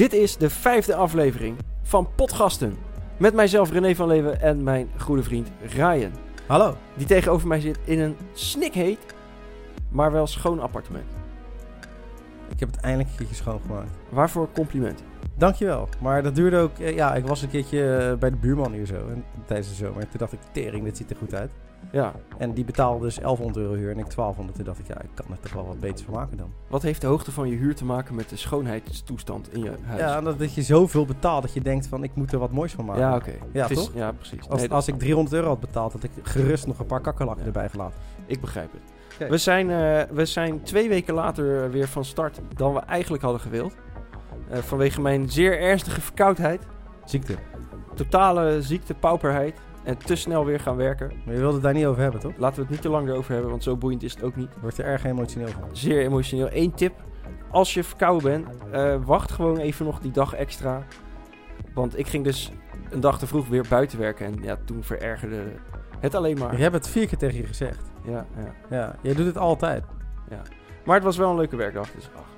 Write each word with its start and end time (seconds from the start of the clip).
Dit 0.00 0.12
is 0.12 0.36
de 0.36 0.50
vijfde 0.50 0.94
aflevering 0.94 1.56
van 1.82 2.08
Potgasten. 2.14 2.76
Met 3.16 3.34
mijzelf 3.34 3.70
René 3.72 3.94
van 3.94 4.06
Leeuwen 4.08 4.40
en 4.40 4.62
mijn 4.62 4.88
goede 4.98 5.22
vriend 5.22 5.48
Ryan. 5.66 6.10
Hallo. 6.46 6.76
Die 6.96 7.06
tegenover 7.06 7.48
mij 7.48 7.60
zit 7.60 7.78
in 7.84 8.00
een 8.00 8.16
snikheet, 8.32 8.98
maar 9.88 10.12
wel 10.12 10.26
schoon 10.26 10.60
appartement. 10.60 11.04
Ik 12.48 12.60
heb 12.60 12.70
het 12.70 12.80
eindelijk 12.80 13.10
een 13.10 13.16
keertje 13.16 13.34
schoongemaakt. 13.34 13.90
Waarvoor 14.08 14.48
complimenten? 14.52 15.04
Dankjewel. 15.34 15.88
Maar 16.00 16.22
dat 16.22 16.34
duurde 16.34 16.56
ook... 16.56 16.78
eh, 16.78 16.94
Ja, 16.94 17.14
ik 17.14 17.26
was 17.26 17.42
een 17.42 17.50
keertje 17.50 17.96
eh, 17.96 18.18
bij 18.18 18.30
de 18.30 18.36
buurman 18.36 18.72
hier 18.72 18.86
zo. 18.86 18.94
En, 18.94 19.24
tijdens 19.46 19.68
de 19.68 19.74
zomer. 19.74 20.02
Toen 20.02 20.18
dacht 20.18 20.32
ik, 20.32 20.38
tering, 20.52 20.84
dit 20.84 20.96
ziet 20.96 21.10
er 21.10 21.16
goed 21.16 21.34
uit. 21.34 21.50
Ja, 21.92 22.12
En 22.38 22.52
die 22.52 22.64
betaalde 22.64 23.04
dus 23.04 23.14
1100 23.14 23.56
euro 23.66 23.74
huur 23.74 23.90
en 23.90 23.98
ik 23.98 24.14
1200. 24.14 24.56
Toen 24.56 24.64
dacht 24.64 24.78
ik, 24.78 24.86
ja, 24.86 25.00
ik 25.02 25.08
kan 25.14 25.26
er 25.30 25.40
toch 25.40 25.52
wel 25.52 25.66
wat 25.66 25.80
beters 25.80 26.02
van 26.02 26.14
maken 26.14 26.36
dan. 26.36 26.52
wat 26.68 26.82
heeft 26.82 27.00
de 27.00 27.06
hoogte 27.06 27.32
van 27.32 27.48
je 27.48 27.56
huur 27.56 27.74
te 27.74 27.84
maken 27.84 28.14
met 28.14 28.28
de 28.28 28.36
schoonheidstoestand 28.36 29.52
in 29.54 29.62
je 29.62 29.72
huis? 29.84 30.00
Ja, 30.00 30.20
dat, 30.20 30.38
dat 30.38 30.54
je 30.54 30.62
zoveel 30.62 31.04
betaalt 31.04 31.42
dat 31.42 31.52
je 31.52 31.60
denkt 31.60 31.86
van, 31.86 32.02
ik 32.04 32.14
moet 32.14 32.32
er 32.32 32.38
wat 32.38 32.50
moois 32.50 32.72
van 32.72 32.84
maken. 32.84 33.02
Ja, 33.02 33.14
oké. 33.16 33.32
Ja, 33.52 33.68
is- 33.68 33.76
toch? 33.76 33.90
Ja, 33.94 34.12
precies. 34.12 34.48
Als, 34.48 34.60
Nee, 34.60 34.70
als 34.70 34.84
ik 34.84 34.88
snap 34.94 34.98
300 35.00 35.34
euro 35.36 35.48
had 35.48 35.60
betaald, 35.60 35.92
had 35.92 36.02
ik 36.02 36.10
gerust 36.22 36.66
nog 36.66 36.78
een 36.78 36.86
paar 36.86 37.00
kakkerlakken 37.00 37.44
Ja. 37.44 37.50
erbij 37.52 37.68
gelaten. 37.68 37.98
Ik 38.26 38.40
begrijp 38.40 38.70
het. 38.72 39.28
We 39.30 39.38
zijn, 39.38 39.70
eh, 39.70 40.02
we 40.14 40.24
zijn 40.24 40.62
twee 40.62 40.88
weken 40.88 41.14
later 41.14 41.70
weer 41.70 41.88
van 41.88 42.04
start 42.04 42.40
dan 42.56 42.74
we 42.74 42.80
eigenlijk 42.80 43.22
hadden 43.22 43.40
gewild. 43.40 43.74
Eh, 44.50 44.58
vanwege 44.58 45.00
mijn 45.00 45.30
zeer 45.30 45.60
ernstige 45.60 46.00
verkoudheid, 46.00 46.62
Ziekte. 47.04 47.34
totale 47.94 48.62
ziekte, 48.62 48.94
pauperheid 48.94 49.54
en 49.82 49.98
te 49.98 50.16
snel 50.16 50.44
weer 50.44 50.60
gaan 50.60 50.76
werken. 50.76 51.12
Maar 51.24 51.34
je 51.34 51.40
wilde 51.40 51.54
het 51.54 51.62
daar 51.62 51.74
niet 51.74 51.86
over 51.86 52.02
hebben, 52.02 52.20
toch? 52.20 52.36
Laten 52.36 52.56
we 52.56 52.62
het 52.62 52.70
niet 52.70 52.82
te 52.82 52.88
lang 52.88 53.08
erover 53.08 53.32
hebben, 53.32 53.50
want 53.50 53.62
zo 53.62 53.76
boeiend 53.76 54.02
is 54.02 54.14
het 54.14 54.22
ook 54.22 54.36
niet. 54.36 54.48
Wordt 54.60 54.78
er 54.78 54.84
erg 54.84 55.04
emotioneel 55.04 55.48
van. 55.48 55.68
Zeer 55.72 56.00
emotioneel. 56.00 56.48
Eén 56.50 56.74
tip, 56.74 56.94
als 57.50 57.74
je 57.74 57.84
verkouden 57.84 58.30
bent, 58.30 58.72
eh, 58.72 58.96
wacht 59.04 59.30
gewoon 59.30 59.58
even 59.58 59.86
nog 59.86 60.00
die 60.00 60.12
dag 60.12 60.34
extra. 60.34 60.82
Want 61.74 61.98
ik 61.98 62.06
ging 62.06 62.24
dus 62.24 62.52
een 62.90 63.00
dag 63.00 63.18
te 63.18 63.26
vroeg 63.26 63.48
weer 63.48 63.64
buiten 63.68 63.98
werken 63.98 64.26
en 64.26 64.38
ja, 64.42 64.56
toen 64.64 64.82
verergerde 64.82 65.42
het 66.00 66.14
alleen 66.14 66.38
maar. 66.38 66.52
Ik 66.52 66.58
heb 66.58 66.72
het 66.72 66.88
vier 66.88 67.06
keer 67.06 67.18
tegen 67.18 67.36
je 67.36 67.46
gezegd. 67.46 67.90
Ja, 68.04 68.26
ja. 68.36 68.54
Ja, 68.76 68.96
jij 69.02 69.14
doet 69.14 69.26
het 69.26 69.38
altijd. 69.38 69.84
Maar 70.84 70.94
het 70.94 71.04
was 71.04 71.16
wel 71.16 71.30
een 71.30 71.36
leuke 71.36 71.56
werkdag, 71.56 71.90
dus 71.90 72.10
ach. 72.16 72.29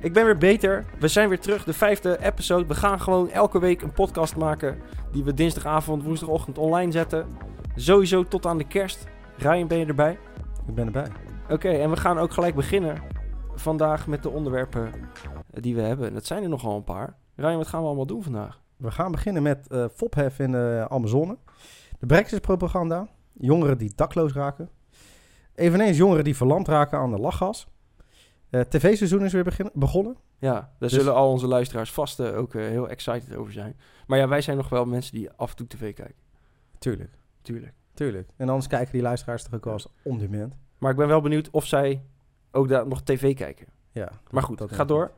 Ik 0.00 0.12
ben 0.12 0.24
weer 0.24 0.38
beter. 0.38 0.84
We 0.98 1.08
zijn 1.08 1.28
weer 1.28 1.40
terug, 1.40 1.64
de 1.64 1.72
vijfde 1.72 2.24
episode. 2.24 2.66
We 2.66 2.74
gaan 2.74 3.00
gewoon 3.00 3.30
elke 3.30 3.58
week 3.58 3.82
een 3.82 3.92
podcast 3.92 4.36
maken 4.36 4.78
die 5.12 5.24
we 5.24 5.34
dinsdagavond, 5.34 6.02
woensdagochtend 6.02 6.58
online 6.58 6.92
zetten. 6.92 7.26
Sowieso 7.74 8.24
tot 8.24 8.46
aan 8.46 8.58
de 8.58 8.66
kerst. 8.66 9.06
Ryan, 9.36 9.66
ben 9.66 9.78
je 9.78 9.86
erbij? 9.86 10.18
Ik 10.66 10.74
ben 10.74 10.86
erbij. 10.86 11.08
Oké, 11.50 11.68
en 11.68 11.90
we 11.90 11.96
gaan 11.96 12.18
ook 12.18 12.32
gelijk 12.32 12.54
beginnen 12.54 13.02
vandaag 13.54 14.06
met 14.06 14.22
de 14.22 14.30
onderwerpen 14.30 14.90
die 15.50 15.74
we 15.74 15.80
hebben. 15.80 16.14
Dat 16.14 16.26
zijn 16.26 16.42
er 16.42 16.48
nogal 16.48 16.76
een 16.76 16.84
paar. 16.84 17.16
Ryan, 17.34 17.56
wat 17.56 17.66
gaan 17.66 17.80
we 17.80 17.86
allemaal 17.86 18.06
doen 18.06 18.22
vandaag? 18.22 18.60
We 18.76 18.90
gaan 18.90 19.12
beginnen 19.12 19.42
met 19.42 19.68
eh 19.68 19.84
fophef 19.94 20.38
in 20.38 20.52
de 20.52 20.86
Amazone. 20.88 21.36
De 21.98 22.06
Brexit-propaganda. 22.06 23.08
Jongeren 23.32 23.78
die 23.78 23.92
dakloos 23.94 24.32
raken. 24.32 24.70
Eveneens 25.54 25.96
jongeren 25.96 26.24
die 26.24 26.36
verlamd 26.36 26.68
raken 26.68 26.98
aan 26.98 27.10
de 27.10 27.18
lachgas. 27.18 27.66
Eh 28.60 28.62
TV-seizoen 28.68 29.24
is 29.24 29.32
weer 29.32 29.44
begin- 29.44 29.70
begonnen. 29.74 30.16
Ja, 30.38 30.52
daar 30.52 30.70
Dus- 30.78 30.92
zullen 30.92 31.14
al 31.14 31.30
onze 31.30 31.46
luisteraars 31.46 31.92
vast 31.92 32.20
eh, 32.20 32.38
ook 32.38 32.54
eh, 32.54 32.62
heel 32.62 32.88
excited 32.88 33.34
over 33.36 33.52
zijn. 33.52 33.76
Maar 34.06 34.18
ja, 34.18 34.28
wij 34.28 34.40
zijn 34.40 34.56
nog 34.56 34.68
wel 34.68 34.84
mensen 34.84 35.14
die 35.14 35.30
af 35.30 35.50
en 35.50 35.56
toe 35.56 35.66
tv 35.66 35.94
kijken. 35.94 36.14
Tuurlijk, 36.78 37.10
Tuurlijk. 37.42 37.72
tuurlijk. 37.94 38.28
En 38.36 38.48
anders 38.48 38.66
kijken 38.66 38.92
die 38.92 39.02
luisteraars 39.02 39.42
toch 39.42 39.54
ook 39.54 39.64
wel 39.64 39.72
eens 39.72 39.88
on 40.02 40.18
demand. 40.18 40.54
Maar 40.78 40.90
ik 40.90 40.96
ben 40.96 41.08
wel 41.08 41.20
benieuwd 41.20 41.50
of 41.50 41.66
zij 41.66 42.02
ook 42.52 42.68
daar 42.68 42.86
nog 42.86 43.02
tv 43.02 43.34
kijken. 43.34 43.66
Ja. 43.92 44.08
Maar 44.30 44.42
goed, 44.42 44.58
dat 44.58 44.68
ga 44.70 44.76
denk 44.76 44.88
door. 44.88 45.10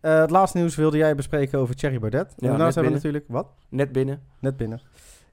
het 0.00 0.30
laatste 0.30 0.58
nieuws 0.58 0.74
wilde 0.76 0.96
jij 0.96 1.14
bespreken 1.14 1.58
over 1.58 1.74
Thierry 1.76 1.98
Baudet. 1.98 2.34
Ja, 2.36 2.42
en 2.42 2.48
daarnaast 2.48 2.74
hebben 2.74 2.92
we 2.92 2.98
natuurlijk... 2.98 3.24
Wat? 3.28 3.46
Net 3.68 3.92
binnen. 3.92 4.22
Net 4.38 4.56
binnen. 4.56 4.80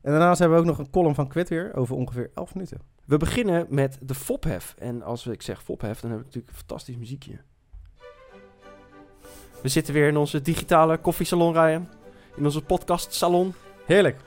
En 0.03 0.11
daarnaast 0.11 0.39
hebben 0.39 0.57
we 0.57 0.63
ook 0.63 0.69
nog 0.69 0.79
een 0.85 0.89
column 0.91 1.15
van 1.15 1.27
Quit 1.27 1.49
weer 1.49 1.71
over 1.75 1.95
ongeveer 1.95 2.31
11 2.35 2.53
minuten. 2.53 2.79
We 3.05 3.17
beginnen 3.17 3.65
met 3.69 3.97
de 4.01 4.15
fophef. 4.15 4.75
En 4.79 5.01
als 5.03 5.27
ik 5.27 5.41
zeg 5.41 5.63
fophef, 5.63 5.99
dan 5.99 6.09
heb 6.11 6.19
ik 6.19 6.25
natuurlijk 6.25 6.51
een 6.53 6.57
fantastisch 6.59 6.97
muziekje. 6.97 7.37
We 9.61 9.69
zitten 9.69 9.93
weer 9.93 10.07
in 10.07 10.17
onze 10.17 10.41
digitale 10.41 10.97
koffiesalon, 10.97 11.53
Ryan. 11.53 11.87
In 12.35 12.45
onze 12.45 12.61
podcastsalon. 12.61 13.53
Heerlijk. 13.85 14.17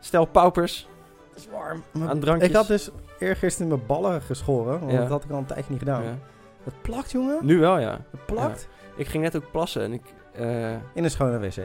Stel 0.00 0.24
paupers 0.24 0.88
Het 1.28 1.38
is 1.38 1.48
warm. 1.52 1.82
aan 2.08 2.20
drankjes. 2.20 2.48
Ik 2.50 2.56
had 2.56 2.66
dus 2.66 2.90
eergisteren 3.18 3.68
mijn 3.68 3.86
ballen 3.86 4.22
geschoren. 4.22 4.80
Want 4.80 4.92
Ja. 4.92 4.98
dat 4.98 5.08
had 5.08 5.24
ik 5.24 5.30
al 5.30 5.38
een 5.38 5.46
tijdje 5.46 5.70
niet 5.70 5.78
gedaan. 5.78 6.02
Ja. 6.04 6.18
Het 6.62 6.82
plakt, 6.82 7.10
jongen. 7.10 7.38
Nu 7.46 7.58
wel, 7.58 7.78
ja. 7.78 8.00
Het 8.10 8.26
plakt. 8.26 8.68
Ik 8.96 9.06
ging 9.06 9.22
net 9.22 9.36
ook 9.36 9.50
plassen 9.50 9.82
en 9.82 9.92
ik... 9.92 10.02
eh, 10.32 10.70
In 10.70 11.04
een 11.04 11.10
schone 11.10 11.38
wc. 11.38 11.56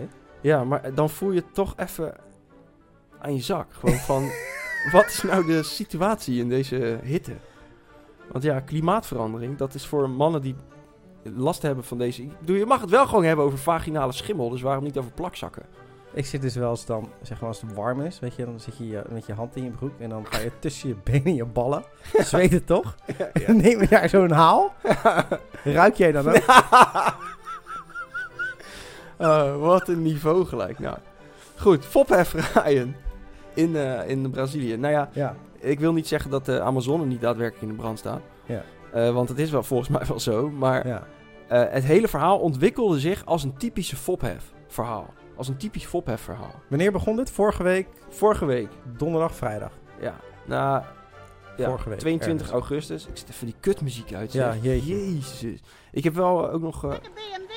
ja, 0.42 0.64
maar 0.64 0.94
dan 0.94 1.10
voel 1.10 1.32
je 1.32 1.52
toch 1.52 1.74
even 1.78 2.14
aan 3.22 3.34
je 3.34 3.42
zak. 3.42 3.68
Gewoon 3.74 3.96
van, 3.96 4.30
wat 4.92 5.06
is 5.06 5.22
nou 5.22 5.46
de 5.46 5.64
situatie 5.64 6.40
in 6.40 6.50
deze 6.50 7.00
hitte? 7.04 7.36
Want 8.32 8.44
ja, 8.44 8.60
klimaatverandering, 8.60 9.58
dat 9.58 9.74
is 9.74 9.86
voor 9.86 10.10
mannen 10.10 10.42
die 10.42 10.56
last 11.24 11.62
hebben 11.62 11.84
van 11.84 11.98
deze... 11.98 12.24
Ik 12.24 12.40
bedoel, 12.40 12.56
je 12.56 12.66
mag 12.66 12.82
het 12.82 12.90
wel 12.90 13.08
gewoon 13.08 13.24
hebben 13.24 13.46
over 13.46 13.58
vaginale 13.58 14.12
schimmel, 14.12 14.50
dus 14.50 14.62
waarom 14.62 14.84
niet 14.84 14.98
over 14.98 15.12
plakzakken? 15.12 15.64
Ik 16.14 16.26
zit 16.26 16.42
dus 16.42 16.56
wel 16.56 16.70
eens 16.70 16.86
dan, 16.86 17.10
zeg 17.22 17.40
maar 17.40 17.50
als 17.50 17.62
het 17.62 17.74
warm 17.74 18.02
is, 18.02 18.20
weet 18.20 18.36
je, 18.36 18.46
dan 18.46 18.60
zit 18.60 18.78
je 18.78 19.02
met 19.10 19.26
je 19.26 19.34
hand 19.34 19.56
in 19.56 19.64
je 19.64 19.70
broek 19.70 20.00
en 20.00 20.10
dan 20.10 20.26
ga 20.30 20.40
je 20.40 20.52
tussen 20.60 20.90
je 20.90 20.96
benen 21.04 21.26
en 21.26 21.36
je 21.36 21.46
ballen. 21.46 21.84
Zweet 22.14 22.52
het 22.52 22.66
toch? 22.66 22.96
Dan 23.48 23.58
neem 23.58 23.80
je 23.80 23.88
daar 23.88 24.10
zo'n 24.10 24.32
haal. 24.32 24.74
Ruik 25.64 25.96
jij 25.96 26.12
dan 26.12 26.30
ook? 26.30 26.44
Oh, 29.18 29.58
wat 29.58 29.88
een 29.88 30.02
niveau 30.02 30.46
gelijk. 30.46 30.80
Nou, 30.80 30.98
goed, 31.58 31.86
fophef 31.86 32.54
Ryan 32.54 32.96
in, 33.54 33.76
eh, 33.76 34.10
in 34.10 34.30
Brazilië. 34.32 34.78
Nou 34.78 34.94
ja, 34.94 35.10
Ja. 35.14 35.36
ik 35.60 35.80
wil 35.80 35.94
niet 35.94 36.08
zeggen 36.08 36.32
dat 36.32 36.46
de 36.46 36.62
Amazone 36.62 37.06
niet 37.06 37.22
daadwerkelijk 37.22 37.64
in 37.70 37.76
de 37.76 37.82
brand 37.82 38.00
staat. 38.00 38.22
Ja. 38.46 38.64
Eh, 38.94 39.14
want 39.14 39.30
het 39.30 39.40
is 39.40 39.50
wel 39.52 39.64
volgens 39.64 39.90
mij 39.90 40.06
wel 40.08 40.20
zo. 40.20 40.50
Maar 40.50 40.88
ja. 40.88 41.08
eh, 41.48 41.64
het 41.70 41.84
hele 41.84 42.08
verhaal 42.08 42.40
ontwikkelde 42.40 43.00
zich 43.00 43.26
als 43.26 43.44
een 43.44 43.58
typische 43.58 43.96
fophef 43.96 44.54
verhaal. 44.68 45.14
Als 45.36 45.48
een 45.48 45.58
typisch 45.58 45.86
fophef 45.86 46.22
verhaal. 46.22 46.54
Wanneer 46.70 46.92
begon 46.92 47.16
dit? 47.16 47.32
Vorige 47.32 47.64
week, 47.64 47.88
Vorige 48.10 48.46
week, 48.46 48.70
donderdag, 48.98 49.36
vrijdag. 49.36 49.72
ja, 50.00 50.16
na 50.46 50.86
ja, 51.58 51.66
Vorige 51.68 51.90
week, 51.90 52.00
22 52.00 52.48
ergens. 52.48 52.62
augustus. 52.70 53.08
Ik 53.08 53.18
zit 53.18 53.30
even 53.30 53.46
die 53.46 53.56
kutmuziek 53.60 54.14
uit. 54.14 54.34
Ja, 54.34 54.56
jeetje. 54.62 55.14
Jezus. 55.14 55.60
Ik 55.92 56.04
heb 56.04 56.14
wel 56.14 56.50
ook 56.52 56.62
nog 56.62 56.84
eh, 56.84 56.90
BMW. 56.90 57.52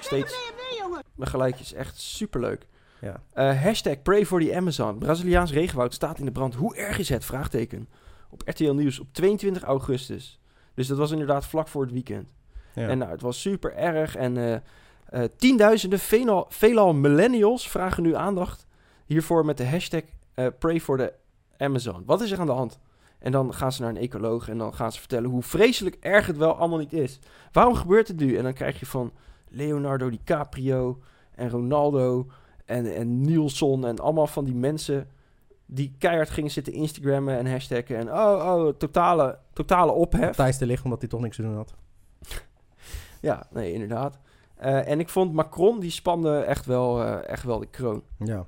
steeds 0.00 0.32
BMW, 0.32 0.78
jongen. 0.82 1.02
mijn. 1.14 1.72
Echt 1.72 1.98
superleuk. 2.00 2.66
Ja. 3.00 3.22
Eh, 3.32 3.62
hashtag 3.62 4.02
pray 4.02 4.26
for 4.26 4.40
the 4.40 4.56
Amazon. 4.56 4.98
Braziliaans 4.98 5.52
regenwoud 5.52 5.94
staat 5.94 6.18
in 6.18 6.24
de 6.24 6.32
brand. 6.32 6.54
Hoe 6.54 6.76
erg 6.76 6.98
is 6.98 7.08
het? 7.08 7.24
Vraagteken. 7.24 7.88
Op 8.30 8.42
RTL 8.44 8.72
Nieuws 8.72 8.98
op 8.98 9.06
22 9.12 9.62
augustus. 9.62 10.40
Dus 10.74 10.86
dat 10.86 10.98
was 10.98 11.10
inderdaad 11.10 11.46
vlak 11.46 11.68
voor 11.68 11.82
het 11.82 11.92
weekend. 11.92 12.28
ja. 12.74 12.88
En 12.88 12.98
nou, 12.98 13.10
het 13.10 13.20
was 13.20 13.40
super 13.40 13.74
erg. 13.74 14.16
En 14.16 14.36
eh, 14.36 14.54
eh, 15.04 15.30
tienduizenden, 15.36 15.98
veelal, 15.98 16.46
veelal 16.48 16.94
millennials 16.94 17.68
vragen 17.68 18.02
nu 18.02 18.14
aandacht 18.14 18.66
hiervoor 19.06 19.44
met 19.44 19.56
de 19.56 19.66
hashtag 19.66 20.02
pray 20.58 20.80
for 20.80 20.98
the 20.98 21.12
Amazon. 21.58 22.02
Wat 22.06 22.20
is 22.20 22.30
er 22.30 22.40
aan 22.40 22.46
de 22.46 22.52
hand? 22.52 22.78
En 23.18 23.32
dan 23.32 23.54
gaan 23.54 23.72
ze 23.72 23.82
naar 23.82 23.90
een 23.90 23.96
ecoloog 23.96 24.48
en 24.48 24.58
dan 24.58 24.74
gaan 24.74 24.92
ze 24.92 24.98
vertellen 24.98 25.30
hoe 25.30 25.42
vreselijk 25.42 25.96
erg 26.00 26.26
het 26.26 26.36
wel 26.36 26.54
allemaal 26.54 26.78
niet 26.78 26.92
is. 26.92 27.18
Waarom 27.52 27.74
gebeurt 27.74 28.08
het 28.08 28.16
nu? 28.16 28.36
En 28.36 28.42
dan 28.42 28.52
krijg 28.52 28.80
je 28.80 28.86
van 28.86 29.12
Leonardo 29.48 30.10
DiCaprio 30.10 30.98
en 31.34 31.50
Ronaldo 31.50 32.26
en, 32.70 32.94
en 32.94 33.20
Nielsen 33.20 33.84
en 33.84 33.98
allemaal 33.98 34.26
van 34.26 34.44
die 34.44 34.54
mensen 34.54 35.08
die 35.66 35.94
keihard 35.98 36.30
gingen 36.30 36.50
zitten 36.50 36.72
Instagrammen 36.72 37.38
en 37.38 37.50
hashtaggen. 37.50 37.96
En 37.96 38.08
oh, 38.12 38.54
oh, 38.54 38.68
totale, 38.68 39.38
totale 39.52 39.92
ophef. 39.92 40.36
Thijs 40.36 40.58
te 40.58 40.66
liggen 40.66 40.84
omdat 40.84 41.00
hij 41.00 41.10
toch 41.10 41.20
niks 41.20 41.36
te 41.36 41.42
doen 41.42 41.56
had. 41.56 41.74
Ja, 43.22 43.46
nee, 43.50 43.72
inderdaad. 43.72 44.18
Eh, 44.56 44.88
en 44.88 45.00
ik 45.00 45.08
vond 45.08 45.32
Macron, 45.32 45.80
die 45.80 45.90
spande 45.90 46.38
echt 46.38 46.66
wel, 46.66 47.02
eh, 47.02 47.28
echt 47.28 47.42
wel 47.44 47.58
de 47.58 47.66
kroon. 47.66 48.02
Ja. 48.18 48.46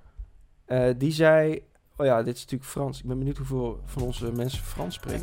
Eh, 0.65 0.95
die 0.97 1.13
zei... 1.13 1.63
Oh 2.03 2.09
ja, 2.09 2.23
dit 2.23 2.35
is 2.37 2.41
natuurlijk 2.43 2.71
Frans. 2.71 2.99
Ik 3.01 3.07
ben 3.07 3.19
benieuwd 3.19 3.37
hoeveel 3.37 3.81
van 3.85 4.03
onze 4.03 4.33
mensen 4.33 4.63
Frans 4.63 4.95
spreken. 4.95 5.21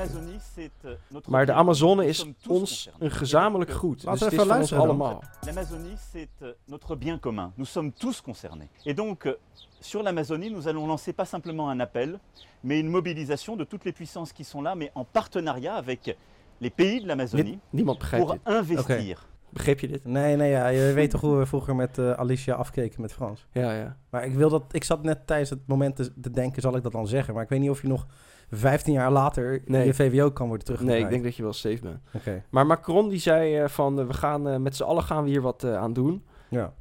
Notre 1.09 1.31
Maar 1.31 1.45
de 1.45 1.51
bien. 1.51 1.57
Amazone 1.61 2.05
is 2.05 2.25
ons 2.47 2.89
een 2.99 3.11
gezamenlijk 3.11 3.71
goed. 3.71 4.03
Laten 4.03 4.11
Dus 4.11 4.19
we 4.19 4.25
het 4.25 4.33
is 4.33 4.39
van 4.39 4.47
ons 4.47 4.57
luisteren 4.71 4.83
dan. 4.83 4.89
allemaal. 5.01 5.23
L'Amazonie, 5.45 5.95
c'est 6.11 6.29
euh, 6.41 6.49
notre 6.65 6.95
bien 6.97 7.19
commun. 7.19 7.51
Nous 7.55 7.71
sommes 7.71 7.91
tous 7.99 8.21
concernés. 8.21 8.69
Et 8.85 8.93
donc, 8.97 9.25
euh, 9.25 9.33
sur 9.79 10.03
l'Amazonie, 10.03 10.51
nous 10.51 10.67
allons 10.67 10.87
lancer 10.87 11.13
pas 11.13 11.25
simplement 11.25 11.69
un 11.69 11.79
appel, 11.79 12.19
mais 12.63 12.79
une 12.79 12.89
mobilisation 12.89 13.55
de 13.57 13.65
toutes 13.65 13.83
les 13.85 13.93
puissances 13.93 14.31
qui 14.33 14.43
sont 14.43 14.61
là, 14.61 14.75
mais 14.75 14.91
en 14.95 15.03
partenariat 15.03 15.75
avec 15.75 16.15
les 16.61 16.69
pays 16.69 17.01
de 17.01 17.07
l'Amazonie 17.07 17.43
Nie- 17.43 17.59
niemand 17.73 17.95
begrijpt 17.99 18.25
pour 18.25 18.37
investir. 18.45 19.27
Begreep 19.49 19.79
je 19.79 19.87
dit? 19.87 20.05
Nee, 20.05 20.35
nee, 20.35 20.49
ja. 20.49 20.67
Je 20.67 20.93
weet 20.93 21.09
toch 21.09 21.21
hoe 21.21 21.37
we 21.37 21.45
vroeger 21.45 21.75
met 21.75 21.97
eh, 21.97 22.11
Alicia 22.11 22.53
afkeken 22.55 23.01
met 23.01 23.13
Frans. 23.13 23.45
Ja, 23.51 23.73
ja. 23.73 23.97
Maar 24.09 24.25
ik 24.25 24.33
wil 24.33 24.49
dat... 24.49 24.63
Ik 24.71 24.83
zat 24.83 25.03
net 25.03 25.27
tijdens 25.27 25.49
het 25.49 25.59
moment 25.67 25.95
te, 25.95 26.13
te 26.21 26.31
denken, 26.31 26.61
zal 26.61 26.75
ik 26.75 26.83
dat 26.83 26.91
dan 26.91 27.07
zeggen? 27.07 27.33
Maar 27.33 27.43
ik 27.43 27.49
weet 27.49 27.59
niet 27.59 27.69
of 27.69 27.81
je 27.81 27.87
nog 27.87 28.05
15 28.51 28.93
jaar 28.93 29.11
later 29.11 29.61
Nee. 29.65 29.85
je 29.85 29.93
VWO 29.93 30.31
kan 30.31 30.47
worden 30.47 30.65
terug. 30.65 30.81
Nee, 30.81 30.99
ik 30.99 31.09
denk 31.09 31.23
dat 31.23 31.35
je 31.35 31.43
wel 31.43 31.53
safe 31.53 31.79
bent. 31.81 31.99
Oké. 32.13 32.43
Maar 32.49 32.65
Macron 32.65 33.09
die 33.09 33.19
zei 33.19 33.57
eh, 33.57 33.67
van... 33.67 33.99
eh, 33.99 34.05
we 34.07 34.13
gaan 34.13 34.61
met 34.61 34.75
z'n 34.75 34.83
allen 34.83 35.03
gaan 35.03 35.23
we 35.23 35.29
hier 35.29 35.41
wat 35.41 35.63
aan 35.63 35.93
doen. 35.93 36.25
Ja, 36.49 36.73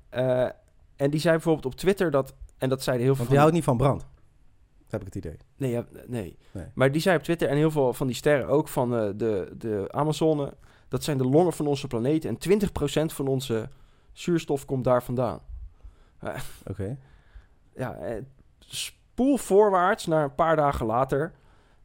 en 0.97 1.11
die 1.11 1.21
zei 1.21 1.35
bijvoorbeeld 1.35 1.67
op 1.67 1.75
Twitter 1.75 2.11
dat... 2.11 2.35
En 2.59 2.69
dat 2.69 2.83
zeiden 2.83 3.05
heel 3.07 3.15
veel 3.15 3.25
want 3.25 3.31
die 3.31 3.39
houdt 3.39 3.55
niet 3.55 3.65
van 3.65 3.77
brand. 3.77 4.07
heb 4.89 5.01
ik 5.01 5.07
het 5.07 5.15
idee. 5.15 5.37
Nee, 5.57 5.71
ja, 5.71 5.85
nee. 6.07 6.37
Nee. 6.53 6.65
Maar 6.75 6.93
die 6.93 7.01
zei 7.01 7.17
op 7.17 7.23
Twitter 7.23 7.49
en 7.49 7.57
heel 7.57 7.71
veel 7.71 7.93
van 7.93 8.07
die 8.07 8.17
sterren 8.17 8.49
ook 8.49 8.69
van 8.69 8.95
eh, 8.97 9.09
de, 9.17 9.53
de 9.59 9.85
Amazone... 9.91 10.55
Dat 10.89 11.05
zijn 11.05 11.19
de 11.19 11.25
longen 11.25 11.53
van 11.53 11.67
onze 11.67 11.87
planeet. 11.87 12.25
En 12.25 12.39
20% 12.39 13.15
van 13.15 13.27
onze 13.27 13.69
zuurstof 14.13 14.65
komt 14.65 14.85
daar 14.85 15.03
vandaan. 15.03 15.41
Oké. 16.67 16.97
Ja, 17.75 17.95
eh, 17.95 18.23
spoel 18.59 19.37
voorwaarts 19.37 20.07
naar 20.07 20.25
een 20.25 20.35
paar 20.35 20.57
dagen 20.57 20.87
later... 20.87 21.33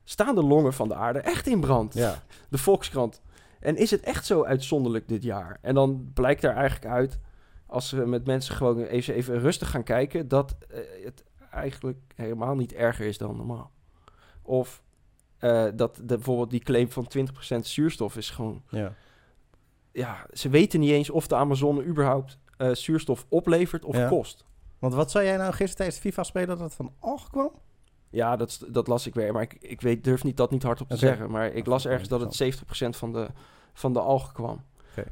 staan 0.04 0.36
de 0.36 0.44
longen 0.44 0.74
van 0.74 0.88
de 0.88 0.96
aarde 0.96 1.20
echt 1.20 1.48
in 1.48 1.60
brand. 1.60 1.94
Ja. 1.94 2.24
De 2.50 2.58
Volkskrant. 2.58 3.22
En 3.60 3.76
is 3.76 3.92
het 3.92 4.02
echt 4.02 4.26
zo 4.26 4.44
uitzonderlijk 4.44 5.08
dit 5.08 5.24
jaar? 5.24 5.58
En 5.62 5.74
dan 5.74 6.12
blijkt 6.14 6.42
daar 6.42 6.56
eigenlijk 6.56 6.94
uit, 6.94 7.20
als 7.66 7.92
we 7.92 8.06
met 8.06 8.26
mensen 8.26 8.56
gewoon 8.56 8.84
even, 8.84 9.14
even 9.14 9.40
rustig 9.40 9.70
gaan 9.70 9.84
kijken, 9.84 10.28
dat 10.28 10.56
eh, 10.70 10.80
het 11.04 11.24
eigenlijk 11.52 12.14
helemaal 12.16 12.56
niet 12.56 12.74
erger 12.74 13.06
is 13.06 13.18
dan 13.18 13.36
normaal. 13.36 13.72
Of 14.42 14.83
eh, 15.44 15.66
dat 15.76 15.96
de, 15.96 16.04
bijvoorbeeld 16.06 16.50
die 16.50 16.60
claim 16.60 16.92
van 16.92 17.08
20% 17.56 17.60
zuurstof 17.60 18.18
is 18.18 18.30
gewoon... 18.30 18.62
ja. 18.70 18.94
Ja, 19.92 20.26
ze 20.34 20.50
weten 20.50 20.80
niet 20.80 20.90
eens 20.92 21.10
of 21.10 21.28
de 21.28 21.36
Amazone 21.36 21.84
überhaupt 21.84 22.38
eh, 22.58 22.72
zuurstof 22.74 23.26
oplevert 23.30 23.86
of 23.86 23.96
Ja. 23.98 24.08
kost. 24.08 24.46
Want 24.80 24.94
wat 24.94 25.12
zei 25.12 25.26
jij 25.26 25.38
nou 25.38 25.50
gisteren 25.50 25.76
tijdens 25.76 25.98
het 25.98 26.06
FIFA-spelen 26.06 26.48
dat 26.48 26.60
het 26.60 26.74
van 26.74 26.94
Alg 27.00 27.30
kwam? 27.30 27.52
Ja, 28.10 28.36
dat, 28.36 28.66
dat 28.70 28.88
las 28.88 29.08
ik 29.08 29.14
weer. 29.14 29.34
Maar 29.34 29.42
ik, 29.42 29.54
ik 29.60 29.82
weet, 29.82 30.04
durf 30.04 30.24
niet, 30.24 30.38
dat 30.38 30.52
niet 30.52 30.64
hardop 30.64 30.90
te 30.90 30.98
zeggen. 30.98 31.32
Maar 31.32 31.52
ik 31.52 31.66
las 31.66 31.86
ergens 31.86 32.10
dat 32.10 32.20
het 32.20 32.58
70% 32.88 32.90
van 32.90 33.14
de, 33.14 33.28
van 33.74 33.94
de 33.94 34.00
algen 34.00 34.34
kwam. 34.34 34.62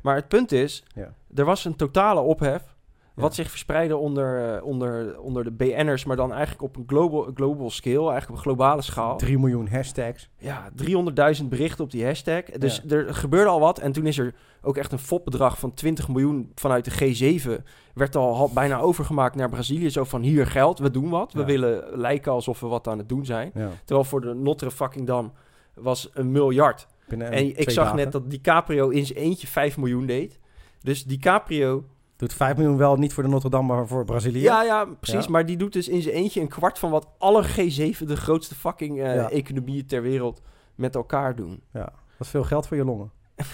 Maar 0.01 0.15
het 0.15 0.27
punt 0.27 0.51
is, 0.51 0.83
Ja. 0.95 1.13
er 1.35 1.45
was 1.45 1.65
een 1.65 1.75
totale 1.75 2.19
ophef. 2.21 2.75
Wat 3.15 3.35
Ja. 3.35 3.41
zich 3.43 3.49
verspreidde 3.49 3.97
onder, 3.97 4.55
eh, 4.55 4.63
onder, 4.65 5.19
onder 5.19 5.43
de 5.43 5.51
BN'ers, 5.51 6.05
maar 6.05 6.15
dan 6.15 6.31
eigenlijk 6.31 6.61
op 6.61 6.75
een 6.77 6.83
global, 6.87 7.29
global 7.33 7.69
scale, 7.69 7.95
eigenlijk 8.11 8.29
op 8.29 8.35
een 8.35 8.41
globale 8.41 8.81
schaal. 8.81 9.17
3 9.17 9.39
miljoen 9.39 9.67
hashtags. 9.67 10.29
Ja, 10.37 10.69
300.000 10.75 11.49
berichten 11.49 11.83
op 11.83 11.91
die 11.91 12.05
hashtag. 12.05 12.43
Dus 12.43 12.83
er 12.89 13.13
gebeurde 13.15 13.49
al 13.49 13.59
wat. 13.59 13.79
En 13.79 13.91
toen 13.91 14.05
is 14.05 14.17
er 14.17 14.33
ook 14.61 14.77
echt 14.77 14.91
een 14.91 14.99
fopbedrag 14.99 15.59
van 15.59 15.73
20 15.73 16.07
miljoen 16.07 16.51
vanuit 16.55 16.85
de 16.85 16.91
G7. 16.91 17.63
Werd 17.93 18.15
al 18.15 18.51
bijna 18.53 18.79
overgemaakt 18.79 19.35
naar 19.35 19.49
Brazilië. 19.49 19.89
Zo 19.89 20.03
van 20.03 20.21
hier 20.21 20.47
geld, 20.47 20.79
we 20.79 20.91
doen 20.91 21.09
wat. 21.09 21.33
We 21.33 21.39
Ja. 21.39 21.45
willen 21.45 21.83
lijken 21.99 22.31
alsof 22.31 22.59
we 22.59 22.67
wat 22.67 22.87
aan 22.87 22.97
het 22.97 23.09
doen 23.09 23.25
zijn. 23.25 23.51
Terwijl 23.85 24.05
voor 24.07 24.21
de 24.21 24.33
Notre 24.33 24.71
fucking 24.71 25.07
Dam 25.07 25.31
was 25.75 26.09
een 26.13 26.31
miljard. 26.31 26.87
Binnen 27.07 27.31
en 27.31 27.59
ik 27.59 27.69
zag 27.69 27.83
dagen. 27.83 27.97
net 27.99 28.11
dat 28.11 28.29
DiCaprio 28.29 28.89
in 28.89 29.05
zijn 29.05 29.19
eentje 29.19 29.47
5 29.47 29.77
miljoen 29.77 30.05
deed. 30.05 30.39
Dus 30.81 31.03
DiCaprio... 31.03 31.83
Doet 32.21 32.33
5 32.33 32.55
miljoen 32.57 32.77
wel 32.77 32.95
niet 32.95 33.13
voor 33.13 33.23
de 33.23 33.29
Notre 33.29 33.49
Dame, 33.49 33.67
maar 33.75 33.87
voor 33.87 34.05
Brazilië. 34.05 34.41
Ja, 34.41 34.63
ja, 34.63 34.85
precies. 34.99 35.25
Ja. 35.25 35.31
Maar 35.31 35.45
die 35.45 35.57
doet 35.57 35.73
dus 35.73 35.87
in 35.87 36.01
zijn 36.01 36.15
eentje 36.15 36.41
een 36.41 36.47
kwart 36.47 36.79
van 36.79 36.89
wat 36.91 37.07
alle 37.17 37.43
G7, 37.47 37.97
de 38.05 38.15
grootste 38.15 38.55
fucking 38.55 38.99
eh, 39.01 39.15
Ja. 39.15 39.29
economieën 39.29 39.85
ter 39.85 40.01
wereld, 40.01 40.41
met 40.75 40.95
elkaar 40.95 41.35
doen. 41.35 41.63
Dat 41.71 41.89
is 42.19 42.27
veel 42.27 42.43
geld 42.43 42.67
voor 42.67 42.77
je 42.77 42.85
longen. 42.85 43.11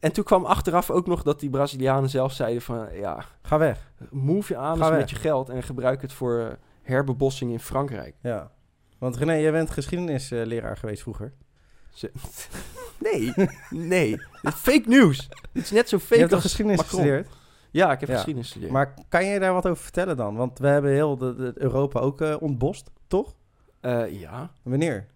En 0.00 0.12
toen 0.12 0.24
kwam 0.24 0.44
achteraf 0.44 0.90
ook 0.90 1.06
nog 1.06 1.22
dat 1.22 1.40
die 1.40 1.50
Brazilianen 1.50 2.10
zelf 2.10 2.32
zeiden 2.32 2.62
van... 2.62 2.86
Ja, 2.94 3.24
Ga 3.42 3.58
weg. 3.58 3.92
move 4.10 4.52
je 4.52 4.58
aan 4.58 4.78
weg. 4.78 4.90
met 4.90 5.10
je 5.10 5.16
geld 5.16 5.48
en 5.48 5.62
gebruik 5.62 6.02
het 6.02 6.12
voor 6.12 6.38
eh, 6.38 6.46
herbebossing 6.82 7.52
in 7.52 7.60
Frankrijk. 7.60 8.14
Ja. 8.22 8.50
Want 8.98 9.16
René, 9.16 9.32
jij 9.32 9.52
bent 9.52 9.70
geschiedenisleraar 9.70 10.76
geweest 10.76 11.02
vroeger. 11.02 11.32
Nee, 12.98 13.32
nee. 13.70 14.16
Fake 14.42 14.82
news. 14.86 15.28
Dit 15.52 15.62
is 15.62 15.70
net 15.70 15.88
zo 15.88 15.96
je 15.96 16.02
fake 16.02 16.16
hebt 16.18 16.30
toch 16.30 16.42
als 16.42 16.48
geschiedenis 16.48 16.80
Macron. 16.80 17.00
gestudeerd? 17.00 17.28
Ja, 17.72 17.92
ik 17.92 18.00
heb 18.00 18.08
Ja. 18.08 18.14
geschiedenis 18.14 18.46
gestudeerd. 18.46 18.72
Maar 18.72 18.94
kan 19.08 19.24
je 19.24 19.38
daar 19.40 19.52
wat 19.52 19.66
over 19.66 19.82
vertellen 19.82 20.16
dan? 20.16 20.36
Want 20.36 20.58
we 20.58 20.66
hebben 20.66 20.90
heel 20.92 21.16
de, 21.16 21.34
de- 21.34 21.52
Europa 21.54 22.00
ook 22.00 22.20
eh, 22.20 22.36
ontbost, 22.40 22.90
toch? 23.06 23.34
Eh, 23.80 24.20
ja, 24.20 24.50
Wanneer? 24.62 25.06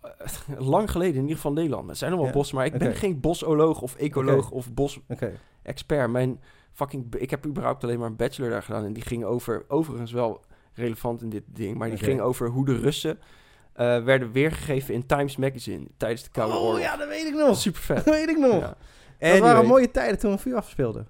lang 0.58 0.90
geleden 0.90 1.14
in 1.14 1.20
ieder 1.20 1.36
geval 1.36 1.52
Nederland. 1.52 1.88
Er 1.90 1.96
zijn 1.96 2.10
nog 2.10 2.20
wel 2.20 2.28
Ja, 2.28 2.34
bossen, 2.34 2.56
maar 2.56 2.66
ik 2.66 2.78
ben 2.78 2.94
geen 2.94 3.20
bosoloog 3.20 3.80
of 3.82 3.94
ecoloog 3.96 4.50
of 4.50 4.72
bosexpert. 4.74 6.10
Mijn 6.10 6.40
fucking... 6.72 7.14
Ik 7.14 7.30
heb 7.30 7.46
überhaupt 7.46 7.84
alleen 7.84 7.98
maar 7.98 8.08
een 8.08 8.16
bachelor 8.16 8.50
daar 8.50 8.62
gedaan. 8.62 8.84
En 8.84 8.92
die 8.92 9.02
ging 9.02 9.24
over... 9.24 9.64
Overigens 9.68 10.12
wel 10.12 10.40
relevant 10.74 11.22
in 11.22 11.28
dit 11.30 11.42
ding. 11.46 11.76
Maar 11.78 11.88
die 11.88 11.98
ging 11.98 12.20
over 12.20 12.48
hoe 12.48 12.64
de 12.64 12.76
Russen... 12.76 13.18
eh, 13.72 14.02
werden 14.04 14.32
weergegeven 14.32 14.94
in 14.94 15.06
Times 15.06 15.36
Magazine 15.36 15.86
tijdens 15.96 16.22
de 16.22 16.30
Koude 16.30 16.54
Oh 16.56 16.62
Oorlog. 16.62 16.80
ja, 16.80 16.96
dat 16.96 17.08
weet 17.08 17.26
ik 17.26 17.34
nog. 17.34 17.56
Super 17.56 17.80
vet. 17.80 17.96
Dat 18.04 18.14
weet 18.14 18.28
ik 18.28 18.38
nog. 18.38 18.52
Ja. 18.60 18.60
Dat 18.60 18.76
Anyway. 19.20 19.40
waren 19.40 19.66
mooie 19.66 19.90
tijden 19.90 20.18
toen 20.18 20.30
we 20.32 20.38
vuur 20.38 20.56
afspeelden. 20.56 21.06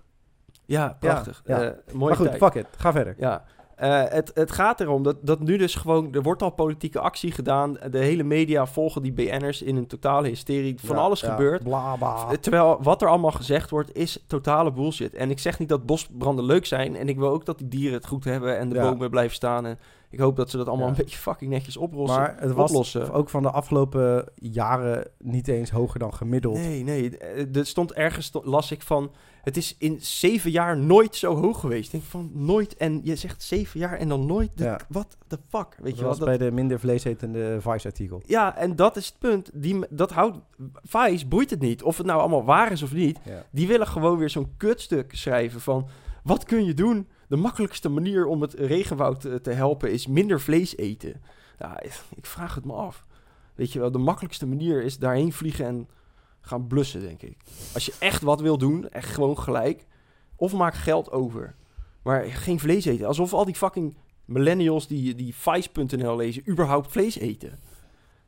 Ja, 0.67 0.97
prachtig. 1.01 1.43
Ja, 1.45 1.63
ja. 1.63 1.71
Eh, 1.71 1.95
maar 1.95 2.17
goed, 2.17 2.27
tijd. 2.27 2.39
fuck 2.39 2.55
it. 2.55 2.67
Ga 2.77 2.93
verder. 2.93 3.15
Ja, 3.19 3.45
Eh, 3.77 4.03
het, 4.09 4.31
het 4.35 4.53
gaat 4.53 4.81
erom 4.81 5.03
dat, 5.03 5.17
dat 5.23 5.41
nu 5.41 5.57
dus 5.57 5.75
gewoon... 5.75 6.15
Er 6.15 6.23
wordt 6.23 6.43
al 6.43 6.51
politieke 6.51 7.01
actie 7.01 7.33
gedaan. 7.33 7.79
De 7.91 7.99
hele 7.99 8.23
media 8.23 8.67
volgen 8.67 9.03
die 9.03 9.13
BN'ers 9.13 9.63
in 9.63 9.77
een 9.77 9.87
totale 9.87 10.29
hysterie. 10.29 10.77
Van 10.85 10.97
Ja, 10.97 11.03
alles 11.03 11.23
gebeurt. 11.23 11.63
Bla 11.63 11.97
bla. 11.97 12.37
Terwijl 12.41 12.79
wat 12.83 13.03
er 13.03 13.09
allemaal 13.09 13.31
gezegd 13.31 13.71
wordt, 13.71 13.95
is 13.95 14.25
totale 14.27 14.73
bullshit. 14.73 15.15
En 15.15 15.31
ik 15.31 15.39
zeg 15.39 15.59
niet 15.59 15.69
dat 15.69 15.87
bosbranden 15.87 16.45
leuk 16.45 16.67
zijn. 16.67 16.97
En 16.97 17.09
ik 17.09 17.17
wil 17.19 17.29
ook 17.31 17.45
dat 17.45 17.59
die 17.59 17.69
dieren 17.69 17.97
het 17.97 18.07
goed 18.07 18.25
hebben 18.25 18.59
en 18.59 18.69
de 18.69 18.81
bomen 18.81 19.11
blijven 19.11 19.35
staan. 19.35 19.67
En 19.67 19.79
ik 20.11 20.19
hoop 20.19 20.37
dat 20.37 20.51
ze 20.51 20.57
dat 20.57 20.67
allemaal 20.69 20.87
Ja. 20.87 20.93
een 20.93 20.99
beetje 21.05 21.19
fucking 21.19 21.51
netjes 21.51 21.77
oplossen. 21.77 22.21
Maar 22.21 22.37
het 22.39 22.53
was 22.53 22.71
oplossen. 22.71 23.13
ook 23.13 23.29
van 23.29 23.43
de 23.43 23.51
afgelopen 23.51 24.29
jaren 24.35 25.07
niet 25.19 25.49
eens 25.49 25.71
hoger 25.71 25.99
dan 25.99 26.15
gemiddeld. 26.15 26.55
Nee, 26.57 26.83
nee. 26.85 27.19
eh, 27.19 27.57
Er 27.57 27.67
stond 27.67 27.93
ergens, 27.93 28.31
las 28.43 28.71
ik 28.71 28.83
van... 28.83 29.11
Het 29.43 29.57
is 29.57 29.75
in 29.79 29.97
zeven 30.01 30.51
jaar 30.51 30.79
nooit 30.79 31.17
zo 31.17 31.35
hoog 31.37 31.61
geweest. 31.61 31.85
Ik 31.87 31.91
denk 31.91 32.05
van 32.05 32.31
nooit. 32.35 32.77
En 32.77 33.01
je 33.05 33.17
zegt 33.17 33.43
zeven 33.43 33.81
jaar 33.81 33.99
en 33.99 34.09
dan 34.09 34.27
nooit. 34.27 34.51
Ja. 34.55 34.81
Wat 34.89 35.17
the 35.27 35.39
fuck? 35.49 35.67
Weet 35.79 35.87
Dat 35.91 35.99
je 35.99 36.05
was 36.05 36.19
Dat- 36.19 36.27
bij 36.29 36.39
de 36.39 36.51
minder 36.51 36.81
vleesetende 36.81 37.57
Vice-artikel. 37.61 38.23
Ja, 38.27 38.57
en 38.57 38.77
dat 38.77 38.97
is 38.97 39.07
het 39.07 39.19
punt. 39.19 39.51
Die, 39.55 39.79
dat 39.91 40.11
houdt... 40.13 40.39
Vice 40.83 41.27
boeit 41.27 41.51
het 41.51 41.61
niet. 41.61 41.83
Of 41.83 41.97
het 41.97 42.07
nou 42.07 42.21
allemaal 42.21 42.45
waar 42.45 42.73
is 42.73 42.83
of 42.83 42.93
niet. 42.93 43.19
Ja. 43.25 43.45
Die 43.51 43.67
willen 43.67 43.87
gewoon 43.87 44.19
weer 44.19 44.31
zo'n 44.31 44.53
kutstuk 44.57 45.15
schrijven 45.15 45.61
van... 45.61 45.87
Wat 46.27 46.45
kun 46.45 46.65
je 46.65 46.75
doen? 46.75 47.09
De 47.29 47.37
makkelijkste 47.37 47.89
manier 47.89 48.27
om 48.27 48.41
het 48.41 48.55
regenwoud 48.55 49.21
te, 49.21 49.41
te 49.41 49.51
helpen 49.51 49.93
is 49.93 50.07
minder 50.07 50.41
vlees 50.41 50.77
eten. 50.77 51.23
Ja, 51.59 51.81
ik 52.15 52.27
vraag 52.27 52.55
het 52.55 52.65
me 52.65 52.73
af. 52.73 53.07
Weet 53.55 53.73
je 53.73 53.79
wel, 53.79 53.91
de 53.91 53.99
makkelijkste 53.99 54.47
manier 54.47 54.83
is 54.83 54.99
daarheen 54.99 55.33
vliegen 55.33 55.67
en 55.67 55.89
gaan 56.41 56.67
blussen, 56.67 57.01
denk 57.01 57.23
ik. 57.23 57.37
Als 57.75 57.87
je 57.87 57.95
echt 57.99 58.23
wat 58.23 58.41
wil 58.41 58.59
doen, 58.59 58.89
echt 58.89 59.15
gewoon 59.15 59.39
gelijk... 59.39 59.87
Of 60.39 60.53
maak 60.53 60.75
geld 60.75 61.11
over. 61.11 61.55
Maar 62.03 62.25
geen 62.25 62.61
vlees 62.61 62.85
eten. 62.85 63.07
Alsof 63.07 63.33
al 63.33 63.45
die 63.45 63.55
fucking 63.55 63.97
millennials 64.25 64.87
die, 64.87 65.15
die 65.15 65.35
Vice.nl 65.35 66.17
lezen... 66.17 66.49
überhaupt 66.49 66.93
vlees 66.93 67.19
eten. 67.19 67.59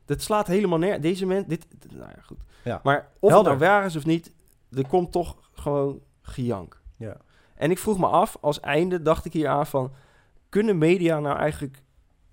Dat 0.05 0.21
slaat 0.21 0.47
helemaal 0.47 0.79
neer. 0.79 1.01
Deze 1.01 1.25
mensen... 1.25 1.49
Dit, 1.49 1.67
nou 1.89 2.09
ja, 2.15 2.21
goed. 2.21 2.39
Ja. 2.63 2.79
Maar 2.83 3.09
of 3.19 3.29
Helder. 3.29 3.51
het 3.51 3.59
nou 3.59 3.71
waar 3.71 3.85
is 3.85 3.95
of 3.95 4.05
niet... 4.05 4.31
er 4.71 4.87
komt 4.87 5.11
toch 5.11 5.37
gewoon 5.51 5.99
gejank. 6.21 6.81
Ja. 6.97 7.17
En 7.59 7.71
ik 7.71 7.77
vroeg 7.77 7.97
me 7.97 8.07
af, 8.07 8.37
als 8.41 8.59
einde 8.59 9.01
dacht 9.01 9.25
ik 9.25 9.33
hier 9.33 9.47
aan 9.47 9.65
van... 9.67 9.91
kunnen 10.49 10.77
media 10.77 11.19
nou 11.19 11.37
eigenlijk 11.37 11.81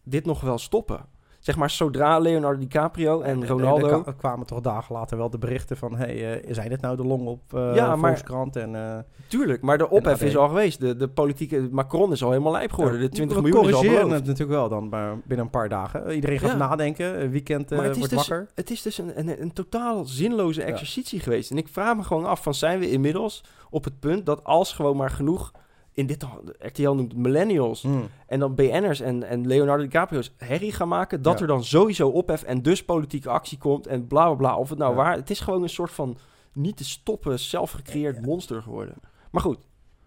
dit 0.02 0.26
nog 0.26 0.40
wel 0.40 0.59
stoppen? 0.59 1.06
Zeg 1.46 1.56
maar, 1.56 1.70
zodra 1.70 2.18
Leonardo 2.18 2.58
DiCaprio 2.58 3.20
en 3.20 3.46
Ronaldo... 3.46 3.88
Er, 3.88 4.06
er 4.06 4.14
kwamen 4.14 4.46
toch 4.46 4.60
dagen 4.60 4.94
later 4.94 5.16
wel 5.16 5.30
de 5.30 5.38
berichten 5.38 5.76
van... 5.76 5.96
hey, 5.96 6.40
eh, 6.40 6.54
zijn 6.54 6.68
dit 6.68 6.80
nou 6.80 6.96
de 6.96 7.04
long 7.04 7.26
op 7.26 7.54
eh 7.54 7.74
Ja, 7.74 7.96
maar- 7.96 8.08
Volkskrant? 8.10 8.56
En, 8.56 8.74
eh, 8.74 8.98
Tuurlijk, 9.26 9.62
maar 9.62 9.78
de 9.78 9.90
ophef 9.90 10.22
is 10.22 10.36
al 10.36 10.48
geweest. 10.48 10.80
De, 10.80 10.96
de 10.96 11.08
politieke... 11.08 11.68
Macron 11.70 12.12
is 12.12 12.22
al 12.22 12.30
helemaal 12.30 12.52
lijp 12.52 12.72
geworden. 12.72 13.00
De 13.00 13.08
20 13.08 13.36
we 13.36 13.42
miljoen 13.42 13.68
is 13.68 13.74
al 13.74 13.82
beloofd. 13.82 14.10
het 14.10 14.24
natuurlijk 14.24 14.58
wel 14.58 14.68
dan 14.68 14.88
maar 14.88 15.18
binnen 15.24 15.46
een 15.46 15.50
paar 15.52 15.68
dagen. 15.68 16.10
Iedereen 16.14 16.38
gaat 16.38 16.50
Ja. 16.50 16.56
nadenken. 16.56 17.30
Weekend 17.30 17.70
Maar 17.70 17.82
het 17.82 17.90
is, 17.92 17.98
wordt 17.98 18.12
dus, 18.14 18.28
wakker. 18.28 18.48
het 18.54 18.70
is 18.70 18.82
dus 18.82 18.98
een, 18.98 19.18
een, 19.18 19.42
een 19.42 19.52
totaal 19.52 20.04
zinloze 20.04 20.60
Ja. 20.60 20.66
exercitie 20.66 21.20
geweest. 21.20 21.50
En 21.50 21.56
ik 21.56 21.68
vraag 21.68 21.96
me 21.96 22.02
gewoon 22.02 22.24
af 22.26 22.42
van 22.42 22.54
zijn 22.54 22.78
we 22.78 22.90
inmiddels 22.90 23.44
op 23.70 23.84
het 23.84 24.00
punt 24.00 24.26
dat 24.26 24.44
als 24.44 24.72
gewoon 24.72 24.96
maar 24.96 25.10
genoeg 25.10 25.52
in 25.96 26.06
dit 26.06 26.24
RTL 26.58 26.90
noemt 26.90 27.16
millennials 27.16 27.82
Hmm. 27.82 28.08
en 28.26 28.38
dan 28.40 28.54
BN'ers 28.54 29.00
en, 29.00 29.22
en 29.22 29.46
Leonardo 29.46 29.82
DiCaprio's 29.82 30.34
herrie 30.36 30.72
gaan 30.72 30.88
maken, 30.88 31.22
dat 31.22 31.34
Ja. 31.34 31.40
er 31.40 31.46
dan 31.46 31.64
sowieso 31.64 32.08
ophef 32.08 32.42
en 32.42 32.62
dus 32.62 32.84
politieke 32.84 33.28
actie 33.28 33.58
komt 33.58 33.86
en 33.86 34.06
bla 34.06 34.24
bla 34.26 34.34
bla. 34.34 34.56
Of 34.56 34.68
het 34.68 34.78
nou 34.78 34.90
Ja. 34.90 34.96
waar, 34.96 35.14
het 35.16 35.30
is 35.30 35.40
gewoon 35.40 35.62
een 35.62 35.68
soort 35.68 35.90
van 35.90 36.16
niet 36.52 36.76
te 36.76 36.84
stoppen, 36.84 37.38
zelfgecreëerd 37.38 38.26
monster 38.26 38.62
geworden. 38.62 38.94
Maar 39.30 39.42
goed, 39.42 39.58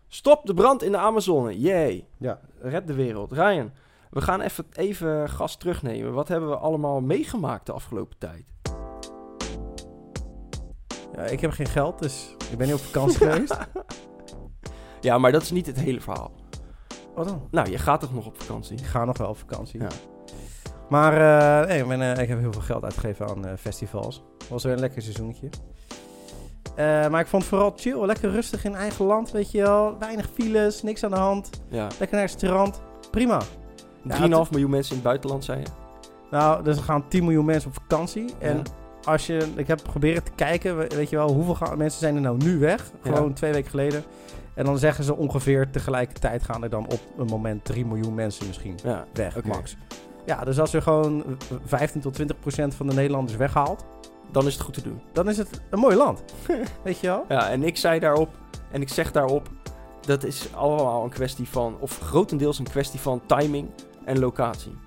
stop 0.07 0.45
de 0.45 0.53
brand 0.53 0.83
in 0.83 0.91
de 0.91 0.97
Amazone, 0.97 1.59
yay. 1.59 2.05
Ja. 2.17 2.39
Red 2.61 2.87
de 2.87 2.93
wereld. 2.93 3.31
Ryan, 3.31 3.71
we 4.09 4.21
gaan 4.21 4.41
even, 4.41 4.65
even 4.73 5.29
gas 5.29 5.57
terugnemen. 5.57 6.13
Wat 6.13 6.27
hebben 6.27 6.49
we 6.49 6.57
allemaal 6.57 7.01
meegemaakt 7.01 7.65
de 7.65 7.71
afgelopen 7.71 8.17
tijd? 8.17 8.45
Ja, 11.15 11.21
ik 11.23 11.39
heb 11.39 11.51
geen 11.51 11.65
geld, 11.67 11.99
dus 11.99 12.35
ik 12.51 12.57
ben 12.57 12.67
niet 12.67 12.75
op 12.75 12.81
vakantie 12.81 13.17
geweest. 13.27 13.57
Ja, 15.01 15.17
maar 15.17 15.31
dat 15.31 15.41
is 15.41 15.51
niet 15.51 15.65
het 15.65 15.79
hele 15.79 16.01
verhaal. 16.01 16.31
Wat 17.15 17.27
dan? 17.27 17.47
Nou, 17.51 17.69
je 17.69 17.77
gaat 17.77 17.99
toch 17.99 18.13
nog 18.13 18.25
op 18.25 18.41
vakantie? 18.41 18.77
Ik 18.77 18.85
ga 18.85 19.05
nog 19.05 19.17
wel 19.17 19.29
op 19.29 19.37
vakantie. 19.37 19.79
Ja. 19.81 19.87
Maar 20.89 21.13
eh, 21.61 21.67
nee, 21.67 21.79
ik, 21.81 21.87
ben, 21.87 22.01
eh, 22.15 22.21
ik 22.23 22.29
heb 22.29 22.39
heel 22.39 22.51
veel 22.51 22.61
geld 22.61 22.83
uitgegeven 22.83 23.27
aan 23.29 23.45
eh, 23.45 23.53
festivals. 23.59 24.23
Het 24.37 24.47
was 24.49 24.63
weer 24.63 24.73
een 24.73 24.79
lekker 24.79 25.01
seizoentje. 25.01 25.49
Eh, 26.75 27.07
maar 27.07 27.19
ik 27.19 27.27
vond 27.27 27.41
het 27.43 27.51
vooral 27.51 27.73
chill, 27.75 28.05
lekker 28.05 28.31
rustig 28.31 28.63
in 28.63 28.75
eigen 28.75 29.05
land, 29.05 29.31
weet 29.31 29.51
je 29.51 29.61
wel. 29.61 29.97
Weinig 29.99 30.29
files, 30.33 30.83
niks 30.83 31.03
aan 31.03 31.11
de 31.11 31.17
hand. 31.17 31.49
Ja. 31.69 31.87
Lekker 31.99 32.17
naar 32.17 32.25
het 32.27 32.31
strand. 32.37 32.81
Prima. 33.11 33.41
3,5 34.03 34.49
miljoen 34.51 34.69
mensen 34.69 34.89
in 34.89 34.97
het 34.97 35.03
buitenland, 35.07 35.43
zei 35.45 35.59
je? 35.59 35.65
Nou, 36.31 36.63
dus 36.63 36.77
er 36.77 36.83
gaan 36.83 37.07
10 37.07 37.23
miljoen 37.23 37.45
mensen 37.45 37.69
op 37.69 37.75
vakantie. 37.75 38.25
En 38.39 38.57
Ja. 38.57 38.63
Als 39.11 39.27
je, 39.27 39.47
ik 39.55 39.67
heb 39.67 39.83
proberen 39.83 40.23
te 40.23 40.31
kijken, 40.35 40.77
we- 40.77 40.87
weet 40.95 41.09
je 41.09 41.15
wel, 41.15 41.31
hoeveel 41.33 41.75
mensen 41.77 41.99
zijn 41.99 42.15
er 42.15 42.21
nou 42.21 42.37
nu 42.37 42.59
weg? 42.59 42.91
Gewoon 43.01 43.27
Ja. 43.27 43.33
twee 43.33 43.51
weken 43.51 43.69
geleden. 43.69 44.03
En 44.53 44.65
dan 44.65 44.77
zeggen 44.77 45.03
ze 45.03 45.15
ongeveer 45.15 45.69
tegelijkertijd 45.69 46.43
gaan 46.43 46.63
er 46.63 46.69
dan 46.69 46.83
op 46.85 46.99
een 47.17 47.25
moment 47.25 47.65
3 47.65 47.85
miljoen 47.85 48.13
mensen 48.13 48.47
misschien 48.47 48.77
Ja. 48.83 49.05
weg, 49.13 49.43
max. 49.43 49.75
Ja, 50.25 50.43
dus 50.43 50.59
als 50.59 50.73
er 50.73 50.81
gewoon 50.81 51.23
15 51.65 52.01
tot 52.01 52.13
20 52.13 52.39
procent 52.39 52.75
van 52.75 52.87
de 52.87 52.93
Nederlanders 52.93 53.37
weghaalt, 53.37 53.85
Dan 54.31 54.45
is 54.47 54.53
het 54.53 54.61
goed 54.63 54.73
te 54.73 54.81
doen. 54.81 55.01
dan 55.13 55.29
is 55.29 55.37
het 55.37 55.61
een 55.69 55.79
mooi 55.79 55.95
land. 55.95 56.23
weet 56.83 56.99
je 56.99 57.07
wel? 57.07 57.25
Ja, 57.27 57.49
en 57.49 57.63
ik 57.63 57.77
zei 57.77 57.99
daarop, 57.99 58.29
en 58.71 58.81
ik 58.81 58.89
zeg 58.89 59.11
daarop, 59.11 59.47
dat 60.01 60.23
is 60.23 60.47
allemaal 60.55 61.03
een 61.03 61.09
kwestie 61.09 61.47
van, 61.49 61.75
of 61.79 61.99
grotendeels 61.99 62.59
een 62.59 62.69
kwestie 62.69 62.99
van 62.99 63.21
timing 63.25 63.69
en 64.05 64.19
locatie. 64.19 64.77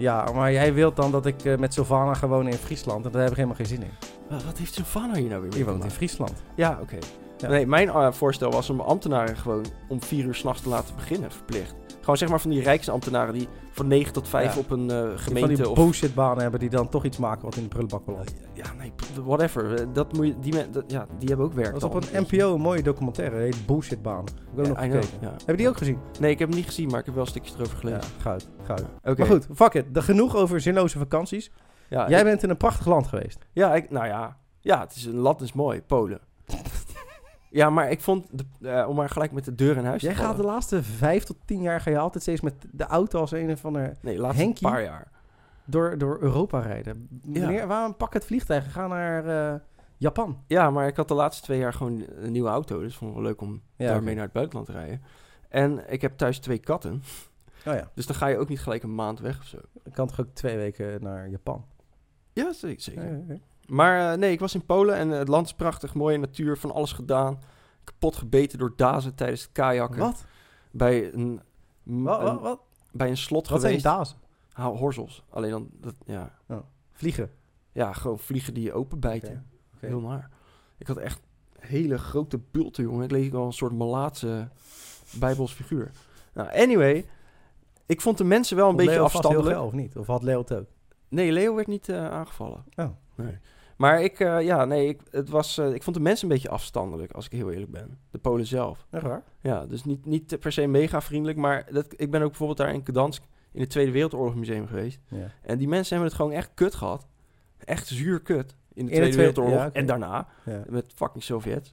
Ja, 0.00 0.32
maar 0.34 0.52
jij 0.52 0.74
wilt 0.74 0.96
dan 0.96 1.10
dat 1.10 1.26
ik 1.26 1.44
eh, 1.44 1.58
met 1.58 1.74
Sylvana 1.74 2.14
ga 2.14 2.28
wonen 2.28 2.52
in 2.52 2.58
Friesland. 2.58 3.04
En 3.04 3.10
daar 3.10 3.20
heb 3.20 3.30
ik 3.30 3.36
helemaal 3.36 3.56
geen 3.56 3.66
zin 3.66 3.82
in. 3.82 3.90
Wat, 4.28 4.44
wat 4.44 4.58
heeft 4.58 4.74
Sylvana 4.74 5.14
hier 5.14 5.28
nou 5.28 5.40
weer 5.40 5.50
mee 5.50 5.58
Je 5.58 5.64
woont 5.64 5.84
in? 5.84 5.90
Friesland. 5.90 6.42
Ja, 6.54 6.78
oké. 6.82 6.98
Ja. 7.40 7.48
Nee, 7.48 7.66
mijn 7.66 7.88
eh, 7.88 8.12
voorstel 8.12 8.50
was 8.50 8.70
om 8.70 8.80
ambtenaren 8.80 9.36
gewoon 9.36 9.64
om 9.88 10.02
vier 10.02 10.24
uur 10.24 10.34
s'nachts 10.34 10.62
te 10.62 10.68
laten 10.68 10.94
beginnen, 10.94 11.32
verplicht. 11.32 11.74
Gewoon 12.00 12.16
zeg 12.16 12.28
maar 12.28 12.40
van 12.40 12.50
die 12.50 12.62
rijksambtenaren 12.62 13.34
die 13.34 13.48
van 13.70 13.86
9 13.86 14.12
tot 14.12 14.28
5 14.28 14.54
Ja. 14.54 14.60
op 14.60 14.70
een 14.70 14.90
eh, 14.90 15.08
Die 15.08 15.18
gemeente 15.18 15.56
van 15.56 15.64
die 15.74 15.74
bullshitbanen 15.84 16.42
hebben 16.42 16.60
die 16.60 16.68
dan 16.70 16.88
toch 16.88 17.04
iets 17.04 17.16
maken 17.18 17.44
wat 17.44 17.56
in 17.56 17.62
de 17.62 17.68
prullenbak 17.68 18.04
belandt. 18.04 18.34
Ja, 18.52 18.64
nee, 18.78 18.92
whatever. 19.24 19.74
Eh, 19.80 19.86
Dat 19.92 20.12
moet 20.12 20.26
je, 20.26 20.38
die, 20.38 20.52
men, 20.54 20.72
dat, 20.72 20.84
ja, 20.86 21.06
die 21.18 21.28
hebben 21.28 21.46
ook 21.46 21.52
werk. 21.52 21.72
Dat 21.72 21.82
was 21.82 21.90
op 21.90 22.14
een. 22.14 22.26
NPO 22.30 22.54
een 22.54 22.60
mooie 22.60 22.82
documentaire. 22.82 23.34
Die 23.36 23.44
heet 23.44 23.66
Bullshitbaan. 23.66 24.24
Heb 24.24 24.64
ik 24.64 24.68
nog 24.68 24.80
Ja, 24.80 24.86
know, 24.88 25.02
gekeken. 25.02 25.18
ja. 25.20 25.30
Heb 25.30 25.46
je 25.46 25.56
die 25.56 25.68
ook 25.68 25.76
gezien? 25.76 25.98
Nee, 26.20 26.30
ik 26.30 26.38
heb 26.38 26.48
hem 26.48 26.56
niet 26.56 26.66
gezien, 26.66 26.88
maar 26.88 26.98
ik 27.00 27.06
heb 27.06 27.14
wel 27.14 27.26
stukjes 27.26 27.54
erover 27.54 27.74
Ja, 27.74 27.78
gelezen. 27.80 28.10
goud. 28.20 28.48
goud. 28.62 28.84
Oké. 29.02 29.14
Maar 29.18 29.26
goed, 29.26 29.46
fuck 29.54 29.74
it. 29.74 29.94
De 29.94 30.02
genoeg 30.02 30.36
over 30.36 30.60
zinloze 30.60 30.98
vakanties. 30.98 31.50
Ja, 31.88 32.08
Jij 32.08 32.18
ik- 32.18 32.24
bent 32.24 32.42
in 32.42 32.50
een 32.50 32.56
prachtig 32.56 32.86
land 32.86 33.06
geweest. 33.06 33.38
Ja, 33.52 33.74
ik, 33.74 33.90
nou 33.90 34.06
ja. 34.06 34.36
Ja, 34.60 34.80
het 34.80 34.94
is 34.96 35.04
een 35.04 35.16
land 35.16 35.40
is 35.40 35.52
mooi, 35.52 35.82
Polen. 35.82 36.20
ja, 37.50 37.70
maar 37.70 37.90
ik 37.90 38.00
vond, 38.00 38.26
de, 38.30 38.68
eh, 38.70 38.88
om 38.88 38.96
maar 38.96 39.08
gelijk 39.08 39.32
met 39.32 39.44
de 39.44 39.54
deur 39.54 39.76
in 39.76 39.84
huis 39.84 40.02
Jij 40.02 40.10
te 40.12 40.16
gaat 40.18 40.30
de 40.30 40.36
vallen. 40.36 40.52
laatste 40.52 40.82
vijf 40.82 41.24
tot 41.24 41.36
tien 41.44 41.62
jaar 41.62 41.80
ga 41.80 41.90
je 41.90 41.98
altijd 41.98 42.22
steeds 42.22 42.40
met 42.40 42.54
de 42.72 42.84
auto 42.84 43.20
als 43.20 43.32
een 43.32 43.50
of 43.50 43.64
ander 43.64 43.96
Nee, 44.02 44.18
laatste 44.18 44.42
Henkie? 44.42 44.68
paar 44.68 44.82
jaar. 44.82 45.10
door, 45.64 45.98
door 45.98 46.18
Europa 46.20 46.60
rijden. 46.60 47.08
Ja. 47.32 47.46
Meneer, 47.46 47.66
waarom 47.66 47.96
pak 47.96 48.12
het 48.14 48.24
vliegtuig 48.24 48.64
en 48.64 48.70
ga 48.70 48.86
naar 48.86 49.26
eh, 49.54 49.60
Japan? 49.96 50.42
Ja, 50.46 50.70
maar 50.70 50.86
ik 50.86 50.96
had 50.96 51.08
de 51.08 51.14
laatste 51.14 51.42
twee 51.42 51.58
jaar 51.58 51.72
gewoon 51.72 52.04
een 52.16 52.32
nieuwe 52.32 52.48
auto. 52.48 52.80
Dus 52.80 52.96
vond 52.96 53.10
ik 53.10 53.16
wel 53.16 53.26
leuk 53.26 53.40
om 53.40 53.62
Ja, 53.76 53.86
daarmee 53.86 54.14
naar 54.14 54.24
het 54.24 54.32
buitenland 54.32 54.66
te 54.66 54.72
rijden. 54.72 55.02
En 55.48 55.92
ik 55.92 56.00
heb 56.00 56.16
thuis 56.16 56.38
twee 56.38 56.58
katten. 56.58 57.02
Oh 57.66 57.74
ja, 57.74 57.90
Dus 57.94 58.06
dan 58.06 58.16
ga 58.16 58.26
je 58.26 58.38
ook 58.38 58.48
niet 58.48 58.60
gelijk 58.60 58.82
een 58.82 58.94
maand 58.94 59.20
weg 59.20 59.38
of 59.38 59.44
zo. 59.44 59.56
ik 59.84 59.92
kan 59.92 60.06
toch 60.06 60.20
ook 60.20 60.28
twee 60.32 60.56
weken 60.56 61.02
naar 61.02 61.28
Japan? 61.28 61.64
Ja, 62.32 62.52
zeker. 62.52 62.92
ja. 63.28 63.36
Maar 63.70 64.12
eh, 64.12 64.18
nee, 64.18 64.32
ik 64.32 64.40
was 64.40 64.54
in 64.54 64.64
Polen 64.66 64.96
en 64.96 65.12
eh, 65.12 65.18
het 65.18 65.28
land 65.28 65.46
is 65.46 65.54
prachtig, 65.54 65.94
mooie 65.94 66.18
natuur, 66.18 66.58
van 66.58 66.72
alles 66.72 66.92
gedaan. 66.92 67.38
Kapot 67.84 68.16
gebeten 68.16 68.58
door 68.58 68.72
dazen 68.76 69.14
tijdens 69.14 69.42
het 69.42 69.52
kajakken. 69.52 69.98
Wat? 69.98 70.24
Bij 70.70 71.12
een, 71.12 71.40
Wat, 71.82 72.22
wat, 72.22 72.40
wat? 72.40 72.60
bij 72.92 73.08
een 73.08 73.16
slot 73.16 73.48
Wat 73.48 73.60
zijn 73.60 73.80
geweest. 73.80 73.96
dazen? 73.96 74.16
Ha, 74.52 74.68
horzels. 74.70 75.24
Alleen 75.30 75.50
dan, 75.50 75.68
dat, 75.80 75.94
ja. 76.04 76.38
Vliegen. 76.92 77.30
ja, 77.72 77.92
gewoon 77.92 78.18
vliegen 78.18 78.54
die 78.54 78.62
je 78.64 78.72
openbijten. 78.72 79.46
Heel 79.78 80.00
naar. 80.00 80.30
Ik 80.78 80.86
had 80.86 80.96
echt 80.96 81.20
hele 81.58 81.98
grote 81.98 82.38
bulten, 82.50 82.84
jongen. 82.84 83.00
Het 83.02 83.10
leek 83.10 83.32
wel 83.32 83.46
een 83.46 83.52
soort 83.52 83.72
Malaatse 83.72 84.48
bijbels 85.18 85.52
figuur. 85.52 85.90
Nou, 86.32 86.48
anyway. 86.52 87.06
Ik 87.86 88.00
vond 88.00 88.18
de 88.18 88.24
mensen 88.24 88.56
wel 88.56 88.68
een 88.68 88.76
beetje 88.76 88.92
Leo 88.92 89.04
afstandelijk. 89.04 89.58
of 89.60 89.72
niet? 89.72 89.96
Of 89.96 90.06
had 90.06 90.22
Leo 90.22 90.38
het 90.38 90.52
ook? 90.54 90.66
Nee, 91.08 91.32
Leo 91.32 91.54
werd 91.54 91.66
niet 91.66 91.88
eh, 91.88 92.10
aangevallen. 92.10 92.64
Oh. 92.76 92.88
Nee. 93.14 93.38
Maar 93.80 94.02
ik, 94.02 94.20
eh, 94.20 94.42
ja, 94.42 94.64
nee, 94.64 94.88
ik, 94.88 95.00
het 95.10 95.28
was, 95.28 95.58
eh, 95.58 95.74
ik 95.74 95.82
vond 95.82 95.96
de 95.96 96.02
mensen 96.02 96.28
een 96.28 96.34
beetje 96.34 96.48
afstandelijk, 96.48 97.12
als 97.12 97.24
ik 97.24 97.32
heel 97.32 97.50
eerlijk 97.50 97.70
ben. 97.70 97.98
De 98.10 98.18
Polen 98.18 98.46
zelf. 98.46 98.86
Echt 98.90 99.02
waar? 99.02 99.22
Ja, 99.40 99.66
dus 99.66 99.84
niet, 99.84 100.06
niet 100.06 100.38
per 100.40 100.52
se 100.52 100.66
mega 100.66 101.00
vriendelijk, 101.00 101.38
maar 101.38 101.66
dat, 101.72 101.86
ik 101.96 102.10
ben 102.10 102.22
ook 102.22 102.28
bijvoorbeeld 102.28 102.58
daar 102.58 102.74
in 102.74 102.80
Gdansk 102.84 103.22
in 103.52 103.60
het 103.60 103.70
Tweede 103.70 103.90
Wereldoorlog 103.90 104.34
Museum 104.34 104.66
geweest. 104.66 105.00
Ja. 105.08 105.30
En 105.42 105.58
die 105.58 105.68
mensen 105.68 105.88
hebben 105.88 106.08
het 106.08 106.16
gewoon 106.20 106.36
echt 106.36 106.50
kut 106.54 106.74
gehad. 106.74 107.06
Echt 107.58 107.86
zuur 107.86 108.20
kut. 108.20 108.56
In 108.72 108.84
de 108.84 108.90
de 108.90 108.96
Tweede 108.96 109.16
Wereldoorlog 109.16 109.58
ja, 109.58 109.72
en 109.72 109.86
daarna. 109.86 110.28
ja. 110.44 110.62
Met 110.68 110.92
fucking 110.94 111.24
Sovjets. 111.24 111.72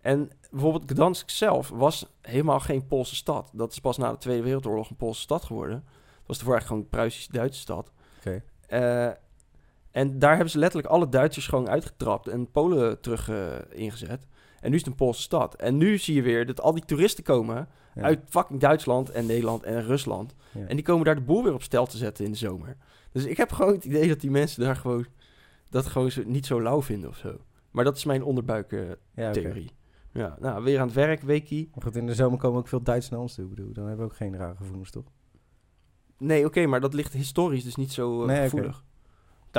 En 0.00 0.30
bijvoorbeeld 0.50 0.90
Gdansk 0.90 1.30
zelf 1.30 1.68
was 1.68 2.12
helemaal 2.20 2.60
geen 2.60 2.86
Poolse 2.86 3.14
stad. 3.14 3.50
Dat 3.52 3.72
is 3.72 3.78
pas 3.78 3.96
na 3.96 4.10
de 4.10 4.18
Tweede 4.18 4.42
Wereldoorlog 4.42 4.90
een 4.90 4.96
Poolse 4.96 5.20
stad 5.20 5.44
geworden. 5.44 5.76
Het 5.76 6.26
was 6.26 6.38
ervoor 6.38 6.52
eigenlijk 6.52 6.66
gewoon 6.66 6.82
een 6.82 6.88
Pruisisch-Duitse 6.88 7.60
stad. 7.60 7.92
Oké. 8.18 8.42
Eh, 8.66 9.10
en 9.96 10.18
daar 10.18 10.32
hebben 10.32 10.50
ze 10.50 10.58
letterlijk 10.58 10.92
alle 10.92 11.08
Duitsers 11.08 11.46
gewoon 11.46 11.68
uitgetrapt 11.68 12.28
en 12.28 12.50
Polen 12.50 13.00
terug 13.00 13.28
eh, 13.28 13.46
ingezet. 13.70 14.26
En 14.60 14.70
nu 14.70 14.76
is 14.76 14.82
het 14.82 14.90
een 14.90 14.96
Poolse 14.96 15.22
stad. 15.22 15.54
En 15.54 15.76
nu 15.76 15.98
zie 15.98 16.14
je 16.14 16.22
weer 16.22 16.46
dat 16.46 16.60
al 16.60 16.72
die 16.72 16.84
toeristen 16.84 17.24
komen 17.24 17.68
Ja. 17.94 18.02
uit 18.02 18.20
fucking 18.28 18.60
Duitsland 18.60 19.10
en 19.10 19.26
Nederland 19.26 19.62
en 19.62 19.82
Rusland. 19.84 20.34
Ja. 20.52 20.66
En 20.66 20.76
die 20.76 20.84
komen 20.84 21.04
daar 21.04 21.14
de 21.14 21.20
boel 21.20 21.42
weer 21.42 21.54
op 21.54 21.62
stel 21.62 21.86
te 21.86 21.96
zetten 21.96 22.24
in 22.24 22.30
de 22.30 22.36
zomer. 22.36 22.76
Dus 23.12 23.24
ik 23.24 23.36
heb 23.36 23.52
gewoon 23.52 23.72
het 23.74 23.84
idee 23.84 24.08
dat 24.08 24.20
die 24.20 24.30
mensen 24.30 24.62
daar 24.62 24.76
gewoon 24.76 25.06
dat 25.70 25.86
gewoon 25.86 26.10
zo, 26.10 26.22
niet 26.26 26.46
zo 26.46 26.62
lauw 26.62 26.82
vinden 26.82 27.08
of 27.08 27.16
zo. 27.16 27.36
Maar 27.70 27.84
dat 27.84 27.96
is 27.96 28.04
mijn 28.04 28.22
onderbuiktheorie. 28.22 28.96
Ja, 29.14 29.28
oké. 29.28 29.40
theorie 29.40 29.70
Ja, 30.12 30.36
nou, 30.40 30.64
weer 30.64 30.80
aan 30.80 30.86
het 30.86 30.96
werk, 30.96 31.22
weekie. 31.22 31.70
Maar 31.74 31.82
goed, 31.84 31.96
in 31.96 32.06
de 32.06 32.14
zomer 32.14 32.38
komen 32.38 32.58
ook 32.58 32.68
veel 32.68 32.82
Duitsers 32.82 33.10
naar 33.10 33.20
ons 33.20 33.34
toe. 33.34 33.44
Ik 33.44 33.50
bedoel, 33.54 33.72
dan 33.72 33.86
hebben 33.86 34.06
we 34.06 34.12
ook 34.12 34.16
geen 34.16 34.36
rare 34.36 34.56
gevoelens, 34.56 34.90
toch? 34.90 35.04
Nee, 36.18 36.44
oké, 36.44 36.66
maar 36.66 36.80
dat 36.80 36.94
ligt 36.94 37.12
historisch 37.12 37.64
dus 37.64 37.76
niet 37.76 37.92
zo 37.92 38.20
eh, 38.20 38.26
Nee, 38.26 38.42
gevoelig. 38.42 38.84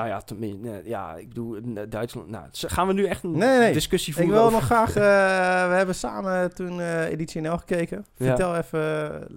Nou 0.05 0.07
ja, 0.09 0.81
ja, 0.83 1.15
ik 1.15 1.27
bedoel, 1.27 1.55
eh, 1.55 1.61
Duitsland... 1.89 2.29
Nou, 2.29 2.45
gaan 2.51 2.87
we 2.87 2.93
nu 2.93 3.05
echt 3.05 3.23
een 3.23 3.31
Nee, 3.31 3.59
nee. 3.59 3.73
discussie 3.73 4.13
Ik 4.13 4.19
voeren 4.19 4.35
wil 4.35 4.45
over- 4.45 4.57
nog 4.57 4.65
graag... 4.65 4.89
eh, 4.89 5.69
we 5.69 5.75
hebben 5.75 5.95
samen 5.95 6.55
toen 6.55 6.79
eh, 6.81 7.09
Editie 7.09 7.41
NL 7.41 7.57
gekeken. 7.57 8.05
Vertel 8.15 8.55
even... 8.55 9.27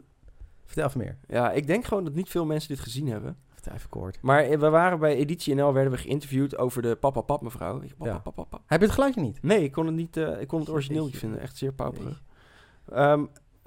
Vertel 0.66 0.86
even 0.86 1.00
meer. 1.00 1.16
Ja, 1.28 1.50
ik 1.52 1.66
denk 1.66 1.84
gewoon 1.84 2.04
dat 2.04 2.14
niet 2.14 2.28
veel 2.28 2.44
mensen 2.44 2.68
dit 2.68 2.80
gezien 2.80 3.06
hebben. 3.08 3.36
Vertel 3.54 3.72
even 3.74 3.88
kort. 3.88 4.18
Maar 4.22 4.42
eh, 4.42 4.58
we 4.58 4.68
waren 4.68 4.98
bij 4.98 5.16
Editie 5.16 5.54
NL, 5.54 5.72
werden 5.72 5.92
we 5.92 5.98
geïnterviewd 5.98 6.56
over 6.58 6.82
de 6.82 6.96
papa 6.96 7.20
pap 7.20 7.42
mevrouw. 7.42 7.80
Ik, 7.80 7.96
papa, 7.98 8.10
Ja. 8.10 8.18
papa, 8.18 8.42
papa. 8.44 8.62
Heb 8.66 8.78
je 8.80 8.84
het 8.86 8.94
geluidje 8.94 9.20
niet? 9.20 9.42
Nee, 9.42 9.62
ik 9.62 9.72
kon 9.72 9.86
het 9.86 9.94
niet, 9.94 10.16
eh, 10.16 10.40
ik 10.40 10.48
kon 10.48 10.60
het 10.60 10.68
origineel 10.70 11.04
niet 11.04 11.18
vinden. 11.18 11.40
Echt 11.40 11.56
zeer 11.56 11.72
pauperig. 11.72 12.22
Ehm, 12.92 13.24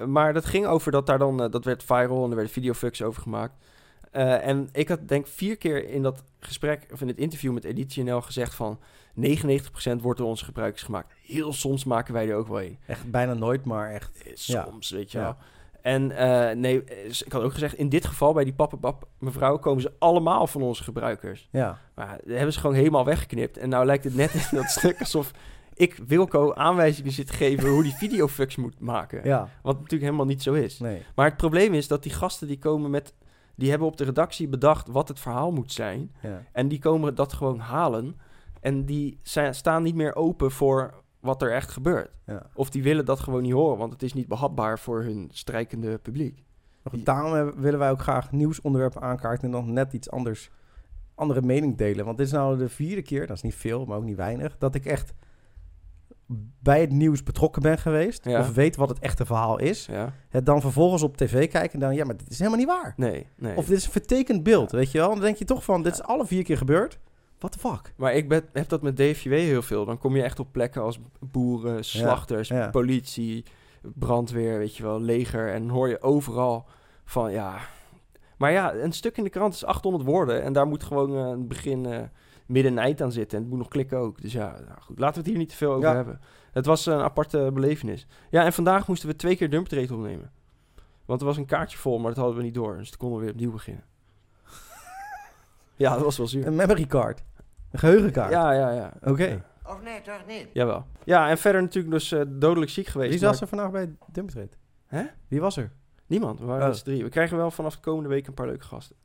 maar 0.07 0.33
dat 0.33 0.45
ging 0.45 0.65
over 0.65 0.91
dat 0.91 1.05
daar 1.05 1.19
dan, 1.19 1.43
eh, 1.43 1.51
dat 1.51 1.65
werd 1.65 1.83
viral 1.83 2.23
en 2.23 2.29
er 2.29 2.35
werden 2.35 2.53
videofucks 2.53 3.01
over 3.01 3.21
gemaakt. 3.21 3.53
Eh, 4.13 4.47
en 4.47 4.69
ik 4.71 4.87
had 4.87 5.07
denk 5.07 5.27
vier 5.27 5.57
keer 5.57 5.89
in 5.89 6.01
dat 6.03 6.23
gesprek, 6.39 6.85
of 6.93 7.01
in 7.01 7.07
het 7.07 7.17
interview 7.17 7.53
met 7.53 7.63
Editie 7.63 8.03
NL 8.03 8.21
gezegd 8.21 8.53
van 8.55 8.79
99% 9.15 10.01
wordt 10.01 10.19
door 10.19 10.27
onze 10.27 10.45
gebruikers 10.45 10.83
gemaakt. 10.83 11.13
Heel 11.25 11.53
soms 11.53 11.83
maken 11.83 12.13
wij 12.13 12.29
er 12.29 12.35
ook 12.35 12.47
wel 12.47 12.61
een. 12.61 12.77
Echt 12.87 13.11
bijna 13.11 13.33
nooit, 13.33 13.65
maar 13.65 13.91
echt... 13.91 14.21
Eh, 14.25 14.33
Ja. 14.35 14.63
Soms, 14.69 14.89
weet 14.89 15.11
je 15.11 15.17
Ja. 15.17 15.23
wel. 15.23 15.35
En 15.81 16.11
eh, 16.11 16.55
nee, 16.55 16.83
ik 17.25 17.31
had 17.31 17.41
ook 17.41 17.53
gezegd, 17.53 17.75
in 17.75 17.89
dit 17.89 18.05
geval 18.05 18.33
bij 18.33 18.43
die 18.43 18.53
papa 18.53 18.77
pap 18.77 19.07
mevrouw 19.19 19.57
komen 19.59 19.81
ze 19.81 19.91
allemaal 19.99 20.47
van 20.47 20.61
onze 20.61 20.83
gebruikers. 20.83 21.47
Ja. 21.51 21.79
Maar 21.95 22.17
dat 22.23 22.35
hebben 22.35 22.53
ze 22.53 22.59
gewoon 22.59 22.75
helemaal 22.75 23.05
weggeknipt. 23.05 23.57
En 23.57 23.69
nou 23.69 23.85
lijkt 23.85 24.03
het 24.03 24.15
net 24.15 24.33
in 24.33 24.57
dat 24.57 24.69
stuk 24.69 24.99
alsof 24.99 25.31
ik 25.73 25.99
Wilco 26.07 26.53
aanwijzingen 26.53 27.11
zit 27.11 27.27
te 27.27 27.33
geven 27.33 27.69
hoe 27.69 27.83
die 27.83 27.93
videofucks 27.93 28.55
moet 28.55 28.79
maken. 28.79 29.21
Ja. 29.23 29.49
Wat 29.61 29.75
natuurlijk 29.75 30.01
helemaal 30.03 30.25
niet 30.25 30.43
zo 30.43 30.53
is. 30.53 30.79
Nee. 30.79 31.01
Maar 31.15 31.25
het 31.25 31.37
probleem 31.37 31.73
is 31.73 31.87
dat 31.87 32.03
die 32.03 32.11
gasten 32.11 32.47
die 32.47 32.59
komen 32.59 32.89
met... 32.89 33.13
Die 33.55 33.69
hebben 33.69 33.87
op 33.87 33.97
de 33.97 34.03
redactie 34.03 34.47
bedacht 34.47 34.87
wat 34.87 35.07
het 35.07 35.19
verhaal 35.19 35.51
moet 35.51 35.71
zijn. 35.71 36.11
Ja. 36.21 36.43
En 36.51 36.67
die 36.67 36.79
komen 36.79 37.15
dat 37.15 37.33
gewoon 37.33 37.59
halen. 37.59 38.19
En 38.61 38.85
die 38.85 39.19
zijn, 39.21 39.55
staan 39.55 39.83
niet 39.83 39.95
meer 39.95 40.15
open 40.15 40.51
voor 40.51 40.93
wat 41.19 41.41
er 41.41 41.51
echt 41.51 41.71
gebeurt. 41.71 42.11
Ja. 42.25 42.49
Of 42.53 42.69
die 42.69 42.83
willen 42.83 43.05
dat 43.05 43.19
gewoon 43.19 43.41
niet 43.41 43.53
horen, 43.53 43.77
want 43.77 43.93
het 43.93 44.03
is 44.03 44.13
niet 44.13 44.27
behapbaar 44.27 44.79
voor 44.79 45.03
hun 45.03 45.29
strijkende 45.31 45.97
publiek. 45.97 46.43
Goed, 46.89 47.05
daarom 47.05 47.33
hebben- 47.33 47.61
willen 47.61 47.79
wij 47.79 47.91
ook 47.91 48.01
graag 48.01 48.31
nieuwsonderwerpen 48.31 49.01
aankaarten... 49.01 49.45
en 49.45 49.51
dan 49.51 49.73
net 49.73 49.93
iets 49.93 50.09
anders... 50.11 50.49
andere 51.15 51.41
mening 51.41 51.77
delen. 51.77 52.05
Want 52.05 52.17
dit 52.17 52.25
is 52.25 52.33
nou 52.33 52.57
de 52.57 52.69
vierde 52.69 53.01
keer, 53.01 53.27
dat 53.27 53.35
is 53.35 53.41
niet 53.41 53.55
veel, 53.55 53.85
maar 53.85 53.97
ook 53.97 54.03
niet 54.03 54.15
weinig... 54.15 54.57
dat 54.57 54.75
ik 54.75 54.85
echt 54.85 55.13
bij 56.59 56.81
het 56.81 56.91
nieuws 56.91 57.23
betrokken 57.23 57.61
ben 57.61 57.77
geweest... 57.77 58.25
Ja. 58.25 58.39
of 58.39 58.53
weet 58.53 58.75
wat 58.75 58.89
het 58.89 58.99
echte 58.99 59.25
verhaal 59.25 59.59
is... 59.59 59.85
Ja? 59.85 60.13
het 60.29 60.45
dan 60.45 60.61
vervolgens 60.61 61.03
op 61.03 61.17
tv 61.17 61.49
kijken 61.49 61.73
en 61.73 61.79
dan... 61.79 61.95
ja, 61.95 62.05
maar 62.05 62.17
dit 62.17 62.29
is 62.29 62.37
helemaal 62.37 62.59
niet 62.59 62.67
waar. 62.67 62.93
Nee, 62.97 63.27
nee. 63.35 63.57
Of 63.57 63.65
dit 63.65 63.77
is 63.77 63.85
een 63.85 63.91
vertekend 63.91 64.43
beeld, 64.43 64.71
weet 64.71 64.91
je 64.91 64.97
wel? 64.97 65.09
Dan 65.09 65.19
denk 65.19 65.37
je 65.37 65.45
toch 65.45 65.63
van, 65.63 65.83
dit 65.83 65.93
is 65.93 66.03
alle 66.03 66.25
vier 66.25 66.43
keer 66.43 66.57
gebeurd. 66.57 66.99
What 67.39 67.51
the 67.51 67.59
fuck? 67.59 67.93
Maar 67.97 68.13
ik 68.13 68.29
ben, 68.29 68.43
heb 68.53 68.69
dat 68.69 68.81
met 68.81 68.97
DFJW 68.97 69.31
heel 69.31 69.61
veel. 69.61 69.85
Dan 69.85 69.97
kom 69.97 70.15
je 70.15 70.23
echt 70.23 70.39
op 70.39 70.51
plekken 70.51 70.81
als 70.81 70.99
boeren, 71.19 71.85
slachters, 71.85 72.51
politie, 72.71 73.45
brandweer, 73.81 74.57
weet 74.57 74.75
je 74.75 74.83
wel, 74.83 75.01
leger. 75.01 75.53
En 75.53 75.69
hoor 75.69 75.89
je 75.89 76.01
overal 76.01 76.65
van, 77.05 77.31
ja... 77.31 77.57
Maar 78.37 78.51
ja, 78.51 78.73
een 78.73 78.91
stuk 78.91 79.17
in 79.17 79.23
de 79.23 79.29
krant 79.29 79.53
is 79.53 79.65
800 79.65 80.03
woorden. 80.03 80.43
En 80.43 80.53
daar 80.53 80.67
moet 80.67 80.83
gewoon 80.83 81.17
eh, 81.17 81.27
een 81.27 81.47
begin... 81.47 82.09
midden 82.45 82.77
eind 82.77 83.01
aan 83.01 83.11
zitten. 83.11 83.37
En 83.37 83.43
het 83.43 83.51
moet 83.51 83.59
nog 83.61 83.69
klikken 83.69 83.97
ook. 83.97 84.21
Dus 84.21 84.33
ja, 84.33 84.55
nou 84.67 84.81
goed, 84.81 84.99
laten 84.99 85.13
we 85.15 85.19
het 85.21 85.29
hier 85.29 85.37
niet 85.37 85.49
te 85.49 85.55
veel 85.55 85.71
over 85.73 85.89
Ja. 85.89 85.95
hebben. 85.95 86.19
Het 86.51 86.65
was 86.65 86.85
een 86.85 86.99
aparte 86.99 87.49
belevenis. 87.53 88.07
Ja, 88.29 88.43
en 88.45 88.53
vandaag 88.53 88.87
moesten 88.87 89.09
we 89.09 89.15
twee 89.15 89.35
keer 89.35 89.49
dumpertrade 89.49 89.93
opnemen. 89.93 90.31
Want 91.05 91.19
er 91.21 91.27
was 91.27 91.37
een 91.37 91.45
kaartje 91.45 91.77
vol, 91.77 91.97
maar 91.99 92.07
dat 92.09 92.17
hadden 92.17 92.37
we 92.37 92.43
niet 92.43 92.53
door. 92.53 92.77
Dus 92.77 92.89
toen 92.89 92.99
konden 92.99 93.17
we 93.17 93.23
weer 93.23 93.33
opnieuw 93.33 93.51
beginnen. 93.51 93.83
ja, 95.75 95.93
dat 95.93 96.03
was 96.03 96.17
wel 96.17 96.27
zuur. 96.27 96.47
Een 96.47 96.55
memory 96.55 96.85
card. 96.85 97.23
Een 97.71 97.79
geheugenkaart. 97.79 98.31
Ja, 98.31 98.51
ja, 98.51 98.71
ja. 98.71 98.93
Oké. 99.03 99.23
Ja. 99.25 99.45
Of 99.65 99.81
nee, 99.81 100.01
toch 100.01 100.21
niet? 100.27 100.47
Jawel. 100.53 100.85
Ja, 101.03 101.29
en 101.29 101.37
verder 101.37 101.61
natuurlijk 101.61 101.93
dus 101.93 102.11
eh, 102.11 102.21
dodelijk 102.27 102.71
ziek 102.71 102.87
geweest. 102.87 103.11
Wie 103.11 103.21
maar- 103.21 103.29
was 103.29 103.41
er 103.41 103.47
vandaag 103.47 103.71
bij 103.71 103.95
Dumpertrade? 104.11 104.49
Hè? 104.87 105.03
Wie 105.27 105.41
was 105.41 105.57
er? 105.57 105.71
Niemand. 106.05 106.39
We 106.39 106.45
waren 106.45 106.67
Oh. 106.69 106.73
drie. 106.75 107.03
We 107.03 107.09
krijgen 107.09 107.37
wel 107.37 107.51
vanaf 107.51 107.75
de 107.75 107.81
komende 107.81 108.09
week 108.09 108.27
een 108.27 108.33
paar 108.33 108.45
leuke 108.47 108.63
gasten. 108.65 108.95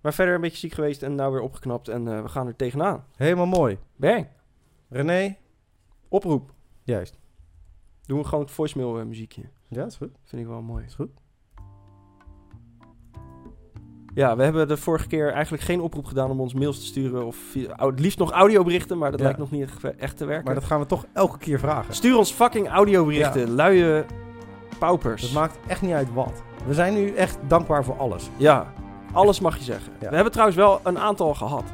Maar 0.00 0.14
verder 0.14 0.34
een 0.34 0.40
beetje 0.40 0.56
ziek 0.58 0.72
geweest 0.72 1.02
en 1.02 1.14
nou 1.14 1.32
weer 1.32 1.40
opgeknapt. 1.40 1.88
En 1.88 2.08
eh, 2.16 2.22
we 2.22 2.28
gaan 2.28 2.46
er 2.46 2.56
tegenaan. 2.56 3.04
Helemaal 3.16 3.46
mooi. 3.46 3.78
Bang. 3.96 4.26
René? 4.88 5.36
Oproep. 6.08 6.52
Juist. 6.82 7.18
Doen 8.06 8.18
we 8.18 8.24
gewoon 8.24 8.44
het 8.44 8.52
voicemail 8.52 8.98
eh, 8.98 9.04
muziekje. 9.06 9.42
Ja, 9.68 9.84
is 9.84 9.96
goed. 9.96 10.10
Vind 10.24 10.42
ik 10.42 10.48
wel 10.48 10.62
mooi. 10.62 10.84
Is 10.84 10.94
goed. 10.94 11.10
Ja, 14.14 14.36
we 14.36 14.42
hebben 14.42 14.68
de 14.68 14.76
vorige 14.76 15.06
keer 15.06 15.32
eigenlijk 15.32 15.62
geen 15.62 15.80
oproep 15.80 16.04
gedaan 16.04 16.30
om 16.30 16.40
ons 16.40 16.54
mails 16.54 16.78
te 16.78 16.84
sturen. 16.86 17.26
Of 17.26 17.54
het 17.76 18.00
liefst 18.00 18.18
nog 18.18 18.30
audioberichten, 18.30 18.98
maar 18.98 19.10
dat 19.10 19.18
Ja. 19.20 19.24
lijkt 19.24 19.40
nog 19.40 19.50
niet 19.50 19.62
echt- 19.62 19.96
echt 19.96 20.16
te 20.16 20.24
werken. 20.24 20.44
Maar 20.44 20.54
dat 20.54 20.64
gaan 20.64 20.80
we 20.80 20.86
toch 20.86 21.06
elke 21.12 21.38
keer 21.38 21.58
vragen. 21.58 21.94
Stuur 21.94 22.16
ons 22.16 22.32
fucking 22.32 22.68
audioberichten. 22.68 23.50
Luie 23.50 24.04
paupers. 24.78 25.22
Het 25.22 25.32
maakt 25.32 25.58
echt 25.66 25.82
niet 25.82 25.92
uit 25.92 26.12
wat. 26.12 26.42
We 26.66 26.74
zijn 26.74 26.94
nu 26.94 27.14
echt 27.14 27.38
dankbaar 27.48 27.84
voor 27.84 27.96
alles. 27.96 28.30
Ja, 28.36 28.72
alles 29.12 29.40
mag 29.40 29.56
je 29.56 29.64
zeggen. 29.64 29.92
Ja. 30.00 30.08
We 30.08 30.14
hebben 30.14 30.32
trouwens 30.32 30.58
wel 30.58 30.80
een 30.82 30.98
aantal 30.98 31.34
gehad. 31.34 31.64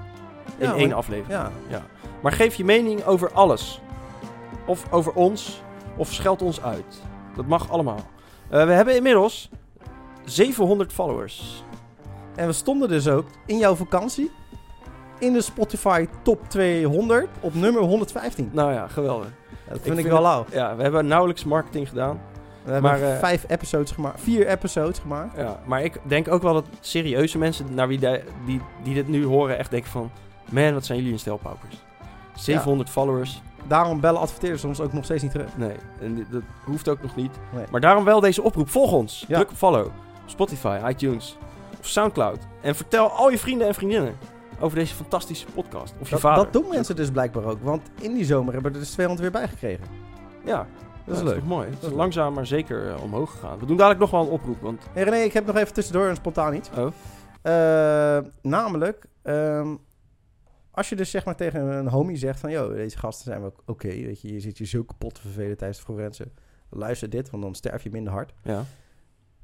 In 0.58 0.66
Ja, 0.66 0.74
één 0.74 0.92
aflevering. 0.92 1.40
Ja. 1.68 1.82
Maar 2.22 2.32
geef 2.32 2.54
je 2.54 2.64
mening 2.64 3.04
over 3.04 3.32
alles. 3.32 3.80
Of 4.66 4.92
over 4.92 5.12
ons. 5.12 5.62
Of 5.96 6.12
scheld 6.12 6.42
ons 6.42 6.62
uit. 6.62 7.02
Dat 7.36 7.46
mag 7.46 7.70
allemaal. 7.70 8.00
Eh, 8.48 8.64
we 8.64 8.72
hebben 8.72 8.96
inmiddels 8.96 9.50
700 10.24 10.92
followers. 10.92 11.64
En 12.34 12.46
we 12.46 12.52
stonden 12.52 12.88
dus 12.88 13.08
ook 13.08 13.26
in 13.46 13.58
jouw 13.58 13.74
vakantie 13.74 14.30
in 15.18 15.32
de 15.32 15.40
Spotify 15.40 16.06
top 16.22 16.48
200 16.48 17.28
op 17.40 17.54
nummer 17.54 17.82
115. 17.82 18.50
Nou 18.52 18.72
ja, 18.72 18.88
geweldig. 18.88 19.28
Dat 19.68 19.76
Ik 19.76 19.82
vind 19.82 19.98
ik, 19.98 20.00
vind 20.00 20.12
wel 20.12 20.22
lauw. 20.22 20.44
Ja, 20.50 20.76
we 20.76 20.82
hebben 20.82 21.06
nauwelijks 21.06 21.44
marketing 21.44 21.88
gedaan. 21.88 22.20
We 22.66 22.72
hebben 22.72 22.90
Maar, 22.90 23.12
eh, 23.12 23.18
vijf 23.18 23.44
episodes 23.48 23.90
gemaakt, 23.90 24.20
vier 24.20 24.46
episodes 24.46 24.98
gemaakt. 24.98 25.36
Ja, 25.36 25.60
maar 25.64 25.82
ik 25.82 26.00
denk 26.02 26.28
ook 26.28 26.42
wel 26.42 26.52
dat 26.52 26.64
serieuze 26.80 27.38
mensen 27.38 27.74
naar 27.74 27.88
wie 27.88 27.98
die, 27.98 28.20
die, 28.46 28.60
die 28.82 28.94
dit 28.94 29.08
nu 29.08 29.24
horen 29.24 29.58
echt 29.58 29.70
denken 29.70 29.90
van... 29.90 30.10
Man, 30.50 30.72
wat 30.72 30.84
zijn 30.84 30.98
jullie 30.98 31.12
een 31.12 31.18
stel 31.18 31.36
paupers. 31.36 31.76
700 32.34 32.90
followers. 32.90 33.42
Daarom 33.66 34.00
bellen 34.00 34.20
adverteerders 34.20 34.64
ons 34.64 34.80
ook 34.80 34.92
nog 34.92 35.04
steeds 35.04 35.22
niet 35.22 35.32
terug. 35.32 35.56
Nee, 35.56 35.76
en 36.00 36.26
dat 36.30 36.42
hoeft 36.64 36.88
ook 36.88 37.02
nog 37.02 37.16
niet. 37.16 37.32
Nee. 37.54 37.64
Maar 37.70 37.80
daarom 37.80 38.04
wel 38.04 38.20
deze 38.20 38.42
oproep. 38.42 38.68
Volg 38.68 38.92
ons. 38.92 39.24
Ja. 39.28 39.36
Druk 39.36 39.50
op 39.50 39.56
follow. 39.56 39.86
Spotify, 40.26 40.80
iTunes 40.88 41.36
of 41.80 41.86
Soundcloud. 41.86 42.38
En 42.60 42.74
vertel 42.74 43.10
al 43.10 43.30
je 43.30 43.38
vrienden 43.38 43.66
en 43.66 43.74
vriendinnen 43.74 44.14
over 44.60 44.78
deze 44.78 44.94
fantastische 44.94 45.46
podcast. 45.54 45.94
Of 46.00 46.06
je 46.06 46.10
Dat, 46.12 46.20
vader. 46.20 46.44
dat 46.44 46.52
doen 46.52 46.68
mensen 46.68 46.96
dus 46.96 47.10
blijkbaar 47.10 47.44
ook. 47.44 47.62
Want 47.62 47.82
in 48.00 48.14
die 48.14 48.24
zomer 48.24 48.52
hebben 48.52 48.72
we 48.72 48.78
er 48.78 48.84
dus 48.84 48.92
200 48.92 49.30
weer 49.30 49.40
bij 49.40 49.48
gekregen. 49.48 49.84
Ja, 50.44 50.66
Dat 51.06 51.16
is 51.16 51.22
leuk. 51.22 51.34
toch 51.38 51.46
mooi. 51.46 51.68
Het 51.70 51.82
is 51.82 51.90
langzaam 51.90 52.34
maar 52.34 52.46
zeker 52.46 52.90
eh, 52.90 53.02
omhoog 53.02 53.30
gegaan. 53.30 53.58
We 53.58 53.66
doen 53.66 53.76
dadelijk 53.76 54.00
nog 54.00 54.10
wel 54.10 54.20
een 54.22 54.28
oproep. 54.28 54.60
Want, 54.60 54.82
Hey 54.92 55.02
René, 55.02 55.16
ik 55.16 55.32
heb 55.32 55.46
nog 55.46 55.56
even 55.56 55.74
tussendoor 55.74 56.06
een 56.06 56.16
spontaan 56.16 56.54
iets. 56.54 56.70
oh, 56.70 56.86
Eh, 57.42 58.18
namelijk, 58.42 59.06
ehm, 59.22 59.74
als 60.70 60.88
je 60.88 60.96
dus 60.96 61.10
zeg 61.10 61.24
maar 61.24 61.36
tegen 61.36 61.60
een 61.60 61.88
homie 61.88 62.16
zegt 62.16 62.40
van... 62.40 62.50
Yo, 62.50 62.72
deze 62.74 62.98
gasten 62.98 63.24
zijn 63.24 63.40
wel 63.40 63.54
oké, 63.66 63.88
weet 63.88 64.20
je. 64.20 64.32
Je 64.32 64.40
zit 64.40 64.58
je 64.58 64.64
zo 64.66 64.82
kapot 64.82 65.14
te 65.14 65.20
vervelen 65.20 65.56
tijdens 65.56 65.78
het 65.78 65.86
forensen. 65.88 66.32
Luister 66.70 67.10
dit, 67.10 67.30
want 67.30 67.42
dan 67.42 67.54
sterf 67.54 67.82
je 67.82 67.90
minder 67.90 68.12
hard. 68.12 68.32
ja. 68.42 68.64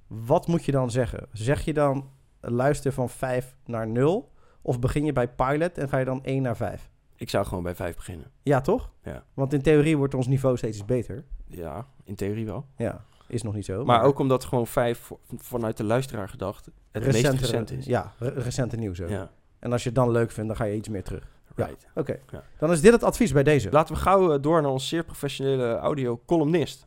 Wat 0.07 0.47
moet 0.47 0.65
je 0.65 0.73
dan 0.73 0.91
zeggen? 0.91 1.27
Zeg 1.33 1.61
je 1.65 1.73
dan 1.73 2.11
luister 2.41 2.93
van 2.93 3.09
5 3.09 3.57
naar 3.65 3.89
0? 3.89 4.33
Of 4.63 4.79
begin 4.79 5.05
je 5.05 5.13
bij 5.13 5.29
pilot 5.29 5.79
en 5.79 5.89
ga 5.89 5.99
je 5.99 6.05
dan 6.05 6.25
1 6.25 6.43
naar 6.43 6.57
5? 6.57 6.91
Ik 7.23 7.31
zou 7.31 7.47
gewoon 7.47 7.63
bij 7.63 7.75
vijf 7.75 7.97
beginnen. 7.97 8.31
Ja, 8.43 8.61
toch? 8.61 8.91
Ja. 9.03 9.25
Want 9.35 9.53
in 9.53 9.63
theorie 9.63 9.97
wordt 9.97 10.15
ons 10.15 10.27
niveau 10.27 10.57
steeds 10.57 10.85
beter. 10.85 11.25
Ja, 11.47 11.87
in 12.05 12.15
theorie 12.15 12.47
wel. 12.47 12.67
Ja, 12.77 13.05
is 13.27 13.43
nog 13.43 13.55
niet 13.55 13.65
zo. 13.65 13.85
Maar 13.85 14.03
ook 14.03 14.19
omdat 14.19 14.45
gewoon 14.45 14.67
vijf 14.67 15.11
vanuit 15.37 15.77
de 15.77 15.85
luisteraar 15.85 16.29
gedacht 16.29 16.67
het 16.91 17.05
meest 17.05 17.27
recent 17.27 17.71
is. 17.71 17.85
Ja, 17.87 18.13
re- 18.19 18.29
recente 18.29 18.77
nieuws 18.77 19.01
ook. 19.01 19.09
Ja, 19.09 19.31
En 19.59 19.73
als 19.73 19.83
je 19.83 19.89
het 19.89 19.99
dan 19.99 20.11
leuk 20.11 20.31
vindt, 20.31 20.49
dan 20.49 20.57
ga 20.59 20.65
je 20.65 20.77
iets 20.77 20.89
meer 20.89 21.03
terug. 21.03 21.29
Ja. 21.57 21.65
right. 21.67 21.87
Oké, 21.95 22.19
Ja. 22.31 22.43
dan 22.59 22.71
is 22.73 22.81
dit 22.81 22.93
het 22.93 23.03
advies 23.03 23.33
bij 23.33 23.43
deze. 23.43 23.71
Laten 23.71 23.95
we 23.95 24.01
gauw 24.01 24.33
eh, 24.35 24.43
door 24.43 24.63
naar 24.63 24.71
ons 24.71 24.89
zeer 24.89 25.05
professionele 25.05 25.77
audio-columnist. 25.77 26.87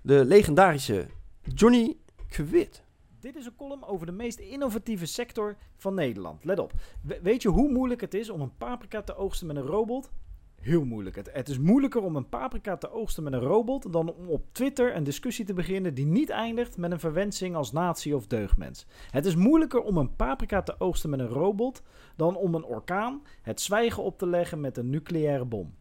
De 0.00 0.24
legendarische 0.24 1.06
Johnny 1.42 1.96
Kwit. 2.28 2.82
Dit 3.22 3.36
is 3.36 3.46
een 3.46 3.56
column 3.56 3.84
over 3.84 4.06
de 4.06 4.12
meest 4.12 4.38
innovatieve 4.38 5.06
sector 5.06 5.56
van 5.76 5.94
Nederland. 5.94 6.44
Let 6.44 6.58
op. 6.58 6.72
We- 7.02 7.18
weet 7.22 7.42
je 7.42 7.48
hoe 7.48 7.70
moeilijk 7.72 8.00
het 8.00 8.14
is 8.14 8.30
om 8.30 8.40
een 8.40 8.56
paprika 8.56 9.02
te 9.02 9.16
oogsten 9.16 9.46
met 9.46 9.56
een 9.56 9.62
robot? 9.62 10.10
Heel 10.60 10.84
moeilijk. 10.84 11.16
Het, 11.16 11.32
het 11.32 11.48
is 11.48 11.58
moeilijker 11.58 12.02
om 12.02 12.16
een 12.16 12.28
paprika 12.28 12.76
te 12.76 12.90
oogsten 12.90 13.22
met 13.22 13.32
een 13.32 13.40
robot 13.40 13.92
dan 13.92 14.14
om 14.14 14.28
op 14.28 14.44
Twitter 14.52 14.96
een 14.96 15.04
discussie 15.04 15.44
te 15.44 15.52
beginnen 15.54 15.94
die 15.94 16.06
niet 16.06 16.30
eindigt 16.30 16.76
met 16.76 16.90
een 16.90 17.00
verwensing 17.00 17.54
als 17.56 17.72
nazi 17.72 18.14
of 18.14 18.26
deugdmens. 18.26 18.86
Het 19.10 19.26
is 19.26 19.34
moeilijker 19.34 19.80
om 19.80 19.96
een 19.96 20.16
paprika 20.16 20.62
te 20.62 20.74
oogsten 20.80 21.10
met 21.10 21.20
een 21.20 21.26
robot 21.28 21.82
dan 22.16 22.36
om 22.36 22.54
een 22.54 22.64
orkaan 22.64 23.22
het 23.42 23.60
zwijgen 23.60 24.02
op 24.02 24.18
te 24.18 24.26
leggen 24.26 24.60
met 24.60 24.76
een 24.76 24.90
nucleaire 24.90 25.44
bom. 25.44 25.74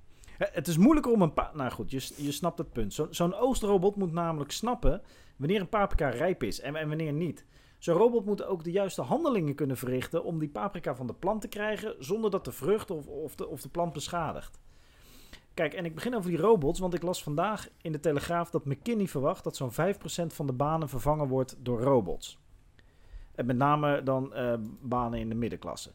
Het 0.46 0.68
is 0.68 0.78
moeilijker 0.78 1.12
om 1.12 1.22
een 1.22 1.34
pa... 1.34 1.52
Nou 1.54 1.72
goed, 1.72 1.92
je, 1.92 2.10
je 2.16 2.32
snapt 2.32 2.58
het 2.58 2.72
punt. 2.72 2.94
Zo- 2.94 3.08
Zo'n 3.10 3.36
oostrobot 3.36 3.96
moet 3.96 4.12
namelijk 4.12 4.52
snappen 4.52 5.02
wanneer 5.36 5.60
een 5.60 5.70
paprika 5.70 6.10
rijp 6.10 6.44
is 6.44 6.60
en, 6.60 6.76
en 6.76 6.88
wanneer 6.88 7.14
niet. 7.14 7.46
Zo'n 7.78 7.96
robot 7.96 8.26
moet 8.26 8.44
ook 8.44 8.64
de 8.64 8.72
juiste 8.72 9.02
handelingen 9.02 9.56
kunnen 9.56 9.78
verrichten 9.78 10.24
om 10.24 10.40
die 10.40 10.50
paprika 10.50 10.96
van 10.96 11.08
de 11.08 11.14
plant 11.14 11.42
te 11.42 11.48
krijgen 11.48 11.96
zonder 12.00 12.32
dat 12.32 12.46
de 12.46 12.52
vrucht 12.52 12.92
of, 12.92 13.08
of, 13.08 13.36
de, 13.36 13.48
of 13.48 13.62
de 13.62 13.70
plant 13.70 13.94
beschadigt. 13.94 14.60
Kijk, 15.54 15.74
en 15.74 15.86
ik 15.86 15.96
begin 15.96 16.16
over 16.16 16.30
die 16.30 16.40
robots, 16.40 16.80
want 16.80 16.94
ik 16.94 17.02
las 17.02 17.24
vandaag 17.24 17.68
in 17.82 17.92
de 17.92 18.00
Telegraaf 18.00 18.50
dat 18.50 18.66
McKinney 18.66 19.08
verwacht 19.08 19.44
dat 19.44 19.56
zo'n 19.56 19.72
5% 19.72 19.76
van 20.28 20.48
de 20.48 20.54
banen 20.54 20.90
vervangen 20.90 21.28
wordt 21.28 21.56
door 21.60 21.82
robots. 21.82 22.40
En 23.36 23.46
met 23.46 23.58
name 23.58 24.04
dan 24.04 24.34
eh, 24.34 24.54
banen 24.82 25.20
in 25.20 25.30
de 25.30 25.36
middenklasse. 25.36 25.92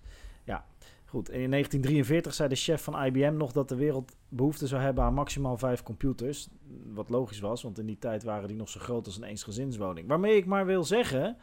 Goed. 1.09 1.31
In 1.31 1.51
1943 1.51 2.35
zei 2.35 2.49
de 2.49 2.55
chef 2.55 2.83
van 2.83 3.05
IBM 3.05 3.37
nog 3.37 3.53
dat 3.53 3.69
de 3.69 3.77
wereld 3.77 4.17
behoefte 4.29 4.67
zou 4.67 4.83
hebben 4.83 5.05
aan 5.05 5.15
maximaal 5.15 5.59
vijf 5.59 5.83
computers. 5.83 6.49
Wat 6.95 7.09
logisch 7.09 7.41
was, 7.41 7.63
want 7.63 7.79
in 7.79 7.87
die 7.87 7.99
tijd 7.99 8.23
waren 8.23 8.49
die 8.49 8.57
nog 8.57 8.69
zo 8.69 8.81
groot 8.81 9.07
als 9.07 9.17
een 9.17 9.25
eensgezinswoning. 9.25 10.09
Waarmee 10.09 10.37
ik 10.37 10.47
maar 10.47 10.67
wil 10.67 10.85
zeggen, 10.85 11.37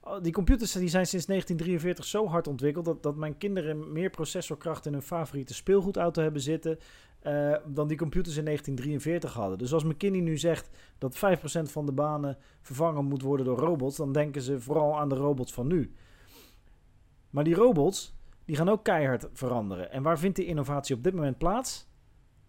oh, 0.00 0.22
die 0.22 0.32
computers 0.32 0.72
die 0.72 0.88
zijn 0.88 1.06
sinds 1.06 1.26
1943 1.26 2.04
zo 2.04 2.26
hard 2.26 2.46
ontwikkeld 2.46 2.84
dat, 2.84 3.02
dat 3.02 3.16
mijn 3.16 3.38
kinderen 3.38 3.92
meer 3.92 4.10
processorkracht 4.10 4.86
in 4.86 4.92
hun 4.92 5.02
favoriete 5.02 5.54
speelgoedauto 5.54 6.22
hebben 6.22 6.42
zitten 6.42 6.78
eh, 7.20 7.54
dan 7.66 7.88
die 7.88 7.96
computers 7.96 8.36
in 8.36 8.44
1943 8.44 9.32
hadden. 9.32 9.58
Dus 9.58 9.72
als 9.72 9.84
McKinney 9.84 10.20
nu 10.20 10.38
zegt 10.38 10.70
dat 10.98 11.16
5% 11.16 11.18
van 11.62 11.86
de 11.86 11.92
banen 11.92 12.38
vervangen 12.60 13.04
moet 13.04 13.22
worden 13.22 13.46
door 13.46 13.58
robots, 13.58 13.96
dan 13.96 14.12
denken 14.12 14.42
ze 14.42 14.60
vooral 14.60 14.98
aan 14.98 15.08
de 15.08 15.14
robots 15.14 15.52
van 15.52 15.66
nu. 15.66 15.92
Maar 17.30 17.44
die 17.44 17.54
robots, 17.54 18.15
die 18.46 18.56
gaan 18.56 18.68
ook 18.68 18.84
keihard 18.84 19.28
veranderen. 19.32 19.92
En 19.92 20.02
waar 20.02 20.18
vindt 20.18 20.36
die 20.36 20.46
innovatie 20.46 20.96
op 20.96 21.02
dit 21.02 21.14
moment 21.14 21.38
plaats? 21.38 21.86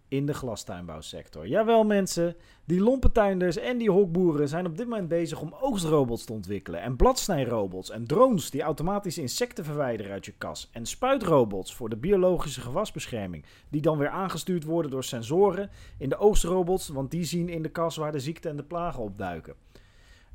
In 0.08 0.26
de 0.26 0.34
glastuinbouwsector. 0.34 1.48
Jawel 1.48 1.84
mensen, 1.84 2.36
die 2.64 2.80
lompentuinders 2.80 3.56
en 3.56 3.78
die 3.78 3.90
hokboeren 3.90 4.48
zijn 4.48 4.66
op 4.66 4.76
dit 4.76 4.88
moment 4.88 5.08
bezig 5.08 5.40
om 5.40 5.54
oogstrobots 5.60 6.24
te 6.24 6.32
ontwikkelen. 6.32 6.80
En 6.80 6.96
bladsnijrobots 6.96 7.90
en 7.90 8.06
drones 8.06 8.50
die 8.50 8.62
automatische 8.62 9.20
insecten 9.20 9.64
verwijderen 9.64 10.12
uit 10.12 10.24
je 10.24 10.32
kas. 10.38 10.70
En 10.72 10.86
spuitrobots 10.86 11.74
voor 11.74 11.88
de 11.88 11.96
biologische 11.96 12.60
gewasbescherming. 12.60 13.44
Die 13.68 13.80
dan 13.80 13.98
weer 13.98 14.08
aangestuurd 14.08 14.64
worden 14.64 14.90
door 14.90 15.04
sensoren 15.04 15.70
in 15.98 16.08
de 16.08 16.18
oogstrobots, 16.18 16.88
want 16.88 17.10
die 17.10 17.24
zien 17.24 17.48
in 17.48 17.62
de 17.62 17.70
kas 17.70 17.96
waar 17.96 18.12
de 18.12 18.20
ziekte 18.20 18.48
en 18.48 18.56
de 18.56 18.64
plagen 18.64 19.02
opduiken. 19.02 19.54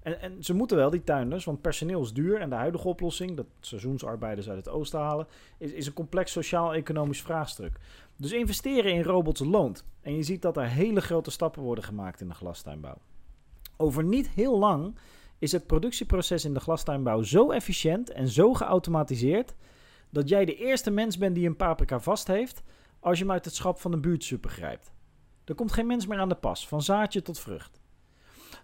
En, 0.04 0.44
ze 0.44 0.54
moeten 0.54 0.78
wel, 0.78 0.90
die 0.90 1.04
tuinders, 1.04 1.46
want 1.46 1.62
personeel 1.62 2.02
is 2.02 2.14
duur. 2.14 2.40
En 2.40 2.50
de 2.50 2.56
huidige 2.56 2.88
oplossing, 2.88 3.36
dat 3.36 3.46
seizoensarbeiders 3.60 4.50
uit 4.50 4.58
het 4.58 4.70
oosten 4.70 5.00
halen, 5.00 5.28
is, 5.58 5.72
is 5.72 5.88
een 5.88 5.94
complex 5.94 6.32
sociaal-economisch 6.32 7.22
vraagstuk. 7.22 7.78
Dus 8.16 8.32
investeren 8.32 8.94
in 8.94 9.04
robots 9.04 9.40
loont. 9.40 9.86
En 10.02 10.16
je 10.16 10.24
ziet 10.24 10.42
dat 10.42 10.58
er 10.58 10.68
hele 10.68 11.02
grote 11.02 11.32
stappen 11.32 11.62
worden 11.62 11.84
gemaakt 11.84 12.22
in 12.22 12.28
de 12.28 12.34
glastuinbouw. 12.34 12.98
Over 13.78 14.04
niet 14.04 14.30
heel 14.30 14.60
lang 14.60 14.96
is 15.40 15.52
het 15.52 15.68
productieproces 15.68 16.46
in 16.46 16.54
de 16.54 16.60
glastuinbouw 16.60 17.22
zo 17.22 17.52
efficiënt 17.52 18.10
en 18.10 18.28
zo 18.28 18.54
geautomatiseerd 18.54 19.56
dat 20.10 20.30
jij 20.30 20.46
de 20.46 20.56
eerste 20.56 20.92
mens 20.92 21.18
bent 21.18 21.36
die 21.36 21.48
een 21.48 21.56
paprika 21.56 22.00
vast 22.00 22.28
heeft 22.28 22.64
als 23.00 23.18
je 23.18 23.24
hem 23.24 23.34
uit 23.34 23.46
het 23.46 23.56
schap 23.56 23.80
van 23.80 23.94
een 23.94 24.02
buurtsuper 24.02 24.50
grijpt. 24.50 24.92
Er 25.46 25.56
komt 25.56 25.72
geen 25.72 25.88
mens 25.88 26.08
meer 26.08 26.20
aan 26.20 26.30
de 26.30 26.36
pas, 26.36 26.68
van 26.68 26.82
zaadje 26.82 27.22
tot 27.22 27.40
vrucht. 27.40 27.82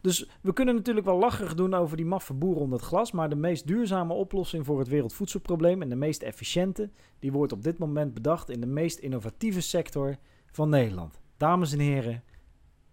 Dus 0.01 0.29
we 0.41 0.53
kunnen 0.53 0.75
natuurlijk 0.75 1.05
wel 1.05 1.17
lacherig 1.17 1.55
doen 1.55 1.73
over 1.73 1.97
die 1.97 2.05
maffe 2.05 2.33
boeren 2.33 2.61
onder 2.61 2.79
het 2.79 2.87
glas. 2.87 3.11
Maar 3.11 3.29
de 3.29 3.35
meest 3.35 3.67
duurzame 3.67 4.13
oplossing 4.13 4.65
voor 4.65 4.79
het 4.79 4.87
wereldvoedselprobleem 4.87 5.81
en 5.81 5.89
de 5.89 5.95
meest 5.95 6.21
efficiënte, 6.21 6.89
die 7.19 7.31
wordt 7.31 7.51
op 7.51 7.63
dit 7.63 7.77
moment 7.77 8.13
bedacht 8.13 8.49
in 8.49 8.59
de 8.59 8.67
meest 8.67 8.97
innovatieve 8.97 9.61
sector 9.61 10.17
van 10.51 10.69
Nederland. 10.69 11.19
Dames 11.37 11.71
en 11.71 11.79
heren, 11.79 12.23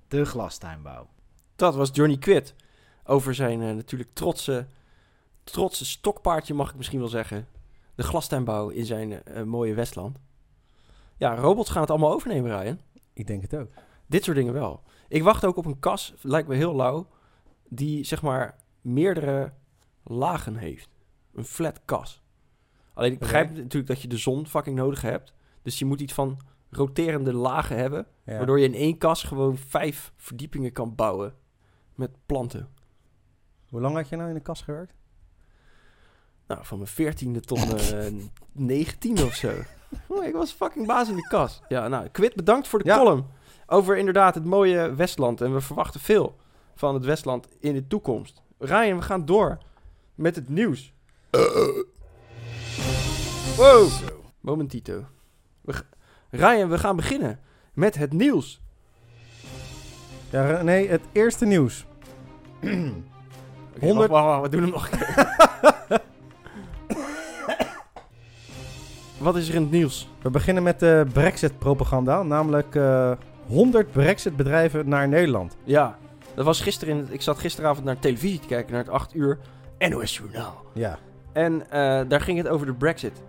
de 0.09 0.25
glastuinbouw. 0.25 1.09
Dat 1.57 1.75
was 1.75 1.91
Johnny 1.93 2.17
Quid. 2.17 2.55
Over 3.05 3.35
zijn 3.35 3.63
eh, 3.63 3.75
natuurlijk 3.75 4.11
trotse, 4.13 4.67
trotse 5.45 5.85
stokpaardje, 5.85 6.55
mag 6.55 6.71
ik 6.71 6.77
misschien 6.77 6.99
wel 6.99 7.09
zeggen. 7.09 7.47
De 7.95 8.03
glastuinbouw 8.03 8.69
in 8.69 8.85
zijn 8.85 9.25
eh, 9.25 9.43
mooie 9.43 9.75
Westland. 9.75 10.19
Ja, 11.17 11.35
robots 11.35 11.71
gaan 11.71 11.81
het 11.81 11.91
allemaal 11.91 12.13
overnemen, 12.13 12.61
Ryan. 12.61 12.81
Ik 13.13 13.27
denk 13.27 13.43
het 13.43 13.55
ook. 13.55 13.69
Dit 14.07 14.25
soort 14.25 14.37
dingen 14.37 14.53
wel. 14.53 14.83
Ik 15.09 15.23
wacht 15.23 15.45
ook 15.45 15.57
op 15.57 15.65
een 15.67 15.79
kas, 15.79 16.15
lijkt 16.21 16.49
me 16.49 16.55
heel 16.55 16.75
lauw, 16.77 17.07
die 17.69 18.05
zeg 18.05 18.23
maar 18.23 18.57
meerdere 18.81 19.53
lagen 20.05 20.57
heeft. 20.57 20.89
Een 21.35 21.45
flat 21.45 21.81
kas. 21.85 22.23
Alleen 22.95 23.13
ik 23.13 23.19
begrijp 23.19 23.51
natuurlijk 23.57 23.87
dat 23.87 24.03
je 24.03 24.09
de 24.09 24.17
zon 24.17 24.47
fucking 24.47 24.77
nodig 24.77 25.01
hebt. 25.03 25.35
Dus 25.63 25.79
je 25.79 25.85
moet 25.85 26.01
iets 26.01 26.13
van 26.13 26.39
roterende 26.71 27.33
lagen 27.33 27.77
hebben. 27.77 28.07
Ja. 28.25 28.37
Waardoor 28.37 28.59
je 28.59 28.65
in 28.67 28.75
één 28.75 28.99
kas 28.99 29.23
gewoon 29.23 29.57
vijf 29.57 30.13
verdiepingen 30.17 30.73
kan 30.73 30.95
bouwen 30.95 31.35
met 31.95 32.11
planten. 32.27 32.69
Hoe 33.69 33.81
lang 33.81 33.95
had 33.95 34.09
je 34.09 34.17
nou 34.17 34.29
in 34.29 34.35
de 34.35 34.41
kast 34.41 34.63
gewerkt? 34.63 34.95
Nou, 36.47 36.65
van 36.65 36.79
mijn 36.79 36.91
veertiende 36.91 37.41
tot 37.41 37.67
mijn 37.69 38.31
negentiende 38.53 39.25
of 39.25 39.35
zo. 39.35 39.53
Oh, 40.07 40.25
ik 40.29 40.33
was 40.35 40.53
fucking 40.53 40.87
baas 40.87 41.09
in 41.09 41.17
de 41.17 41.27
kas. 41.29 41.63
Ja, 41.69 41.89
nou, 41.89 42.09
Quid, 42.09 42.35
bedankt 42.35 42.69
voor 42.69 42.79
de 42.79 42.85
Ja. 42.85 42.99
column. 42.99 43.27
Over 43.67 43.97
inderdaad 43.97 44.35
het 44.35 44.45
mooie 44.45 44.95
Westland. 44.95 45.41
En 45.41 45.55
we 45.55 45.61
verwachten 45.61 46.01
veel 46.01 46.37
van 46.75 46.95
het 46.95 47.05
Westland 47.05 47.49
in 47.61 47.75
de 47.75 47.87
toekomst. 47.87 48.43
Ryan, 48.59 48.97
we 48.97 49.03
gaan 49.03 49.25
door 49.25 49.59
met 50.15 50.37
het 50.37 50.49
nieuws. 50.49 50.93
Wow. 53.57 53.89
Momentito. 54.41 55.05
We 55.61 55.75
Ryan, 56.31 56.69
we 56.69 56.79
gaan 56.79 56.97
beginnen 56.97 57.41
met 57.73 57.95
het 57.95 58.13
nieuws. 58.13 58.61
Ja, 60.31 60.63
nee, 60.63 60.89
het 60.89 61.03
eerste 61.13 61.45
nieuws. 61.45 61.87
Oké, 62.57 62.93
100 63.81 64.11
wacht, 64.11 64.11
wacht, 64.11 64.25
wacht, 64.25 64.43
we 64.43 64.49
doen 64.49 64.63
hem 64.63 64.71
nog 64.71 64.91
een 64.91 64.99
keer. 64.99 65.35
Wat 69.19 69.37
is 69.37 69.49
er 69.49 69.55
in 69.55 69.63
het 69.63 69.71
nieuws? 69.71 70.09
We 70.23 70.31
beginnen 70.31 70.63
met 70.63 70.81
de 70.81 71.07
Brexit-propaganda, 71.13 72.23
namelijk 72.23 72.75
eh 72.75 73.13
100 73.47 73.93
Brexit-bedrijven 73.93 74.89
naar 74.89 75.09
Nederland. 75.09 75.57
Ja, 75.65 75.99
dat 76.35 76.45
was 76.45 76.61
gisteren. 76.61 76.97
In 76.97 77.07
ik 77.11 77.23
zat 77.23 77.39
gisteravond 77.39 77.85
naar 77.85 77.99
televisie 77.99 78.41
te 78.41 78.47
kijken, 78.47 78.73
naar 78.73 78.83
het 78.83 78.93
8 78.93 79.15
uur 79.15 79.39
NOS 79.79 80.17
Journaal. 80.17 80.65
Ja. 80.73 80.99
En 81.33 81.71
eh, 81.71 82.01
daar 82.09 82.21
ging 82.21 82.39
het 82.39 82.49
over 82.49 82.67
de 82.67 82.75
Brexit. 82.75 83.23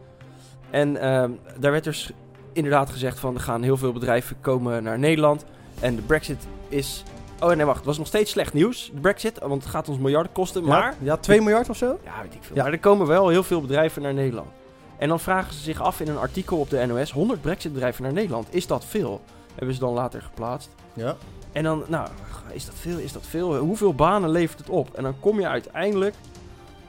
En 0.70 1.02
ehm, 1.02 1.32
daar 1.60 1.72
werd 1.72 1.84
dus 1.84 2.12
inderdaad 2.54 2.90
gezegd 2.90 3.20
van 3.20 3.36
er 3.36 3.42
gaan 3.42 3.64
heel 3.64 3.78
veel 3.78 3.94
bedrijven 3.94 4.40
komen 4.42 4.84
naar 4.84 5.00
Nederland. 5.00 5.46
En 5.80 5.96
de 5.96 6.02
Brexit 6.02 6.48
is. 6.68 7.04
Oh 7.40 7.52
nee, 7.52 7.66
wacht. 7.66 7.78
Het 7.78 7.86
was 7.86 7.98
nog 7.98 8.08
steeds 8.08 8.32
slecht 8.32 8.54
nieuws, 8.54 8.92
de 8.94 9.00
Brexit. 9.00 9.40
Want 9.40 9.64
het 9.64 9.72
gaat 9.72 9.90
ons 9.90 9.98
miljarden 9.98 10.32
kosten. 10.32 10.64
Maar. 10.64 10.84
Ja, 10.84 10.96
ja 11.00 11.18
2 11.18 11.42
miljard 11.42 11.70
of 11.70 11.78
zo? 11.78 12.00
Ja, 12.04 12.22
weet 12.22 12.34
ik 12.34 12.44
veel. 12.44 12.56
Ja. 12.56 12.64
Maar 12.64 12.72
er 12.72 12.80
komen 12.80 13.08
wel 13.08 13.28
heel 13.28 13.44
veel 13.44 13.62
bedrijven 13.62 14.02
naar 14.02 14.14
Nederland. 14.14 14.50
En 14.98 15.08
dan 15.08 15.20
vragen 15.20 15.54
ze 15.54 15.60
zich 15.60 15.82
af 15.82 16.00
in 16.00 16.08
een 16.08 16.18
artikel 16.18 16.58
op 16.58 16.70
de 16.70 16.86
NOS: 16.86 17.12
100 17.12 17.42
Brexit-bedrijven 17.42 18.04
naar 18.04 18.14
Nederland. 18.14 18.48
Is 18.56 18.68
dat 18.68 18.86
veel? 18.86 19.22
Hebben 19.58 19.74
ze 19.74 19.80
dan 19.80 19.94
later 19.94 20.22
geplaatst. 20.22 20.70
Ja. 20.94 21.16
En 21.52 21.64
dan, 21.64 21.84
nou, 21.88 22.10
is 22.52 22.66
dat 22.66 22.76
veel? 22.76 22.98
Is 22.98 23.12
dat 23.12 23.28
veel? 23.28 23.58
Hoeveel 23.58 23.94
banen 23.94 24.30
levert 24.30 24.60
het 24.60 24.70
op? 24.70 24.94
En 24.94 25.04
dan 25.04 25.20
kom 25.20 25.40
je 25.40 25.48
uiteindelijk, 25.48 26.16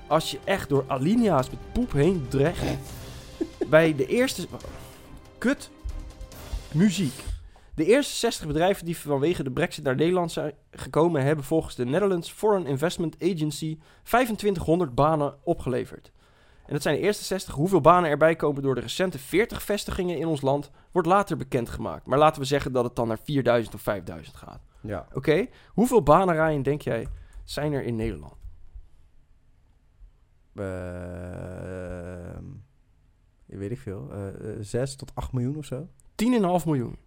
als 0.07 0.31
je 0.31 0.39
echt 0.45 0.69
door 0.69 0.85
alinea's 0.87 1.51
met 1.51 1.73
poep 1.73 1.93
heen 1.93 2.27
dreigt, 2.29 2.63
bij 3.71 3.95
de 3.95 4.07
eerste. 4.07 4.47
Kut. 5.39 5.71
Muziek. 6.73 7.15
De 7.75 7.85
eerste 7.85 8.17
60 8.17 8.47
bedrijven 8.47 8.85
die 8.85 8.99
vanwege 8.99 9.43
de 9.43 9.51
Brexit 9.51 9.85
naar 9.85 9.97
Nederland 9.97 10.33
zijn 10.33 10.53
gekomen, 10.71 11.25
hebben 11.25 11.45
volgens 11.45 11.75
de 11.75 11.85
Netherlands 11.85 12.31
Foreign 12.31 12.67
Investment 12.67 13.17
Agency 13.23 13.79
2500 14.03 14.95
banen 14.95 15.35
opgeleverd. 15.43 16.11
En 16.69 16.75
dat 16.75 16.83
zijn 16.83 16.95
de 16.97 17.01
eerste 17.03 17.25
60. 17.25 17.55
Hoeveel 17.55 17.81
banen 17.81 18.11
erbij 18.11 18.37
komen 18.37 18.63
door 18.63 18.75
de 18.75 18.81
recente 18.81 19.19
40 19.19 19.63
vestigingen 19.63 20.19
in 20.19 20.27
ons 20.27 20.41
land, 20.41 20.71
wordt 20.93 21.09
later 21.09 21.37
bekendgemaakt. 21.37 22.07
Maar 22.07 22.19
laten 22.19 22.41
we 22.41 22.47
zeggen 22.47 22.73
dat 22.73 22.85
het 22.85 22.97
dan 22.97 23.09
naar 23.09 23.19
4000 23.25 23.75
of 23.75 23.81
5000 23.81 24.37
gaat. 24.37 24.61
Ja. 24.81 25.07
Oké, 25.13 25.47
hoeveel 25.69 26.03
banen, 26.03 26.35
Ryan, 26.35 26.63
denk 26.63 26.81
jij, 26.83 27.07
zijn 27.45 27.73
er 27.73 27.83
in 27.83 27.97
Nederland? 27.97 28.35
Ehm, 30.55 32.45
weet 33.47 33.71
ik 33.71 33.79
veel. 33.79 34.11
eh 34.13 34.51
6 34.61 34.97
tot 34.97 35.11
8 35.15 35.33
miljoen 35.33 35.57
of 35.57 35.65
zo. 35.65 35.89
10,5 36.15 36.65
miljoen. 36.67 36.97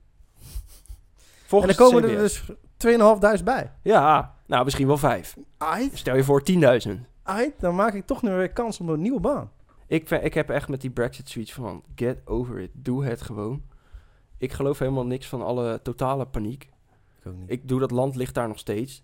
En 1.52 1.68
dan 1.68 1.76
komen 1.76 2.04
er 2.04 2.18
dus 2.18 2.44
2500 2.78 3.44
bij. 3.44 3.72
Ja, 3.82 4.36
nou 4.46 4.64
misschien 4.64 4.88
wel 4.88 4.98
5. 4.98 5.38
Aight, 5.58 5.98
Stel 5.98 6.16
je 6.16 6.24
voor 6.24 6.44
10.000. 6.52 6.92
aight, 7.24 7.60
dan 7.60 7.76
maak 7.76 7.94
ik 7.94 8.06
toch 8.06 8.22
nu 8.22 8.32
weer 8.32 8.52
kans 8.52 8.80
op 8.80 8.88
een 8.88 9.02
nieuwe 9.02 9.20
baan. 9.20 9.52
Ik, 9.88 10.10
ik 10.10 10.34
heb 10.34 10.50
echt 10.50 10.70
met 10.70 10.82
die 10.82 10.90
Brexit 10.90 11.30
zoiets 11.30 11.54
van, 11.54 11.84
get 11.96 12.22
over 12.26 12.60
it, 12.60 12.70
doe 12.74 13.06
het 13.06 13.22
gewoon. 13.22 13.62
Ik 14.38 14.52
geloof 14.52 14.80
helemaal 14.80 15.06
niks 15.06 15.28
van 15.28 15.42
alle 15.42 15.82
totale 15.82 16.26
paniek. 16.26 16.70
Ik 17.20 17.28
ook 17.28 17.36
niet. 17.36 17.50
Ik 17.50 17.68
doe 17.68 17.80
dat 17.80 17.92
land 17.92 18.16
ligt 18.16 18.34
daar 18.34 18.48
nog 18.48 18.60
steeds. 18.60 19.04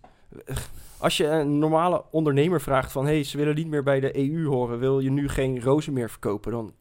Als 0.98 1.18
je 1.18 1.28
een 1.28 1.60
normale 1.60 2.04
ondernemer 2.12 2.62
vraagt 2.62 2.92
van... 2.92 3.06
hé, 3.06 3.12
hey, 3.12 3.24
ze 3.24 3.38
willen 3.38 3.56
niet 3.56 3.68
meer 3.68 3.84
bij 3.84 4.00
de 4.00 4.18
EU 4.18 4.46
horen... 4.46 4.80
wil 4.80 5.00
je 5.00 5.10
nu 5.12 5.30
geen 5.30 5.62
rozen 5.62 5.94
meer 5.94 6.10
verkopen... 6.10 6.52
dan 6.52 6.74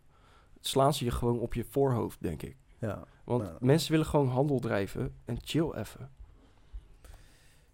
slaan 0.61 0.95
ze 0.95 1.05
je 1.05 1.11
gewoon 1.11 1.39
op 1.39 1.55
je 1.55 1.65
voorhoofd, 1.71 2.23
denk 2.23 2.43
ik. 2.43 2.57
ja. 2.81 3.05
Want 3.25 3.43
Nou. 3.43 3.57
mensen 3.61 3.91
willen 3.91 4.07
gewoon 4.07 4.29
handel 4.29 4.59
drijven 4.59 5.15
en 5.25 5.39
chill 5.43 5.71
even. 5.73 6.11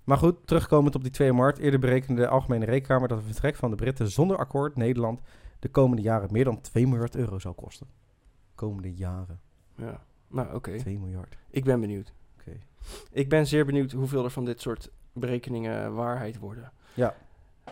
Maar 0.04 0.18
goed, 0.18 0.46
terugkomend 0.46 0.94
op 0.94 1.02
die 1.02 1.12
2 1.12 1.32
maart. 1.32 1.58
Eerder 1.58 1.80
berekende 1.80 2.20
de 2.20 2.28
Algemene 2.28 2.64
Rekenkamer 2.64 3.08
dat 3.08 3.18
het 3.18 3.26
vertrek 3.26 3.56
van 3.56 3.70
de 3.70 3.76
Britten 3.76 4.10
zonder 4.10 4.36
akkoord 4.36 4.76
Nederland 4.76 5.20
de 5.58 5.68
komende 5.68 6.02
jaren 6.02 6.28
meer 6.32 6.44
dan 6.44 6.60
2 6.60 6.86
miljard 6.86 7.16
euro 7.16 7.38
zou 7.38 7.54
kosten. 7.54 7.86
Komende 8.54 8.94
jaren. 8.94 9.40
Ja, 9.76 10.02
nou 10.28 10.54
oké. 10.54 10.78
2 10.78 10.98
miljard. 10.98 11.36
Ik 11.50 11.64
ben 11.64 11.80
benieuwd. 11.80 12.12
Oké. 12.38 12.58
Ik 13.10 13.28
ben 13.28 13.46
zeer 13.46 13.64
benieuwd 13.64 13.92
hoeveel 13.92 14.24
er 14.24 14.30
van 14.30 14.44
dit 14.44 14.60
soort 14.60 14.90
berekeningen 15.12 15.94
waarheid 15.94 16.38
worden. 16.38 16.72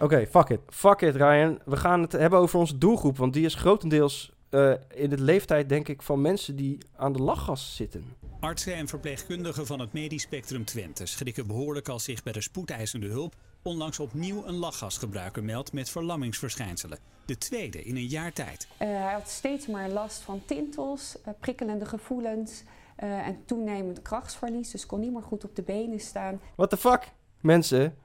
Oké, 0.01 0.27
fuck 0.27 0.49
it. 0.49 0.61
Fuck 0.67 1.01
it, 1.01 1.17
Ryan. 1.17 1.59
We 1.65 1.77
gaan 1.77 2.01
het 2.01 2.13
hebben 2.13 2.39
over 2.39 2.59
onze 2.59 2.79
doelgroep. 2.79 3.17
Want 3.17 3.33
die 3.33 3.45
is 3.45 3.55
grotendeels 3.55 4.33
eh, 4.51 4.73
in 4.95 5.11
de 5.11 5.21
leeftijd, 5.21 5.69
denk 5.69 5.89
ik, 5.89 6.03
van 6.03 6.21
mensen 6.21 6.57
die 6.57 6.79
aan 6.97 7.13
de 7.13 7.23
lachgas 7.23 7.77
zitten. 7.77 8.05
Artsen 8.41 8.75
en 8.75 8.89
verpleegkundigen 8.89 9.67
van 9.67 9.81
het 9.81 9.93
Medisch 9.93 10.23
Spectrum 10.23 10.65
Twente 10.65 11.07
schrikken 11.07 11.47
behoorlijk 11.47 11.89
als 11.89 12.05
zich 12.05 12.23
bij 12.23 12.33
de 12.33 12.41
spoedeisende 12.41 13.07
hulp 13.07 13.35
onlangs 13.63 13.99
opnieuw 13.99 14.47
een 14.47 14.55
lachgasgebruiker 14.55 15.45
meldt 15.45 15.73
met 15.73 15.91
verlammingsverschijnselen. 15.91 16.99
De 17.25 17.39
tweede 17.39 17.83
in 17.83 17.97
een 17.97 18.07
jaar 18.07 18.33
tijd. 18.33 18.69
Eh, 18.77 18.89
hij 18.89 19.13
had 19.13 19.29
steeds 19.29 19.67
maar 19.67 19.89
last 19.89 20.23
van 20.23 20.43
tintels, 20.45 21.21
eh, 21.25 21.35
prikkelende 21.41 21.85
gevoelens 21.85 22.63
eh, 22.97 23.27
en 23.27 23.45
toenemend 23.45 24.03
krachtsverlies. 24.03 24.71
Dus 24.71 24.87
kon 24.87 25.01
niet 25.01 25.13
meer 25.13 25.23
goed 25.23 25.45
op 25.45 25.57
de 25.57 25.63
benen 25.63 26.01
staan. 26.01 26.41
What 26.57 26.71
the 26.71 26.77
fuck? 26.77 27.13
Mensen, 27.41 27.97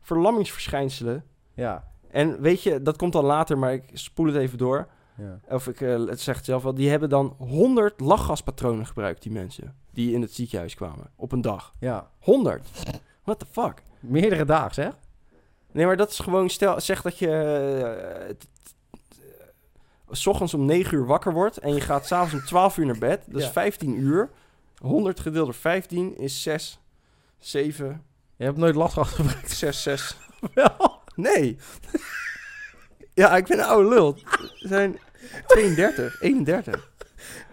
verlammingsverschijnselen. 0.00 1.24
Ja. 1.54 1.88
En 2.08 2.40
weet 2.40 2.62
je, 2.62 2.82
dat 2.82 2.96
komt 2.96 3.12
dan 3.12 3.24
later, 3.24 3.58
maar 3.58 3.72
ik 3.72 3.84
spoel 3.92 4.26
het 4.26 4.36
even 4.36 4.58
door. 4.58 4.88
Ja. 5.16 5.40
Of 5.48 5.66
ik 5.66 5.80
eh, 5.80 6.06
het 6.06 6.20
zeg 6.20 6.36
het 6.36 6.44
zelf 6.44 6.62
wel. 6.62 6.74
Die 6.74 6.90
hebben 6.90 7.08
dan 7.08 7.34
100 7.38 8.00
lachgaspatronen 8.00 8.86
gebruikt, 8.86 9.22
die 9.22 9.32
mensen. 9.32 9.74
Die 9.92 10.12
in 10.14 10.20
het 10.22 10.34
ziekenhuis 10.34 10.74
kwamen. 10.74 11.10
Op 11.16 11.32
een 11.32 11.40
dag. 11.40 11.72
Ja. 11.80 12.10
100. 12.18 12.68
What 13.24 13.38
the 13.38 13.46
fuck? 13.50 13.82
Meerdere 14.00 14.44
dagen, 14.44 14.74
zeg. 14.74 14.92
Nee, 15.72 15.86
maar 15.86 15.96
dat 15.96 16.10
is 16.10 16.18
gewoon, 16.18 16.50
stel, 16.50 16.80
zeg 16.80 17.02
dat 17.02 17.18
je 17.18 17.28
eh, 17.28 18.28
eh, 18.30 18.36
s 20.10 20.26
ochtends 20.26 20.54
om 20.54 20.64
9 20.64 20.96
uur 20.98 21.06
wakker 21.06 21.32
wordt 21.32 21.58
en 21.58 21.74
je 21.74 21.80
gaat 21.80 22.06
s'avonds 22.06 22.34
om 22.34 22.40
12 22.40 22.76
uur 22.76 22.86
naar 22.86 22.98
bed. 22.98 23.24
Dat 23.26 23.40
is 23.40 23.46
Ja. 23.46 23.52
15 23.52 24.00
uur. 24.00 24.30
100 24.78 25.20
gedeeld 25.20 25.44
door 25.44 25.54
15 25.54 26.18
is 26.18 26.42
6, 26.42 26.80
7, 27.38 28.02
Je 28.36 28.44
hebt 28.44 28.56
nooit 28.56 28.74
last 28.74 28.92
gehad 28.92 29.08
gebruikt. 29.08 29.50
6, 29.50 29.82
6. 29.82 30.16
Wel. 30.54 31.00
Nee. 31.14 31.56
ja, 33.14 33.36
ik 33.36 33.46
ben 33.46 33.58
een 33.58 33.64
oude 33.64 33.88
lul. 33.88 34.18
Zijn 34.54 34.98
32, 35.46 36.20
31. 36.22 36.74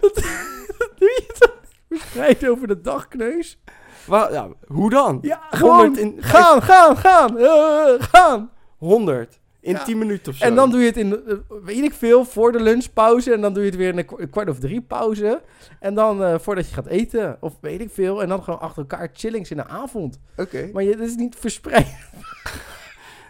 Doe 0.00 1.08
je 1.08 1.34
dan? 1.38 1.50
Verspreid 1.88 2.48
over 2.48 2.66
de 2.68 2.80
dagkneus. 2.80 3.58
Wa 4.06 4.28
ja, 4.32 4.48
hoe 4.66 4.90
dan? 4.90 5.18
Ja, 5.22 5.40
100 5.50 5.58
gewoon 5.60 5.98
in, 5.98 6.16
gaan, 6.22 6.62
gaan, 6.62 6.96
gaan. 6.96 7.38
eh, 7.38 7.92
gaan. 7.98 8.50
100 8.78 9.38
in 9.60 9.72
Ja. 9.72 9.84
10 9.84 9.98
minuten 9.98 10.32
of 10.32 10.38
zo. 10.38 10.44
En 10.44 10.54
dan 10.54 10.70
doe 10.70 10.80
je 10.80 10.86
het 10.86 10.96
in, 10.96 11.12
eh, 11.26 11.34
weet 11.62 11.82
ik 11.84 11.94
veel, 11.94 12.24
voor 12.24 12.52
de 12.52 12.60
lunchpauze. 12.60 13.32
En 13.32 13.40
dan 13.40 13.52
doe 13.54 13.62
je 13.62 13.68
het 13.68 13.78
weer 13.78 13.88
in 13.88 13.98
een 13.98 14.04
kwa- 14.04 14.26
kwart 14.30 14.48
of 14.48 14.58
drie 14.58 14.80
pauze. 14.80 15.42
En 15.80 15.94
dan 15.94 16.24
eh, 16.24 16.38
voordat 16.38 16.68
je 16.68 16.74
gaat 16.74 16.86
eten. 16.86 17.36
Of 17.40 17.52
weet 17.60 17.80
ik 17.80 17.90
veel. 17.92 18.22
En 18.22 18.28
dan 18.28 18.42
gewoon 18.42 18.60
achter 18.60 18.78
elkaar 18.82 19.08
chillings 19.12 19.50
in 19.50 19.56
de 19.56 19.66
avond. 19.66 20.18
Oké. 20.36 20.70
Maar 20.72 20.82
je, 20.82 20.96
dat 20.96 21.06
is 21.08 21.14
niet 21.16 21.36
verspreid. 21.38 21.86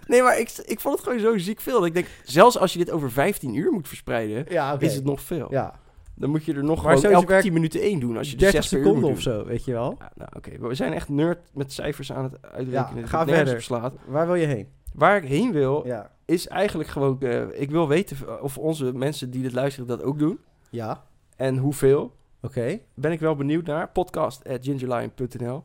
Nee, 0.07 0.23
maar 0.23 0.39
ik, 0.39 0.51
ik 0.65 0.81
vond 0.81 0.95
het 0.95 1.05
gewoon 1.05 1.21
zo 1.21 1.39
ziek 1.39 1.61
veel. 1.61 1.79
Dat 1.79 1.87
ik 1.87 1.95
denk, 1.95 2.07
zelfs 2.25 2.59
als 2.59 2.73
je 2.73 2.79
dit 2.79 2.91
over 2.91 3.11
15 3.11 3.55
uur 3.55 3.73
moet 3.73 3.89
verspreiden, 3.89 4.45
Ja, 4.49 4.77
is 4.79 4.95
het 4.95 5.05
nog 5.05 5.21
veel. 5.21 5.47
Ja, 5.51 5.75
Dan 6.15 6.31
moet 6.31 6.45
je 6.45 6.55
er 6.55 6.65
nog 6.65 6.83
Maar 6.85 6.97
gewoon 6.97 7.13
elke 7.15 7.27
werkt 7.27 7.43
10 7.45 7.53
minuten 7.53 7.81
één 7.81 8.01
doen. 8.01 8.17
Als 8.17 8.27
je 8.31 8.33
er 8.35 8.39
30 8.41 8.63
zes 8.63 8.71
per 8.71 8.79
uur 8.79 8.85
moet 8.85 8.95
seconden 8.95 9.17
of 9.17 9.23
zo, 9.23 9.45
weet 9.45 9.65
je 9.65 9.73
wel. 9.73 9.95
Ja, 9.99 10.11
nou, 10.15 10.31
oké. 10.37 10.59
We 10.69 10.75
zijn 10.75 10.93
echt 10.93 11.09
nerd 11.09 11.39
met 11.53 11.73
cijfers 11.73 12.13
aan 12.13 12.25
het 12.25 12.43
uitrekenen. 12.43 13.01
Ja, 13.03 13.07
ga 13.09 13.27
verder. 13.27 13.63
slaat. 13.63 13.95
Waar 14.07 14.27
wil 14.27 14.35
je 14.35 14.47
heen? 14.47 14.69
Waar 14.95 15.17
ik 15.17 15.29
heen 15.29 15.53
wil, 15.53 15.87
Ja. 15.87 16.11
is 16.25 16.49
eigenlijk 16.49 16.89
gewoon... 16.89 17.21
eh, 17.21 17.61
ik 17.61 17.71
wil 17.71 17.89
weten 17.89 18.43
of 18.43 18.59
onze 18.59 18.93
mensen 18.93 19.31
die 19.31 19.43
dit 19.43 19.53
luisteren 19.53 19.89
dat 19.89 20.03
ook 20.03 20.19
doen. 20.19 20.39
Ja, 20.71 21.05
En 21.37 21.57
hoeveel. 21.57 22.15
oké. 22.43 22.79
Ben 22.95 23.13
ik 23.13 23.21
wel 23.21 23.37
benieuwd 23.37 23.67
naar. 23.67 23.89
Podcast.gingerlion.nl 23.89 25.63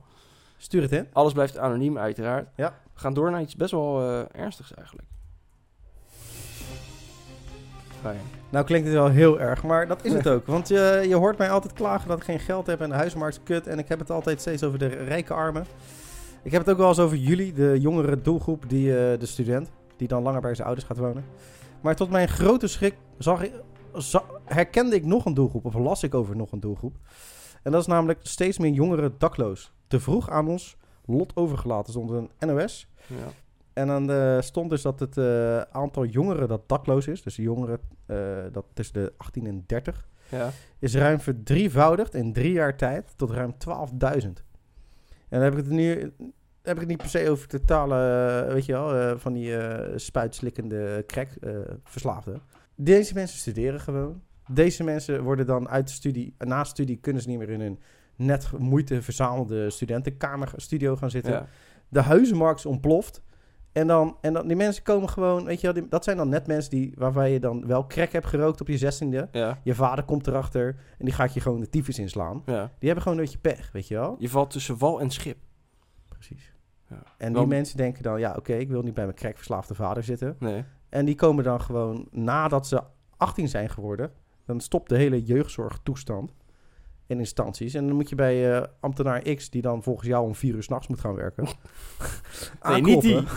Stuur 0.58 0.82
het 0.82 0.92
in. 0.92 1.08
Alles 1.14 1.34
blijft 1.34 1.58
anoniem, 1.58 1.98
uiteraard. 1.98 2.48
Ja. 2.56 2.74
We 3.00 3.06
gaan 3.06 3.14
door 3.14 3.32
naar 3.32 3.42
iets 3.42 3.56
best 3.56 3.72
wel 3.72 4.02
eh, 4.02 4.42
ernstigs 4.42 4.74
eigenlijk. 4.74 5.08
Ryan. 8.02 8.16
Nou 8.50 8.66
klinkt 8.66 8.88
het 8.88 8.96
wel 8.96 9.10
heel 9.10 9.40
erg, 9.40 9.64
maar 9.64 9.88
dat 9.88 10.06
is 10.06 10.14
het 10.14 10.28
ook. 10.28 10.48
Want 10.48 10.68
je, 10.68 11.06
je 11.08 11.16
hoort 11.16 11.38
mij 11.38 11.52
altijd 11.52 11.74
klagen 11.74 12.08
dat 12.08 12.18
ik 12.18 12.24
geen 12.24 12.40
geld 12.40 12.68
heb 12.68 12.82
en 12.82 12.90
de 12.90 12.96
huismarkt 12.96 13.38
is 13.38 13.44
kut. 13.44 13.68
En 13.68 13.80
ik 13.80 13.88
heb 13.88 14.00
het 14.00 14.10
altijd 14.10 14.42
steeds 14.42 14.64
over 14.64 14.80
de 14.80 14.88
rijke 14.88 15.34
armen. 15.34 15.66
Ik 16.44 16.52
heb 16.52 16.62
het 16.62 16.70
ook 16.70 16.78
wel 16.78 16.88
eens 16.88 17.00
over 17.00 17.18
jullie, 17.18 17.54
de 17.54 17.78
jongere 17.80 18.22
doelgroep, 18.22 18.64
die, 18.68 18.98
eh, 18.98 19.20
de 19.20 19.26
student. 19.26 19.72
Die 19.98 20.08
dan 20.08 20.24
langer 20.24 20.42
bij 20.42 20.54
zijn 20.56 20.68
ouders 20.68 20.88
gaat 20.88 20.98
wonen. 20.98 21.26
Maar 21.82 21.96
tot 21.96 22.10
mijn 22.10 22.28
grote 22.28 22.68
schrik 22.68 22.96
zag 23.18 23.44
ik, 23.44 23.52
herkende 24.46 24.96
ik 24.96 25.06
nog 25.06 25.26
een 25.26 25.34
doelgroep, 25.34 25.66
of 25.66 25.74
las 25.74 26.04
ik 26.04 26.14
over 26.14 26.36
nog 26.36 26.52
een 26.52 26.60
doelgroep. 26.60 26.96
En 27.64 27.72
dat 27.72 27.82
is 27.82 27.88
namelijk 27.88 28.20
steeds 28.22 28.58
meer 28.58 28.72
jongeren 28.72 29.16
dakloos. 29.18 29.72
Te 29.88 30.00
vroeg 30.00 30.30
aan 30.30 30.48
ons 30.48 30.78
lot 31.10 31.36
overgelaten 31.36 31.92
stond 31.92 32.10
een 32.10 32.30
NOS. 32.40 32.88
Ja. 33.08 33.28
En 33.74 33.88
dan 33.88 34.12
eh, 34.12 34.42
stond 34.42 34.70
dus 34.70 34.82
dat 34.82 35.00
het 35.00 35.18
eh, 35.18 35.62
aantal 35.62 36.06
jongeren 36.06 36.48
dat 36.48 36.70
dakloos 36.70 37.08
is, 37.08 37.24
dus 37.24 37.36
de 37.36 37.42
jongeren 37.42 37.80
eh, 38.06 38.18
dat 38.52 38.66
tussen 38.74 38.94
de 38.94 39.14
18 39.18 39.48
en 39.48 39.64
30, 39.66 40.08
ja. 40.30 40.50
is 40.80 40.96
ruim 40.96 41.20
verdrievoudigd 41.20 42.14
in 42.14 42.34
drie 42.34 42.52
jaar 42.52 42.78
tijd 42.78 43.14
tot 43.16 43.32
ruim 43.32 43.54
12.000. 43.54 43.68
En 44.00 45.40
dan 45.40 45.42
heb 45.42 45.52
ik 45.52 45.58
het 45.58 45.70
nu 45.70 46.14
heb 46.62 46.74
ik 46.74 46.80
het 46.80 46.90
niet 46.90 46.98
per 46.98 47.10
se 47.10 47.30
over 47.30 47.48
totale, 47.48 47.96
weet 48.54 48.66
je 48.66 48.72
wel, 48.72 49.18
van 49.18 49.34
die 49.34 49.54
spuitslikkende 49.96 51.04
crack 51.08 51.30
verslaafden. 51.84 52.42
Deze 52.76 53.14
mensen 53.14 53.40
studeren 53.40 53.80
gewoon. 53.80 54.22
Deze 54.52 54.84
mensen 54.84 55.24
worden 55.24 55.46
dan 55.46 55.70
uit 55.70 55.88
de 55.88 55.94
studie, 55.94 56.36
na 56.38 56.64
studie 56.64 56.98
kunnen 56.98 57.22
ze 57.22 57.30
niet 57.30 57.38
meer 57.38 57.50
in 57.50 57.62
hun 57.62 57.80
net 58.20 58.50
moeite 58.58 59.02
verzamelde 59.02 59.70
studentenkamer 59.70 60.52
studio 60.56 60.96
gaan 60.96 61.10
zitten 61.10 61.32
ja. 61.34 61.48
de 61.90 62.02
huizenmarkt 62.02 62.60
is 62.60 62.66
ontploft. 62.66 63.22
En 63.72 63.88
dan, 63.88 64.18
en 64.22 64.34
dan, 64.34 64.48
die 64.48 64.56
mensen 64.56 64.84
komen 64.84 65.10
gewoon, 65.10 65.46
weet 65.46 65.62
je 65.62 65.72
wel, 65.72 65.82
die- 65.82 65.90
dat 65.90 66.04
zijn 66.04 66.18
dan 66.18 66.30
net 66.30 66.48
mensen 66.48 66.70
die, 66.72 66.94
waarvan 66.98 67.30
je 67.30 67.40
dan 67.40 67.68
wel 67.68 67.88
crack 67.88 68.12
hebt 68.12 68.26
gerookt 68.26 68.62
op 68.62 68.68
je 68.68 68.78
zestiende. 68.78 69.28
Ja. 69.32 69.60
Je 69.64 69.76
vader 69.76 70.04
komt 70.04 70.28
erachter 70.28 70.68
en 70.98 71.06
die 71.06 71.14
gaat 71.14 71.34
je 71.34 71.40
gewoon 71.40 71.60
de 71.60 71.70
tyfus 71.70 72.00
inslaan. 72.00 72.42
ja. 72.46 72.64
Die 72.80 72.86
hebben 72.90 73.02
gewoon 73.04 73.18
een 73.18 73.24
beetje 73.24 73.40
pech, 73.40 73.72
weet 73.72 73.88
je 73.88 73.96
wel? 73.96 74.16
Je 74.20 74.30
valt 74.30 74.50
tussen 74.52 74.78
wal 74.78 75.00
en 75.02 75.10
schip. 75.10 75.38
Precies. 76.08 76.54
Ja. 76.90 77.04
En 77.18 77.34
Wel- 77.34 77.42
die 77.42 77.52
mensen 77.56 77.78
denken 77.78 78.04
dan, 78.04 78.20
ja 78.20 78.34
oké, 78.38 78.54
ik 78.54 78.70
wil 78.70 78.82
niet 78.82 78.94
bij 78.94 79.04
mijn 79.04 79.16
crackverslaafde 79.18 79.76
vader 79.76 80.04
zitten. 80.04 80.36
Nee. 80.40 80.64
En 80.90 81.06
die 81.06 81.16
komen 81.16 81.44
dan 81.44 81.62
gewoon, 81.62 82.08
nadat 82.12 82.68
ze 82.68 82.82
18 83.18 83.48
zijn 83.48 83.70
geworden, 83.70 84.12
dan 84.46 84.60
stopt 84.60 84.90
de 84.90 84.98
hele 84.98 85.24
jeugdzorgtoestand 85.24 86.34
in 87.10 87.20
instanties. 87.20 87.74
En 87.74 87.88
dan 87.88 87.96
moet 87.96 88.10
je 88.10 88.16
bij 88.16 88.56
eh, 88.56 88.68
ambtenaar 88.80 89.22
X, 89.22 89.50
die 89.50 89.62
dan 89.62 89.84
volgens 89.84 90.08
jou 90.08 90.26
om 90.26 90.36
vier 90.36 90.56
uur 90.56 90.64
s'nachts 90.64 90.88
moet 90.88 91.00
gaan 91.00 91.16
werken. 91.16 91.48
Nee, 92.64 92.82
niet 92.96 93.02
die. 93.02 93.24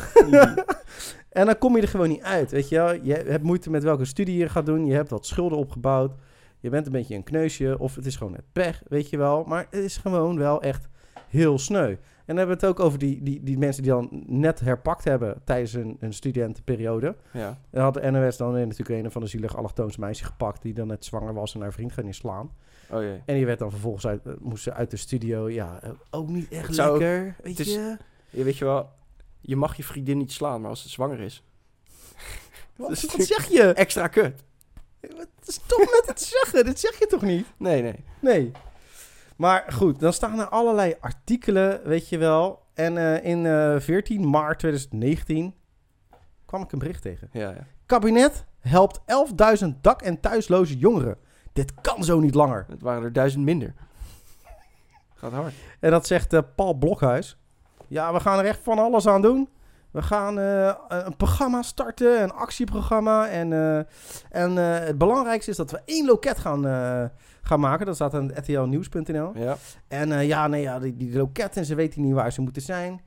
En 1.32 1.46
dan 1.46 1.58
kom 1.58 1.76
je 1.76 1.82
er 1.82 1.88
gewoon 1.88 2.08
niet 2.08 2.22
uit, 2.22 2.50
weet 2.50 2.68
je 2.68 2.76
wel. 2.76 2.94
Je 2.94 3.12
hebt 3.12 3.42
moeite 3.42 3.70
met 3.70 3.82
welke 3.82 4.04
studie 4.04 4.36
je 4.36 4.48
gaat 4.48 4.66
doen. 4.66 4.86
Je 4.86 4.94
hebt 4.94 5.10
wat 5.10 5.26
schulden 5.26 5.58
opgebouwd. 5.58 6.12
Je 6.60 6.70
bent 6.70 6.86
een 6.86 6.92
beetje 6.92 7.14
een 7.14 7.22
kneusje. 7.22 7.78
Of 7.78 7.94
het 7.94 8.06
is 8.06 8.16
gewoon 8.16 8.32
net 8.32 8.44
pech, 8.52 8.82
weet 8.88 9.10
je 9.10 9.16
wel. 9.16 9.44
Maar 9.44 9.66
het 9.70 9.84
is 9.84 9.96
gewoon 9.96 10.38
wel 10.38 10.62
echt 10.62 10.88
heel 11.28 11.58
sneu. 11.58 11.88
En 11.88 11.98
dan 12.26 12.36
hebben 12.36 12.58
we 12.60 12.66
het 12.66 12.78
ook 12.78 12.86
over 12.86 12.98
die, 12.98 13.22
die, 13.22 13.42
die 13.42 13.58
mensen 13.58 13.82
die 13.82 13.92
dan 13.92 14.08
net 14.26 14.60
herpakt 14.60 15.04
hebben 15.04 15.40
tijdens 15.44 15.72
hun, 15.72 15.96
hun 16.00 16.12
studentenperiode. 16.12 17.16
Ja. 17.32 17.58
Dan 17.70 17.82
had 17.82 17.94
de 17.94 18.10
NOS 18.10 18.36
dan 18.36 18.52
natuurlijk 18.52 19.04
een 19.04 19.10
van 19.10 19.22
de 19.22 19.28
zielige 19.28 19.56
allochtoons 19.56 19.96
meisje 19.96 20.24
gepakt... 20.24 20.62
die 20.62 20.74
dan 20.74 20.86
net 20.86 21.04
zwanger 21.04 21.34
was 21.34 21.54
en 21.54 21.60
haar 21.60 21.72
vriend 21.72 21.92
ging 21.92 22.06
inslaan. 22.06 22.50
Oh 22.92 23.02
jee. 23.02 23.22
En 23.26 23.34
die 23.34 23.46
werd 23.46 23.58
dan 23.58 23.70
vervolgens 23.70 24.06
uit, 24.06 24.26
eh, 24.26 24.32
moest 24.40 24.70
uit 24.70 24.90
de 24.90 24.96
studio. 24.96 25.50
Ja, 25.50 25.78
eh, 25.82 25.90
ook 26.10 26.28
niet 26.28 26.48
echt 26.50 26.80
ook- 26.80 26.98
lekker, 26.98 27.36
weet 27.42 27.58
is- 27.60 27.66
je. 27.74 27.96
Je 28.30 28.44
weet 28.44 28.56
je 28.58 28.64
wel, 28.64 28.88
je 29.40 29.56
mag 29.56 29.76
je 29.76 29.84
vriendin 29.84 30.18
niet 30.18 30.32
slaan, 30.32 30.60
maar 30.60 30.70
als 30.70 30.82
ze 30.82 30.88
zwanger 30.88 31.20
is. 31.20 31.44
Wat, 32.76 32.98
zeg 33.18 33.48
je? 33.48 33.62
Extra 33.72 34.06
kut. 34.08 34.44
Wat 35.00 35.28
is 35.44 35.60
toch 35.66 35.78
met 35.78 36.02
het 36.06 36.20
zeggen? 36.40 36.64
Dit 36.64 36.80
zeg 36.80 36.98
je 36.98 37.06
toch 37.06 37.22
niet? 37.22 37.46
Nee, 37.56 37.82
nee. 37.82 38.04
Nee. 38.20 38.50
Maar 39.36 39.72
goed, 39.72 40.00
dan 40.00 40.12
staan 40.12 40.38
er 40.40 40.48
allerlei 40.48 40.94
artikelen, 41.00 41.80
weet 41.84 42.08
je 42.08 42.18
wel. 42.18 42.62
En 42.74 42.96
eh, 42.98 43.24
in 43.30 43.46
eh 43.46 43.80
14 43.80 44.30
maart 44.30 44.58
2019 44.58 45.54
kwam 46.46 46.62
ik 46.62 46.72
een 46.72 46.78
bericht 46.78 47.02
tegen. 47.02 47.28
Ja, 47.32 47.50
ja. 47.50 47.66
Kabinet 47.86 48.44
helpt 48.58 49.00
11.000 49.06 49.68
dak- 49.80 50.02
en 50.02 50.20
thuisloze 50.20 50.78
jongeren. 50.78 51.16
Dit 51.52 51.72
kan 51.80 52.04
zo 52.04 52.20
niet 52.20 52.34
langer. 52.34 52.66
Het 52.68 52.82
waren 52.82 53.02
er 53.02 53.12
duizend 53.12 53.44
minder. 53.44 53.74
Gaat 55.14 55.32
hard. 55.32 55.54
En 55.80 55.90
dat 55.90 56.06
zegt 56.06 56.32
eh, 56.32 56.40
Paul 56.54 56.74
Blokhuis. 56.74 57.36
Ja, 57.88 58.12
we 58.12 58.20
gaan 58.20 58.38
er 58.38 58.44
echt 58.44 58.60
van 58.62 58.78
alles 58.78 59.06
aan 59.06 59.22
doen. 59.22 59.48
We 59.90 60.02
gaan 60.02 60.38
eh, 60.38 60.74
een 60.88 61.16
programma 61.16 61.62
starten, 61.62 62.22
een 62.22 62.32
actieprogramma. 62.32 63.28
En, 63.28 63.52
eh, 63.52 63.78
en 64.30 64.56
het 64.56 64.98
belangrijkste 64.98 65.50
is 65.50 65.56
dat 65.56 65.70
we 65.70 65.80
één 65.84 66.06
loket 66.06 66.38
gaan, 66.38 66.62
gaan 67.42 67.60
maken. 67.60 67.86
Dat 67.86 67.94
staat 67.94 68.14
aan 68.14 68.32
rtlnieuws.nl. 68.32 69.30
Ja. 69.34 69.56
En 69.88 70.26
ja, 70.26 70.46
nee, 70.46 70.62
ja, 70.62 70.78
die, 70.78 70.96
die 70.96 71.16
loketten, 71.16 71.64
ze 71.64 71.74
weten 71.74 72.02
niet 72.02 72.14
waar 72.14 72.32
ze 72.32 72.40
moeten 72.40 72.62
zijn. 72.62 73.00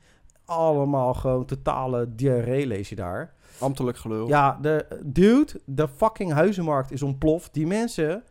Allemaal 0.46 1.14
gewoon 1.14 1.46
totale 1.46 2.16
diarree 2.16 2.68
lees 2.68 2.90
je 2.90 2.96
daar. 2.96 3.34
Ambtelijk 3.60 3.98
gelul. 3.98 4.28
Ja, 4.28 4.58
de, 4.62 4.86
dude, 5.04 5.62
de 5.66 5.88
fucking 5.88 6.32
huizenmarkt 6.32 6.92
is 6.92 7.02
ontploft. 7.02 7.54
Die 7.54 7.68
mensen 7.68 8.24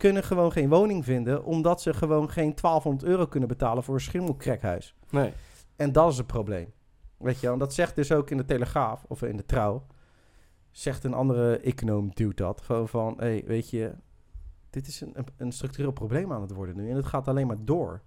kunnen 0.00 0.22
gewoon 0.24 0.52
geen 0.52 0.68
woning 0.68 1.04
vinden... 1.04 1.44
omdat 1.44 1.80
ze 1.82 1.94
gewoon 1.94 2.30
geen 2.30 2.54
1200 2.54 3.10
euro 3.10 3.26
kunnen 3.26 3.48
betalen 3.48 3.82
voor 3.82 3.94
een 3.94 4.00
schimmelkrekhuis. 4.00 4.94
Nee. 5.10 5.32
En 5.76 5.92
dat 5.92 6.10
is 6.10 6.16
het 6.18 6.26
probleem. 6.26 6.72
Weet 7.16 7.40
je 7.40 7.48
en 7.50 7.58
dat 7.58 7.74
zegt 7.74 7.94
dus 7.96 8.12
ook 8.12 8.30
in 8.30 8.36
de 8.36 8.44
Telegraaf 8.44 9.04
of 9.08 9.22
in 9.22 9.36
de 9.36 9.46
Trouw. 9.46 9.86
Zegt 10.70 11.04
een 11.04 11.14
andere 11.14 11.58
econoom, 11.58 12.10
duwt 12.14 12.36
dat. 12.36 12.60
Gewoon 12.60 12.88
van, 12.88 13.14
hé, 13.16 13.24
hey, 13.26 13.42
weet 13.46 13.70
je, 13.70 13.92
dit 14.70 14.86
is 14.86 15.00
een, 15.00 15.10
een, 15.14 15.26
een 15.36 15.52
structureel 15.52 15.92
probleem 15.92 16.32
aan 16.32 16.40
het 16.40 16.52
worden 16.52 16.76
nu. 16.76 16.90
En 16.90 16.96
het 16.96 17.06
gaat 17.06 17.28
alleen 17.28 17.46
maar 17.46 17.64
door. 17.64 18.00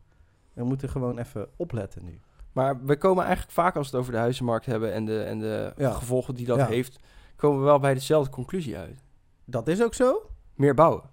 We 0.54 0.64
moeten 0.64 0.90
gewoon 0.90 1.18
even 1.18 1.48
opletten 1.56 2.04
nu. 2.06 2.20
Maar 2.52 2.86
we 2.86 2.98
komen 2.98 3.24
eigenlijk 3.24 3.54
vaak 3.54 3.76
als 3.76 3.86
we 3.86 3.92
het 3.92 4.02
over 4.02 4.12
de 4.16 4.20
huizenmarkt 4.20 4.66
hebben 4.66 4.94
en 4.94 5.06
de, 5.06 5.24
en 5.24 5.40
de 5.40 5.74
Ja. 5.78 5.92
gevolgen 5.92 6.36
die 6.36 6.46
dat 6.46 6.58
Ja. 6.58 6.66
heeft, 6.66 7.00
komen 7.36 7.60
we 7.60 7.66
wel 7.66 7.80
bij 7.80 7.94
dezelfde 7.94 8.32
conclusie 8.32 8.78
uit. 8.78 9.04
Dat 9.46 9.68
is 9.68 9.84
ook 9.84 9.94
zo? 9.94 10.30
Meer 10.56 10.74
bouwen. 10.74 11.04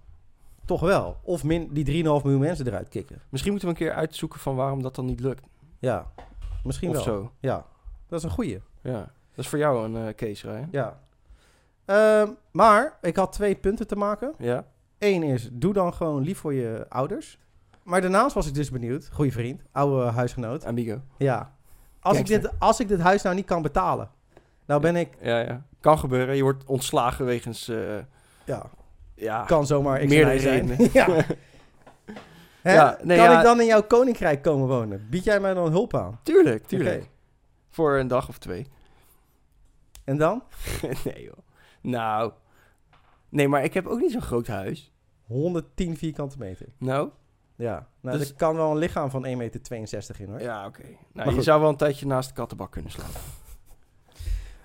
Toch 0.71 0.81
wel. 0.81 1.17
Of 1.23 1.43
min, 1.43 1.67
die 1.71 1.85
3,5 1.85 2.03
miljoen 2.03 2.39
mensen 2.39 2.67
eruit 2.67 2.89
kicken. 2.89 3.21
Misschien 3.29 3.51
moeten 3.51 3.69
we 3.69 3.75
een 3.75 3.81
keer 3.81 3.93
uitzoeken 3.93 4.39
van 4.39 4.55
waarom 4.55 4.81
dat 4.81 4.95
dan 4.95 5.05
niet 5.05 5.19
lukt. 5.19 5.45
Ja, 5.79 6.11
misschien 6.63 6.89
of 6.89 6.95
wel. 6.95 7.03
zo. 7.03 7.31
Ja, 7.39 7.65
dat 8.07 8.19
is 8.19 8.25
een 8.25 8.31
goeie. 8.31 8.61
Ja. 8.81 8.99
Dat 9.35 9.45
is 9.45 9.47
voor 9.47 9.59
jou 9.59 9.85
een 9.85 10.07
eh, 10.07 10.13
case, 10.15 10.51
Ryan. 10.51 10.67
Ja. 10.71 10.99
Ehm, 11.85 12.29
maar 12.51 12.97
ik 13.01 13.15
had 13.15 13.31
twee 13.31 13.55
punten 13.55 13.87
te 13.87 13.95
maken. 13.95 14.33
Ja. 14.37 14.65
Eén 14.97 15.23
is, 15.23 15.49
doe 15.51 15.73
dan 15.73 15.93
gewoon 15.93 16.21
lief 16.23 16.37
voor 16.39 16.53
je 16.53 16.85
ouders. 16.89 17.39
Maar 17.83 18.01
daarnaast 18.01 18.35
was 18.35 18.47
ik 18.47 18.53
dus 18.53 18.71
benieuwd, 18.71 19.09
goede 19.13 19.31
vriend, 19.31 19.61
oude 19.71 20.11
huisgenoot. 20.11 20.65
Amigo. 20.65 21.01
Ja. 21.17 21.53
Als 21.99 22.17
ik, 22.17 22.25
dit, 22.25 22.59
als 22.59 22.79
ik 22.79 22.87
dit 22.87 22.99
huis 22.99 23.21
nou 23.21 23.35
niet 23.35 23.45
kan 23.45 23.61
betalen, 23.61 24.09
nou 24.65 24.81
ben 24.81 24.95
ik, 24.95 25.17
Ja, 25.21 25.39
ja. 25.39 25.65
Kan 25.79 25.99
gebeuren. 25.99 26.35
Je 26.35 26.43
wordt 26.43 26.63
ontslagen 26.65 27.25
wegens... 27.25 27.67
eh, 27.67 27.97
ja, 28.45 28.69
ja. 29.21 29.43
kan 29.43 29.65
zomaar 29.65 29.97
X 29.97 30.03
en 30.03 30.09
Meerdere 30.09 30.35
Y 30.35 30.39
zijn. 30.39 30.77
ja. 30.93 31.07
Hè? 32.61 32.73
Ja, 32.73 32.97
nee, 33.03 33.17
kan 33.17 33.31
ja. 33.31 33.37
ik 33.37 33.43
dan 33.43 33.59
in 33.59 33.65
jouw 33.65 33.83
koninkrijk 33.83 34.41
komen 34.41 34.67
wonen? 34.67 35.07
Bied 35.09 35.23
jij 35.23 35.39
mij 35.39 35.53
dan 35.53 35.71
hulp 35.71 35.95
aan? 35.95 36.19
Tuurlijk, 36.23 36.67
tuurlijk. 36.67 37.09
Voor 37.69 37.97
een 37.97 38.07
dag 38.07 38.29
of 38.29 38.37
twee. 38.37 38.67
En 40.03 40.17
dan? 40.17 40.43
nee, 41.05 41.23
joh. 41.23 41.37
Nou. 41.81 42.31
Nee, 43.29 43.47
maar 43.47 43.63
ik 43.63 43.73
heb 43.73 43.87
ook 43.87 43.99
niet 43.99 44.11
zo'n 44.11 44.21
groot 44.21 44.47
huis. 44.47 44.91
110 45.27 45.97
vierkante 45.97 46.37
meter. 46.37 46.67
Nou? 46.77 47.09
Ja, 47.55 47.87
nou, 48.01 48.17
Dus- 48.17 48.29
er 48.29 48.35
kan 48.35 48.55
wel 48.55 48.71
een 48.71 48.77
lichaam 48.77 49.09
van 49.09 49.25
1,62 49.25 49.31
meter 49.37 50.19
in 50.19 50.29
hoor. 50.29 50.41
Ja, 50.41 50.65
oké. 50.65 50.83
Nou, 51.13 51.29
je 51.29 51.35
goed. 51.35 51.43
zou 51.43 51.61
wel 51.61 51.69
een 51.69 51.75
tijdje 51.75 52.05
naast 52.05 52.29
de 52.29 52.35
kattenbak 52.35 52.71
kunnen 52.71 52.91
slapen. 52.91 53.21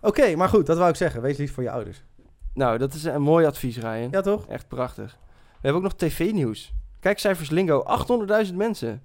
Oké, 0.01 0.37
maar 0.37 0.49
goed, 0.49 0.67
dat 0.67 0.77
wou 0.79 0.91
ik 0.91 0.97
zeggen. 0.97 1.23
Wees 1.23 1.37
lief 1.37 1.55
voor 1.55 1.63
je 1.63 1.71
ouders. 1.71 2.05
Nou, 2.57 2.79
dat 2.79 2.95
is 2.95 3.05
een 3.05 3.23
mooi 3.23 3.47
advies, 3.47 3.77
Ryan. 3.79 4.09
Ja, 4.11 4.21
toch? 4.21 4.47
Echt 4.47 4.69
prachtig. 4.69 5.19
We 5.23 5.59
hebben 5.61 5.83
ook 5.83 5.89
nog 5.89 5.97
tv-nieuws. 5.97 6.75
Kijkcijfers 7.01 7.51
Lingo. 7.51 7.85
800.000 8.47 8.55
mensen. 8.55 9.03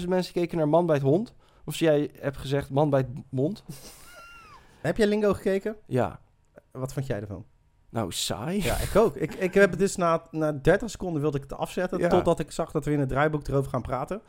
600.000 0.00 0.08
mensen 0.08 0.32
keken 0.32 0.58
naar 0.58 0.68
Man 0.68 0.86
bij 0.86 0.94
het 0.94 1.04
Hond. 1.04 1.34
Of 1.64 1.76
jij 1.76 2.10
hebt 2.20 2.36
gezegd 2.36 2.70
Man 2.70 2.90
bij 2.90 3.00
het 3.00 3.08
Mond. 3.28 3.64
Heb 4.80 4.96
jij 4.96 5.06
Lingo 5.06 5.32
gekeken? 5.32 5.76
Ja. 5.86 6.20
Wat 6.70 6.92
vond 6.92 7.06
jij 7.06 7.20
ervan? 7.20 7.44
Nou, 7.90 8.12
saai. 8.12 8.62
Ja, 8.62 8.76
ik 8.76 8.96
ook. 8.96 9.16
ik, 9.16 9.34
ik 9.34 9.54
heb 9.54 9.70
het 9.70 9.78
dus 9.78 9.96
na, 9.96 10.22
na 10.30 10.52
30 10.52 10.90
seconden 10.90 11.22
wilde 11.22 11.36
ik 11.36 11.42
het 11.42 11.52
afzetten. 11.52 11.98
Ja. 11.98 12.08
Totdat 12.08 12.38
ik 12.38 12.50
zag 12.50 12.70
dat 12.70 12.84
we 12.84 12.92
in 12.92 13.00
het 13.00 13.08
draaiboek 13.08 13.48
erover 13.48 13.70
gaan 13.70 13.82
praten. 13.82 14.20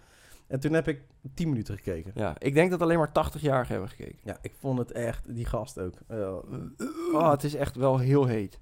En 0.47 0.59
toen 0.59 0.73
heb 0.73 0.87
ik 0.87 1.01
10 1.33 1.49
minuten 1.49 1.75
gekeken. 1.75 2.11
Ja, 2.15 2.35
ik 2.37 2.53
denk 2.53 2.71
dat 2.71 2.81
alleen 2.81 2.97
maar 2.97 3.09
80-jarigen 3.09 3.67
hebben 3.67 3.89
gekeken. 3.89 4.19
Ja, 4.23 4.37
ik 4.41 4.53
vond 4.59 4.79
het 4.79 4.91
echt, 4.91 5.35
die 5.35 5.45
gast 5.45 5.79
ook. 5.79 5.93
eh, 6.07 6.33
Oh, 7.13 7.31
het 7.31 7.43
is 7.43 7.55
echt 7.55 7.75
wel 7.75 7.97
heel 7.97 8.25
heet. 8.25 8.59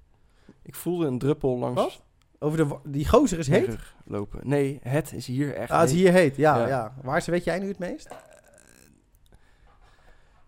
Ik 0.62 0.74
voelde 0.74 1.06
een 1.06 1.18
druppel 1.18 1.58
langs 1.58 1.80
Wat? 1.82 2.02
over 2.38 2.58
de, 2.68 2.76
die 2.84 3.08
gozer 3.08 3.38
is 3.38 3.48
heet. 3.48 3.78
lopen. 4.04 4.40
Nee, 4.48 4.78
het 4.82 5.12
is 5.12 5.26
hier 5.26 5.54
echt 5.54 5.70
Ah, 5.70 5.80
het 5.80 5.88
is 5.90 5.94
hier 5.96 6.12
heet, 6.12 6.36
ja, 6.36 6.58
Ja. 6.58 6.66
ja. 6.66 6.94
Waar 7.02 7.16
is, 7.16 7.26
weet 7.26 7.44
jij 7.44 7.58
nu 7.58 7.68
het 7.68 7.78
meest? 7.78 8.08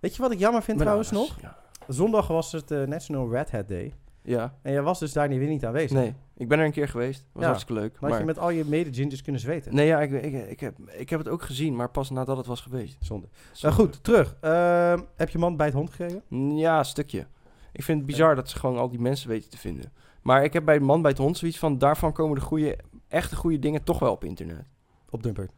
Weet 0.00 0.16
je 0.16 0.22
wat 0.22 0.32
ik 0.32 0.38
jammer 0.38 0.62
vind 0.62 0.76
Mijn 0.78 0.88
trouwens 0.88 1.12
ouders, 1.12 1.42
nog? 1.42 1.42
Ja. 1.42 1.58
Zondag 1.88 2.26
was 2.26 2.52
het 2.52 2.70
eh, 2.70 2.82
National 2.82 3.30
Red 3.30 3.50
Hat 3.50 3.68
Day. 3.68 3.94
Ja. 4.28 4.54
En 4.62 4.72
jij 4.72 4.82
was 4.82 4.98
dus 4.98 5.12
daar 5.12 5.28
niet, 5.28 5.38
weer 5.38 5.48
niet 5.48 5.64
aanwezig. 5.64 5.90
Nee, 5.98 6.14
ik 6.36 6.48
ben 6.48 6.58
er 6.58 6.64
een 6.64 6.72
keer 6.72 6.88
geweest. 6.88 7.26
Was 7.32 7.42
Ja. 7.42 7.48
hartstikke 7.48 7.80
leuk. 7.80 7.92
Dan 7.92 8.00
had 8.00 8.10
Maar... 8.10 8.18
je 8.18 8.24
met 8.24 8.38
al 8.38 8.50
je 8.50 8.64
mede-gingers 8.64 9.22
kunnen 9.22 9.40
zweten. 9.40 9.74
Nee, 9.74 9.86
ja, 9.86 10.00
ik, 10.00 10.10
ik, 10.10 10.48
ik, 10.48 10.60
heb, 10.60 10.78
ik 10.90 11.10
heb 11.10 11.18
het 11.18 11.28
ook 11.28 11.42
gezien, 11.42 11.76
maar 11.76 11.90
pas 11.90 12.10
nadat 12.10 12.36
het 12.36 12.46
was 12.46 12.60
geweest. 12.60 12.96
Zonde. 13.00 13.28
Nou 13.60 13.74
goed, 13.74 14.04
terug. 14.04 14.36
Ehm, 14.40 15.00
heb 15.16 15.28
je 15.28 15.38
man 15.38 15.56
bij 15.56 15.66
het 15.66 15.74
hond 15.74 15.90
gekregen? 15.90 16.22
Ja, 16.56 16.78
een 16.78 16.84
stukje. 16.84 17.26
Ik 17.72 17.82
vind 17.82 17.98
het 17.98 18.06
bizar 18.06 18.34
dat 18.34 18.48
ze 18.48 18.58
gewoon 18.58 18.78
al 18.78 18.88
die 18.88 19.00
mensen 19.00 19.28
weten 19.28 19.50
te 19.50 19.58
vinden. 19.58 19.92
Maar 20.22 20.44
ik 20.44 20.52
heb 20.52 20.64
bij 20.64 20.80
Man 20.80 21.02
bij 21.02 21.10
het 21.10 21.20
Hond 21.20 21.36
zoiets 21.38 21.58
van... 21.58 21.78
daarvan 21.78 22.12
komen 22.12 22.34
de 22.34 22.40
goede, 22.44 22.78
echte 23.08 23.36
goede 23.36 23.58
dingen 23.58 23.84
toch 23.84 23.98
wel 23.98 24.12
op 24.12 24.24
internet. 24.24 24.64
Op 25.10 25.22
Dumper. 25.22 25.48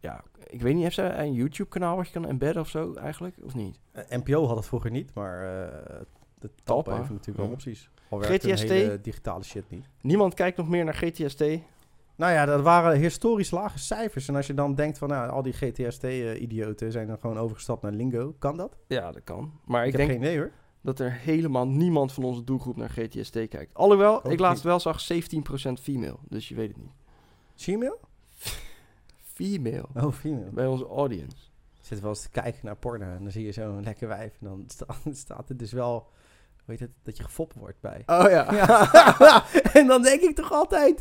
Ja, 0.00 0.22
ik 0.46 0.62
weet 0.62 0.74
niet, 0.74 0.82
heeft 0.82 0.94
zij 0.94 1.18
een 1.18 1.32
YouTube-kanaal 1.32 1.96
wat 1.96 2.06
je 2.06 2.12
kan 2.12 2.26
embedden 2.26 2.62
of 2.62 2.68
zo 2.68 2.94
eigenlijk? 2.94 3.36
Of 3.42 3.54
niet? 3.54 3.78
Eh, 3.92 4.18
NPO 4.18 4.46
had 4.46 4.56
het 4.56 4.66
vroeger 4.66 4.90
niet, 4.90 5.14
maar 5.14 5.62
eh 5.62 6.00
de 6.40 6.50
Talpa 6.64 6.96
heeft 6.96 7.10
natuurlijk 7.10 7.38
wel 7.38 7.48
opties. 7.48 7.90
Werkt 8.18 8.44
GTST? 8.44 8.68
hele 8.68 9.00
digitale 9.00 9.42
shit 9.44 9.70
niet. 9.70 9.84
Niemand 10.00 10.34
kijkt 10.34 10.56
nog 10.56 10.68
meer 10.68 10.84
naar 10.84 10.94
GTST. 10.94 11.40
Nou 12.16 12.32
ja, 12.32 12.44
dat 12.44 12.62
waren 12.62 12.98
historisch 12.98 13.50
lage 13.50 13.78
cijfers. 13.78 14.28
En 14.28 14.36
als 14.36 14.46
je 14.46 14.54
dan 14.54 14.74
denkt 14.74 14.98
van, 14.98 15.08
nou, 15.08 15.30
al 15.30 15.42
die 15.42 15.52
GTST-idioten 15.52 16.92
zijn 16.92 17.06
dan 17.06 17.18
gewoon 17.18 17.38
overgestapt 17.38 17.82
naar 17.82 17.92
Lingo. 17.92 18.34
Kan 18.38 18.56
dat? 18.56 18.76
Ja, 18.86 19.12
dat 19.12 19.24
kan. 19.24 19.52
Maar 19.64 19.86
Ik, 19.86 19.92
ik, 19.92 19.98
heb 19.98 20.06
denk 20.08 20.20
geen 20.20 20.28
idee 20.30 20.38
hoor. 20.40 20.50
dat 20.80 20.98
er 20.98 21.12
helemaal 21.12 21.66
niemand 21.68 22.12
van 22.12 22.24
onze 22.24 22.44
doelgroep 22.44 22.76
naar 22.76 22.88
GTST 22.90 23.32
kijkt. 23.32 23.74
Alhoewel, 23.74 24.24
Ook 24.24 24.32
ik 24.32 24.38
laatst 24.40 24.64
niet. 24.64 24.72
wel 24.72 24.80
zag 24.80 25.00
17% 25.02 25.72
female. 25.82 26.16
Dus 26.28 26.48
je 26.48 26.54
weet 26.54 26.68
het 26.68 26.76
niet. 26.76 26.92
Gmail? 27.56 28.00
Female. 29.34 29.84
Oh, 29.94 30.12
female. 30.12 30.50
Bij 30.52 30.66
onze 30.66 30.86
audience. 30.86 31.36
Ik 31.80 31.86
zit 31.86 32.00
wel 32.00 32.10
eens 32.10 32.20
te 32.22 32.30
kijken 32.30 32.60
naar 32.62 32.76
porno 32.76 33.04
en 33.04 33.22
dan 33.22 33.32
zie 33.32 33.44
je 33.44 33.52
zo'n 33.52 33.82
lekker 33.82 34.08
wijf. 34.08 34.32
En 34.40 34.46
dan 34.46 34.64
sta- 34.66 34.94
staat 35.12 35.48
er 35.48 35.56
dus 35.56 35.72
wel, 35.72 36.08
weet 36.70 36.80
het, 36.80 36.90
dat 37.02 37.16
je 37.16 37.22
gefopt 37.22 37.54
wordt 37.54 37.80
bij. 37.80 38.02
Oh 38.06 38.30
ja. 38.30 38.52
Ja. 38.52 39.44
en 39.78 39.86
dan 39.86 40.02
denk 40.02 40.20
ik 40.20 40.36
toch 40.36 40.52
altijd, 40.52 40.98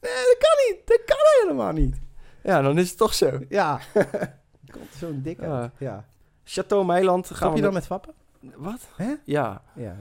nee, 0.00 0.12
dat 0.12 0.36
kan 0.38 0.56
niet. 0.68 0.86
Dat 0.86 1.02
kan 1.04 1.16
helemaal 1.40 1.72
niet. 1.72 2.00
ja, 2.42 2.62
dan 2.62 2.78
is 2.78 2.88
het 2.88 2.98
toch 2.98 3.14
zo. 3.14 3.38
Ja. 3.48 3.80
Komt 4.70 4.94
zo'n 4.98 5.20
dik 5.22 5.40
uit. 5.40 5.72
Ja. 5.78 6.04
Chateau 6.44 6.84
Meiland. 6.84 7.30
Gaan 7.30 7.50
we 7.50 7.56
je 7.56 7.62
dan 7.62 7.72
met- 7.72 7.86
vappen? 7.86 8.14
Wat? 8.56 8.88
Hè? 8.96 9.14
Ja. 9.24 9.62
Ja. 9.74 9.96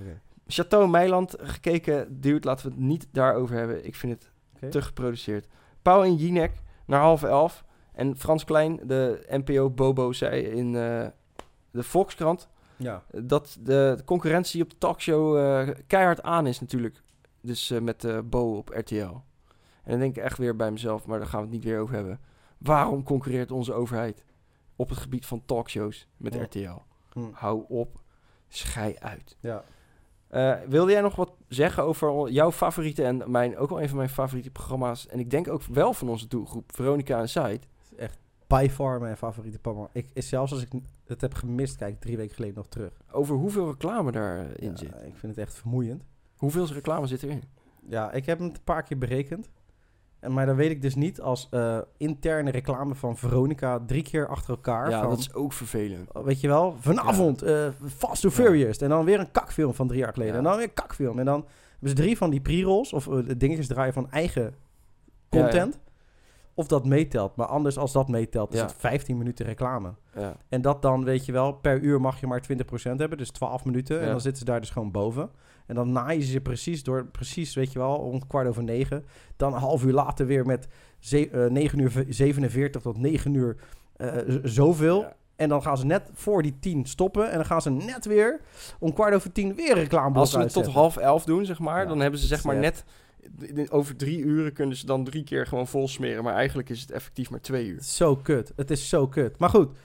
Chateau 0.47 0.87
Meiland 0.87 1.35
gekeken, 1.39 2.21
dude, 2.21 2.47
laten 2.47 2.65
we 2.65 2.71
het 2.71 2.81
niet 2.81 3.07
daarover 3.11 3.55
hebben. 3.55 3.85
Ik 3.85 3.95
vind 3.95 4.23
het 4.59 4.71
te 4.71 4.81
geproduceerd. 4.81 5.47
Pauw 5.81 6.03
en 6.03 6.15
Jinek 6.15 6.51
naar 6.85 7.01
half 7.01 7.23
elf. 7.23 7.63
En 7.93 8.17
Frans 8.17 8.43
Klein, 8.43 8.79
de 8.83 9.25
NPO 9.29 9.69
Bobo, 9.69 10.11
zei 10.11 10.41
in 10.41 10.75
eh, 10.75 11.07
de 11.71 11.83
Volkskrant... 11.83 12.49
Ja. 12.79 13.03
dat 13.11 13.57
de 13.61 14.01
concurrentie 14.05 14.63
op 14.63 14.69
de 14.69 14.77
talkshow 14.77 15.37
eh, 15.37 15.75
keihard 15.87 16.21
aan 16.23 16.47
is 16.47 16.59
natuurlijk. 16.59 17.01
Dus 17.41 17.71
eh, 17.71 17.81
met 17.81 18.03
eh 18.03 18.19
Bo 18.25 18.57
op 18.57 18.69
RTL. 18.69 18.95
En 19.83 19.95
dan 19.95 19.99
denk 19.99 20.15
ik 20.17 20.23
echt 20.23 20.37
weer 20.37 20.55
bij 20.55 20.71
mezelf, 20.71 21.05
maar 21.05 21.19
daar 21.19 21.27
gaan 21.27 21.39
we 21.39 21.45
het 21.45 21.55
niet 21.55 21.63
weer 21.63 21.79
over 21.79 21.95
hebben. 21.95 22.19
Waarom 22.57 23.03
concurreert 23.03 23.51
onze 23.51 23.73
overheid 23.73 24.25
op 24.75 24.89
het 24.89 24.97
gebied 24.97 25.25
van 25.25 25.45
talkshows 25.45 26.07
met 26.17 26.33
Ja. 26.33 26.43
RTL? 26.43 26.81
Hm. 27.11 27.19
Hou 27.31 27.63
op, 27.67 28.01
schei 28.47 28.95
uit. 28.99 29.37
Ja. 29.39 29.63
Wilde 30.67 30.91
jij 30.91 31.01
nog 31.01 31.15
wat 31.15 31.31
zeggen 31.47 31.83
over 31.83 32.29
jouw 32.29 32.51
favoriete 32.51 33.03
en 33.03 33.31
mijn, 33.31 33.57
ook 33.57 33.69
wel 33.69 33.81
een 33.81 33.87
van 33.87 33.97
mijn 33.97 34.09
favoriete 34.09 34.51
programma's? 34.51 35.07
En 35.07 35.19
ik 35.19 35.29
denk 35.29 35.47
ook 35.47 35.63
wel 35.63 35.93
van 35.93 36.09
onze 36.09 36.27
doelgroep, 36.27 36.71
Veronica 36.75 37.19
en 37.19 37.29
Side. 37.29 37.61
By 38.49 38.67
far 38.71 38.99
mijn 38.99 39.17
favoriete 39.17 39.59
programma. 39.59 39.89
Ik, 39.93 40.09
is 40.13 40.29
zelfs 40.29 40.51
als 40.51 40.61
ik 40.61 40.69
het 41.05 41.21
heb 41.21 41.33
gemist, 41.33 41.75
kijk 41.75 41.93
ik 41.93 41.99
drie 41.99 42.17
weken 42.17 42.35
geleden 42.35 42.55
nog 42.55 42.67
terug. 42.67 42.91
Over 43.11 43.35
hoeveel 43.35 43.67
reclame 43.69 44.11
daarin 44.11 44.55
in 44.55 44.69
Ja, 44.69 44.77
zit. 44.77 44.89
ik 44.89 45.15
vind 45.15 45.35
het 45.35 45.37
echt 45.37 45.53
vermoeiend. 45.53 46.03
Hoeveel 46.37 46.67
reclame 46.67 47.07
zit 47.07 47.23
erin? 47.23 47.43
Ja, 47.87 48.11
ik 48.11 48.25
heb 48.25 48.39
het 48.39 48.47
een 48.57 48.63
paar 48.63 48.83
keer 48.83 48.97
berekend. 48.97 49.49
En, 50.19 50.33
maar 50.33 50.45
dan 50.45 50.55
weet 50.55 50.71
ik 50.71 50.81
dus 50.81 50.95
niet 50.95 51.21
als 51.21 51.47
eh, 51.49 51.79
interne 51.97 52.51
reclame 52.51 52.95
van 52.95 53.17
Veronica 53.17 53.79
drie 53.85 54.01
keer 54.03 54.27
achter 54.27 54.49
elkaar. 54.49 54.89
Ja, 54.89 54.99
van, 55.01 55.09
dat 55.09 55.19
is 55.19 55.33
ook 55.33 55.53
vervelend. 55.53 56.09
Weet 56.23 56.39
je 56.41 56.47
wel, 56.47 56.75
vanavond 56.79 57.41
eh 57.41 57.67
Fast 57.85 58.25
and 58.25 58.35
Ja. 58.35 58.43
Furious. 58.43 58.77
En 58.77 58.89
dan 58.89 59.05
weer 59.05 59.19
een 59.19 59.31
kakfilm 59.31 59.73
van 59.73 59.87
drie 59.87 59.99
jaar 59.99 60.13
geleden. 60.13 60.35
En 60.35 60.43
dan 60.43 60.55
weer 60.55 60.67
een 60.67 60.73
kakfilm. 60.73 61.19
En 61.19 61.25
dan 61.25 61.45
hebben 61.71 61.89
ze 61.89 61.95
drie 61.95 62.17
van 62.17 62.29
die 62.29 62.41
pre-rolls 62.41 62.93
of 62.93 63.07
eh, 63.07 63.17
dingetjes 63.37 63.67
draaien 63.67 63.93
van 63.93 64.11
eigen 64.11 64.53
content. 65.29 65.79
Of 66.59 66.67
dat 66.67 66.85
meetelt. 66.85 67.35
Maar 67.35 67.47
anders 67.47 67.77
als 67.77 67.91
dat 67.91 68.07
meetelt, 68.07 68.53
is 68.53 68.59
Ja. 68.59 68.65
het 68.65 68.75
15 68.77 69.17
minuten 69.17 69.45
reclame. 69.45 69.93
Ja. 70.15 70.35
En 70.49 70.61
dat 70.61 70.81
dan, 70.81 71.03
weet 71.03 71.25
je 71.25 71.31
wel, 71.31 71.51
per 71.53 71.79
uur 71.79 72.01
mag 72.01 72.19
je 72.19 72.27
maar 72.27 72.41
20% 72.41 72.99
hebben. 72.99 73.17
Dus 73.17 73.29
12 73.31 73.65
minuten. 73.65 74.01
En 74.01 74.07
dan 74.07 74.21
zitten 74.21 74.39
ze 74.39 74.45
daar 74.45 74.59
dus 74.59 74.69
gewoon 74.69 74.91
boven. 74.91 75.29
En 75.65 75.75
dan 75.75 75.91
naaien 75.91 76.23
ze 76.23 76.31
je 76.31 76.41
precies 76.41 76.83
door, 76.83 77.05
precies, 77.05 77.55
weet 77.55 77.71
je 77.71 77.79
wel, 77.79 77.95
om 77.95 78.27
kwart 78.27 78.47
over 78.47 78.63
negen. 78.63 79.05
Dan 79.35 79.53
een 79.53 79.59
half 79.59 79.83
uur 79.83 79.93
later 79.93 80.25
weer 80.25 80.45
met 80.45 80.67
ze, 80.99 81.29
eh, 81.29 81.45
9 81.45 81.79
uur 81.79 81.91
v- 81.91 82.03
47 82.07 82.81
tot 82.81 82.97
9 82.97 83.33
uur 83.33 83.55
eh, 83.95 84.09
zoveel. 84.43 85.05
En 85.35 85.49
dan 85.49 85.61
gaan 85.61 85.77
ze 85.77 85.85
net 85.85 86.09
voor 86.13 86.41
die 86.41 86.59
10 86.59 86.85
stoppen. 86.85 87.29
En 87.29 87.35
dan 87.35 87.45
gaan 87.45 87.61
ze 87.61 87.69
net 87.69 88.05
weer 88.05 88.41
om 88.79 88.93
kwart 88.93 89.13
over 89.13 89.31
10 89.31 89.55
weer 89.55 89.69
een 89.71 89.75
reclameblok 89.75 90.21
Als 90.21 90.31
ze 90.31 90.39
het 90.39 90.53
tot 90.53 90.67
half 90.67 90.97
elf 90.97 91.23
doen, 91.23 91.45
zeg 91.45 91.59
maar, 91.59 91.87
dan 91.87 91.99
hebben 91.99 92.19
ze 92.19 92.27
zeg 92.27 92.43
maar 92.43 92.55
net... 92.55 92.83
Over 93.69 93.95
drie 93.95 94.19
uren 94.19 94.53
kunnen 94.53 94.75
ze 94.77 94.85
dan 94.85 95.03
drie 95.03 95.23
keer 95.23 95.47
gewoon 95.47 95.67
vol 95.67 95.87
smeren. 95.87 96.23
Maar 96.23 96.33
eigenlijk 96.33 96.69
is 96.69 96.81
het 96.81 96.91
effectief 96.91 97.29
maar 97.29 97.41
twee 97.41 97.67
uur. 97.67 97.81
Zo 97.83 98.15
kut. 98.15 98.53
Het 98.55 98.71
is 98.71 98.89
zo 98.89 99.07
kut. 99.07 99.37
Maar 99.39 99.49
goed. 99.49 99.77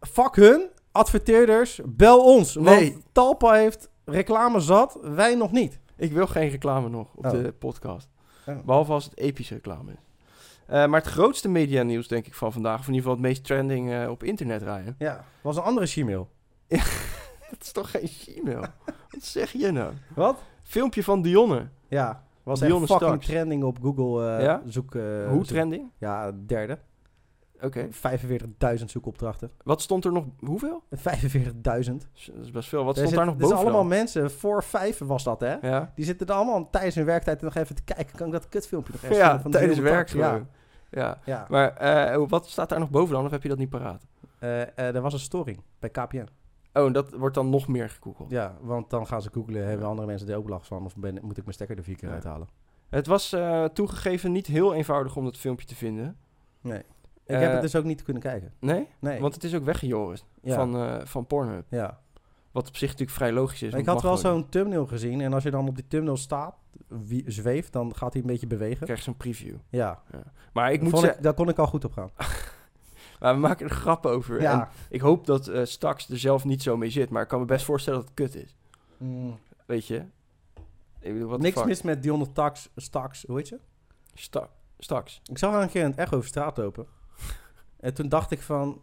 Fuck 0.00 0.34
hun. 0.36 0.68
Adverteerders. 0.92 1.80
Bel 1.84 2.24
ons. 2.24 2.54
Nee. 2.54 2.92
Want 2.92 3.04
Talpa 3.12 3.52
heeft 3.52 3.88
reclame 4.04 4.60
zat. 4.60 4.98
Wij 5.02 5.34
nog 5.34 5.52
niet. 5.52 5.78
Ik 5.96 6.12
wil 6.12 6.26
geen 6.26 6.48
reclame 6.48 6.88
nog 6.88 7.14
op 7.14 7.24
Oh. 7.24 7.30
de 7.30 7.52
podcast. 7.58 8.08
Oh. 8.46 8.64
Behalve 8.64 8.92
als 8.92 9.04
het 9.04 9.18
epische 9.18 9.54
reclame 9.54 9.92
is. 9.92 9.98
Eh, 10.66 10.86
maar 10.86 11.00
het 11.00 11.10
grootste 11.10 11.48
media 11.48 11.82
nieuws 11.82 12.08
denk 12.08 12.26
ik 12.26 12.34
van 12.34 12.52
vandaag, 12.52 12.78
of 12.78 12.86
in 12.88 12.94
ieder 12.94 13.08
geval 13.10 13.12
het 13.24 13.26
meest 13.32 13.44
trending 13.44 13.92
eh, 13.92 14.08
op 14.10 14.22
internet 14.22 14.62
rijden. 14.62 14.94
Ja. 14.98 15.24
Was 15.40 15.56
een 15.56 15.62
andere 15.62 15.86
Gmail. 15.86 16.28
Dat 16.68 17.60
is 17.62 17.72
toch 17.72 17.90
geen 17.90 18.08
Gmail? 18.08 18.60
Wat 19.10 19.24
zeg 19.24 19.52
je 19.52 19.70
nou? 19.72 19.92
Wat? 20.14 20.38
Filmpje 20.62 21.02
van 21.04 21.22
Dionne. 21.22 21.68
Ja. 21.88 22.24
Was 22.46 22.60
Dionne 22.60 22.80
echt 22.80 22.90
fucking 22.90 23.08
Starks. 23.10 23.26
trending 23.26 23.62
op 23.64 23.78
Google 23.82 24.36
eh, 24.36 24.42
Ja? 24.44 24.62
zoek. 24.66 24.94
eh, 24.94 25.02
Hoe 25.02 25.36
zoek- 25.36 25.44
trending? 25.46 25.90
Ja, 25.98 26.32
derde. 26.46 26.78
Oké. 27.60 27.88
45.000 27.90 28.90
zoekopdrachten. 28.90 29.50
Wat 29.64 29.82
stond 29.82 30.04
er 30.04 30.12
nog? 30.12 30.24
Hoeveel? 30.38 30.82
45.000. 30.90 32.08
Dat 32.26 32.34
is 32.44 32.50
best 32.50 32.68
veel. 32.68 32.84
Wat 32.84 32.94
stond 32.94 33.08
zit- 33.08 33.16
daar 33.18 33.26
nog 33.26 33.34
er 33.34 33.40
zijn 33.40 33.52
boven? 33.54 33.64
allemaal 33.72 33.84
mensen. 33.84 34.30
Voor 34.30 34.62
vijf 34.62 34.98
was 34.98 35.24
dat, 35.24 35.40
hè? 35.40 35.54
Ja, 35.62 35.92
Die 35.94 36.04
zitten 36.04 36.26
er 36.26 36.34
allemaal 36.34 36.70
tijdens 36.70 36.94
hun 36.94 37.04
werktijd 37.04 37.40
nog 37.42 37.54
even 37.54 37.74
te 37.74 37.82
kijken. 37.84 38.16
Kan 38.16 38.26
ik 38.26 38.32
dat 38.32 38.48
kutfilmpje 38.48 38.92
nog 38.92 39.02
even 39.02 39.16
ja 39.16 39.40
van 39.40 39.50
tijdens 39.50 39.78
werk? 39.78 40.08
Ja. 40.08 40.46
Ja. 40.90 41.18
ja. 41.24 41.46
Maar 41.48 41.76
eh, 41.76 42.22
wat 42.28 42.46
staat 42.46 42.68
daar 42.68 42.78
nog 42.78 42.90
boven 42.90 43.14
dan? 43.14 43.24
Of 43.24 43.30
heb 43.30 43.42
je 43.42 43.48
dat 43.48 43.58
niet 43.58 43.70
paraat? 43.70 44.06
Er 44.74 45.00
was 45.00 45.12
een 45.12 45.18
storing 45.18 45.60
bij 45.78 45.90
KPN. 45.90 46.26
Oh, 46.76 46.86
en 46.86 46.92
dat 46.92 47.12
wordt 47.12 47.34
dan 47.34 47.50
nog 47.50 47.68
meer 47.68 47.90
gegoogeld. 47.90 48.30
Ja, 48.30 48.56
want 48.60 48.90
dan 48.90 49.06
gaan 49.06 49.22
ze 49.22 49.30
googlen, 49.32 49.66
hebben 49.66 49.86
andere 49.86 50.06
mensen 50.06 50.28
er 50.28 50.36
ook 50.36 50.48
last 50.48 50.66
van? 50.66 50.84
Of 50.84 50.96
ben, 50.96 51.18
moet 51.22 51.36
ik 51.36 51.42
mijn 51.42 51.54
stekker 51.54 51.76
er 51.76 51.82
vier 51.84 51.96
keer 51.96 52.08
Ja. 52.08 52.14
uithalen? 52.14 52.48
Het 52.88 53.06
was 53.06 53.32
eh, 53.32 53.64
toegegeven 53.64 54.32
niet 54.32 54.46
heel 54.46 54.74
eenvoudig 54.74 55.16
om 55.16 55.24
dat 55.24 55.36
filmpje 55.36 55.66
te 55.66 55.74
vinden. 55.74 56.16
Nee. 56.60 56.78
Ik 56.78 56.84
Eh, 57.34 57.40
heb 57.40 57.52
het 57.52 57.60
dus 57.62 57.76
ook 57.76 57.84
niet 57.84 58.02
kunnen 58.02 58.22
kijken. 58.22 58.52
Nee? 58.60 58.88
Nee. 58.98 59.20
Want 59.20 59.34
het 59.34 59.44
is 59.44 59.54
ook 59.54 59.64
weggejorist 59.64 60.24
ja. 60.42 60.54
van, 60.54 60.76
eh, 60.76 61.04
van 61.04 61.26
Pornhub. 61.26 61.64
ja. 61.68 61.98
Wat 62.52 62.68
op 62.68 62.76
zich 62.76 62.88
natuurlijk 62.90 63.16
vrij 63.16 63.32
logisch 63.32 63.62
is. 63.62 63.74
ik 63.74 63.86
had 63.86 64.02
wel 64.02 64.16
zo'n 64.16 64.48
thumbnail 64.48 64.86
gezien. 64.86 65.20
En 65.20 65.32
als 65.32 65.42
je 65.42 65.50
dan 65.50 65.68
op 65.68 65.74
die 65.74 65.86
thumbnail 65.88 66.16
staat, 66.16 66.54
wie, 66.88 67.24
zweeft, 67.26 67.72
dan 67.72 67.94
gaat 67.96 68.12
hij 68.12 68.22
een 68.22 68.28
beetje 68.28 68.46
bewegen. 68.46 68.76
Je 68.78 68.84
krijgt 68.84 69.02
zo'n 69.04 69.16
preview. 69.16 69.56
Ja. 69.68 70.02
Maar 70.52 70.72
ik 70.72 70.82
moet 70.82 70.98
zeggen, 70.98 71.22
daar 71.22 71.34
kon 71.34 71.48
ik 71.48 71.58
al 71.58 71.66
goed 71.66 71.84
op 71.84 71.92
gaan. 71.92 72.10
maar 73.20 73.34
we 73.34 73.40
maken 73.40 73.66
er 73.66 73.74
grappen 73.74 74.10
over. 74.10 74.38
En 74.44 74.68
ik 74.88 75.00
hoop 75.00 75.26
dat 75.26 75.48
eh 75.48 75.64
Stax 75.64 76.08
er 76.08 76.18
zelf 76.18 76.44
niet 76.44 76.62
zo 76.62 76.76
mee 76.76 76.90
zit. 76.90 77.10
Maar 77.10 77.22
ik 77.22 77.28
kan 77.28 77.40
me 77.40 77.46
best 77.46 77.64
voorstellen 77.64 77.98
dat 78.00 78.08
het 78.08 78.16
kut 78.16 78.42
is. 78.44 78.56
Mm. 78.96 79.38
Weet 79.66 79.86
je? 79.86 80.02
Ik 81.00 81.12
bedoel, 81.12 81.28
wat 81.28 81.40
Niks 81.40 81.64
mis 81.64 81.82
met 81.82 82.02
Dionne 82.02 82.32
Tax, 82.32 82.68
Stax, 82.76 83.24
hoe 83.26 83.36
heet 83.36 83.48
je? 83.48 83.58
Sta 84.14 84.48
Stax. 84.78 85.20
Ik 85.24 85.38
zag 85.38 85.52
haar 85.52 85.62
een 85.62 85.68
keer 85.68 85.82
in 85.82 85.90
het 85.90 85.98
Echo 85.98 86.16
over 86.16 86.28
straat 86.28 86.56
lopen. 86.56 86.86
en 87.80 87.94
toen 87.94 88.08
dacht 88.08 88.30
ik 88.30 88.42
van... 88.42 88.80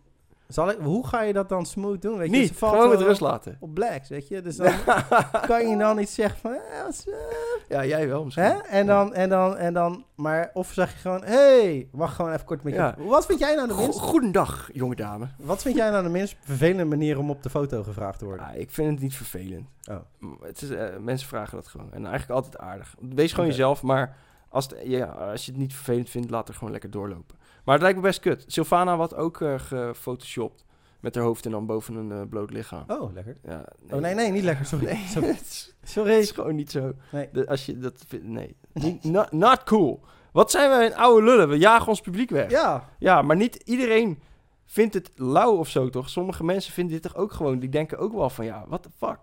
Zal 0.48 0.70
ik, 0.70 0.78
hoe 0.78 1.08
ga 1.08 1.22
je 1.22 1.34
dat 1.34 1.50
dan 1.50 1.66
smooth 1.66 2.02
doen? 2.02 2.18
Weet 2.18 2.32
je, 2.32 2.38
Niet, 2.38 2.48
ze 2.48 2.54
valt 2.54 2.74
gewoon 2.74 2.90
met 2.90 3.02
rust 3.02 3.22
laten. 3.22 3.58
Op 3.60 3.74
blacks, 3.74 4.10
weet 4.10 4.28
je. 4.28 4.42
Dus 4.42 4.56
dan 4.56 4.74
kan 5.48 5.68
je 5.68 5.78
dan 5.78 6.00
iets 6.00 6.14
zeggen 6.14 6.40
van... 6.40 6.52
eh, 6.52 6.80
eh, 6.80 7.53
Ja, 7.70 7.86
jij 7.86 8.08
wel 8.08 8.24
misschien. 8.24 8.44
hè? 8.44 8.52
En 8.58 8.86
dan, 8.86 9.14
en 9.14 9.30
dan, 9.30 9.58
en 9.58 9.74
dan... 9.74 10.06
Maar 10.16 10.50
of 10.54 10.72
zeg 10.74 10.92
je 10.94 10.98
gewoon... 10.98 11.24
hey, 11.24 11.88
wacht 11.92 12.16
gewoon 12.16 12.32
even 12.34 12.46
kort 12.46 12.64
met 12.64 12.74
je... 12.74 12.80
Ja. 12.80 12.96
Wat 12.98 13.26
vind 13.26 13.40
jij 13.40 13.56
nou 13.56 13.68
de 13.68 13.74
minst... 13.74 14.00
Goedendag, 14.00 14.70
jonge 14.74 14.96
dame. 14.96 15.28
Wat 15.38 15.62
vind 15.62 15.76
jij 15.76 15.90
nou 15.90 16.04
de 16.04 16.10
minst 16.10 16.36
vervelende 16.44 16.86
manier 16.86 17.20
om 17.20 17.30
op 17.30 17.44
de 17.44 17.50
foto 17.50 17.84
gevraagd 17.84 18.20
te 18.20 18.26
worden? 18.26 18.46
Ja, 18.46 18.52
ik 18.54 18.72
vind 18.72 18.92
het 18.92 19.00
niet 19.00 19.16
vervelend. 19.16 19.68
Oh. 19.92 19.98
Het 20.42 20.62
is, 20.62 20.70
eh, 20.70 20.98
mensen 21.00 21.28
vragen 21.28 21.56
dat 21.58 21.68
gewoon. 21.68 21.88
En 21.94 22.06
eigenlijk 22.06 22.30
altijd 22.32 22.58
aardig. 22.58 22.96
Wees 23.00 23.34
gewoon 23.34 23.50
jezelf, 23.50 23.82
maar 23.84 24.16
als, 24.50 24.66
het- 24.68 24.80
ja, 24.84 25.06
als 25.06 25.46
je 25.46 25.52
het 25.52 25.60
niet 25.60 25.74
vervelend 25.76 26.10
vindt, 26.10 26.30
laat 26.30 26.48
er 26.48 26.54
gewoon 26.56 26.72
lekker 26.72 26.92
doorlopen. 26.92 27.36
Maar 27.64 27.74
het 27.74 27.84
lijkt 27.84 27.98
me 27.98 28.04
best 28.04 28.20
kut. 28.20 28.44
Sylvana 28.48 28.96
had 28.96 29.16
ook 29.16 29.42
eh 29.42 29.54
gefotoshopt. 29.60 30.66
Met 31.04 31.16
haar 31.16 31.24
hoofd 31.24 31.46
en 31.46 31.52
dan 31.52 31.66
boven 31.66 31.96
een 31.96 32.12
eh, 32.12 32.22
bloot 32.30 32.52
lichaam. 32.52 32.84
Oh, 32.88 33.14
lekker. 33.14 33.38
Ja, 33.44 33.66
Oh, 33.92 34.00
nee, 34.00 34.14
nee, 34.16 34.32
niet 34.32 34.44
lekker. 34.44 34.66
Sorry. 34.66 34.86
Nee, 34.94 35.04
Sorry. 35.08 35.28
het 35.28 35.42
is- 35.42 35.76
het 35.82 35.90
Sorry. 35.90 36.12
is 36.14 36.32
gewoon 36.32 36.56
niet 36.56 36.72
zo. 36.72 36.94
Nee. 37.12 37.30
De- 37.32 37.48
als 37.48 37.66
je 37.66 37.78
dat 37.78 38.04
vindt, 38.08 38.26
nee. 38.26 38.56
Niet, 38.74 39.04
not, 39.16 39.32
not 39.32 39.64
cool. 39.64 40.04
Wat 40.32 40.52
zijn 40.52 40.70
we 40.80 40.86
een 40.86 40.96
oude 40.96 41.24
lullen? 41.26 41.50
We 41.50 41.58
jagen 41.58 41.88
ons 41.88 42.02
publiek 42.02 42.30
weg. 42.30 42.50
Ja. 42.52 42.90
Ja, 43.00 43.22
maar 43.22 43.36
niet 43.36 43.56
iedereen 43.56 44.20
vindt 44.66 44.94
het 44.94 45.12
lauw 45.16 45.58
of 45.58 45.70
zo, 45.70 45.90
toch? 45.90 46.10
Sommige 46.10 46.44
mensen 46.44 46.74
vinden 46.74 46.94
dit 46.94 47.02
toch 47.04 47.16
ook 47.16 47.32
gewoon... 47.32 47.60
Die 47.60 47.70
denken 47.70 47.98
ook 47.98 48.14
wel 48.14 48.30
van, 48.30 48.46
ja, 48.46 48.66
what 48.68 48.84
the 48.84 48.90
fuck? 48.98 49.18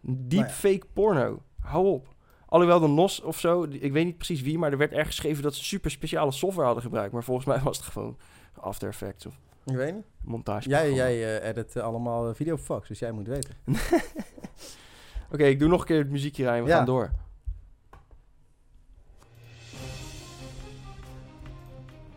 Deepfake 0.00 0.82
porno. 0.92 1.42
Hou 1.60 1.86
op. 1.86 2.14
Alhoewel 2.46 2.80
de 2.80 2.86
NOS 2.88 3.20
of 3.22 3.38
zo, 3.38 3.62
ik 3.70 3.92
weet 3.92 4.04
niet 4.04 4.16
precies 4.16 4.40
wie... 4.42 4.58
maar 4.58 4.70
er 4.72 4.78
werd 4.78 4.92
erg 4.92 5.06
geschreven 5.06 5.42
dat 5.42 5.54
ze 5.54 5.64
super 5.64 5.90
speciale 5.90 6.32
software 6.32 6.66
hadden 6.66 6.84
gebruikt. 6.84 7.12
Maar 7.12 7.24
volgens 7.24 7.46
mij 7.46 7.58
was 7.60 7.76
het 7.76 7.86
gewoon 7.86 8.16
After 8.60 8.88
Effects 8.88 9.26
of 9.26 9.34
Ik 9.68 9.76
weet 9.76 9.94
niet. 9.94 10.04
montage. 10.20 10.68
Jij, 10.68 10.92
jij 10.92 11.40
eh, 11.40 11.48
edit 11.48 11.76
eh, 11.76 11.82
allemaal 11.82 12.34
videofucks, 12.34 12.88
dus 12.88 12.98
jij 12.98 13.12
moet 13.12 13.26
weten. 13.26 13.54
Oké, 15.32 15.44
ik 15.44 15.58
doe 15.58 15.68
nog 15.68 15.80
een 15.80 15.86
keer 15.86 15.98
het 15.98 16.10
muziekje 16.10 16.44
rijden. 16.44 16.64
We 16.64 16.70
Ja. 16.70 16.76
gaan 16.76 16.86
door. 16.86 17.10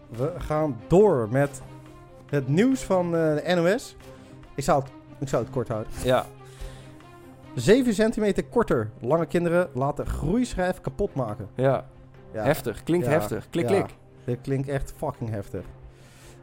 We 0.10 0.34
gaan 0.38 0.80
door 0.88 1.28
met 1.32 1.62
het 2.30 2.48
nieuws 2.48 2.82
van 2.84 3.06
eh, 3.06 3.12
de 3.36 3.54
NOS. 3.56 3.96
Ik 4.56 4.64
zou, 4.64 4.84
het, 4.84 4.92
ik 5.20 5.28
zou 5.28 5.44
het 5.44 5.52
kort 5.52 5.68
houden. 5.68 5.92
Ja, 6.04 6.26
7 7.56 7.94
centimeter 7.94 8.46
korter. 8.46 8.90
Lange 9.00 9.26
kinderen 9.26 9.70
laten 9.74 10.06
groeischijf 10.06 10.82
kapot 10.82 11.14
maken. 11.14 11.48
ja. 11.56 11.86
Ja, 12.34 12.44
heftig. 12.44 12.84
Klinkt 12.84 13.06
Ja. 13.06 13.12
heftig. 13.12 13.50
Klik, 13.50 13.66
klik. 13.66 13.86
dit 14.26 14.42
klinkt 14.42 14.68
echt 14.68 14.94
fucking 14.98 15.30
heftig. 15.30 15.66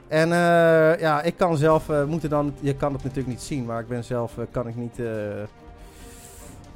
En 0.09 0.33
eh, 0.33 1.01
ja, 1.01 1.23
ik 1.23 1.37
kan 1.37 1.57
zelf, 1.57 1.89
eh, 1.89 2.05
moeten 2.05 2.31
dan, 2.31 2.55
je 2.61 2.75
kan 2.75 2.93
het 2.93 3.03
natuurlijk 3.03 3.29
niet 3.29 3.43
zien, 3.43 3.65
maar 3.65 3.81
ik 3.81 3.89
ben 3.89 4.05
zelf, 4.05 4.39
eh, 4.39 4.45
kan 4.51 4.69
ik 4.69 4.77
niet 4.77 4.99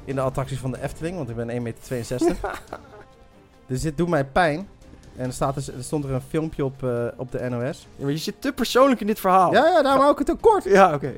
in 0.05 0.15
de 0.15 0.21
attracties 0.21 0.59
van 0.59 0.71
de 0.71 0.81
Efteling, 0.81 1.15
want 1.17 1.29
ik 1.29 1.35
ben 1.35 1.49
1,62 1.49 2.27
meter. 2.27 2.61
dus 3.67 3.81
dit 3.81 3.97
doet 3.97 4.09
mij 4.09 4.25
pijn. 4.25 4.67
En 5.15 5.25
er, 5.25 5.33
staat 5.33 5.55
dus, 5.55 5.67
er 5.67 5.83
stond 5.83 6.03
er 6.03 6.11
een 6.11 6.21
filmpje 6.21 6.65
op, 6.65 6.87
op 7.17 7.31
de 7.31 7.49
NOS. 7.49 7.87
Ja, 7.95 8.03
maar 8.03 8.11
je 8.11 8.17
zit 8.17 8.41
te 8.41 8.51
persoonlijk 8.53 9.01
in 9.01 9.07
dit 9.07 9.19
verhaal. 9.19 9.53
Ja, 9.53 9.65
ja, 9.65 9.81
daarom 9.81 10.01
hou 10.01 10.11
ik 10.11 10.19
het 10.19 10.31
ook 10.31 10.41
kort. 10.41 10.63
Ja, 10.63 10.93
oké. 10.93 11.13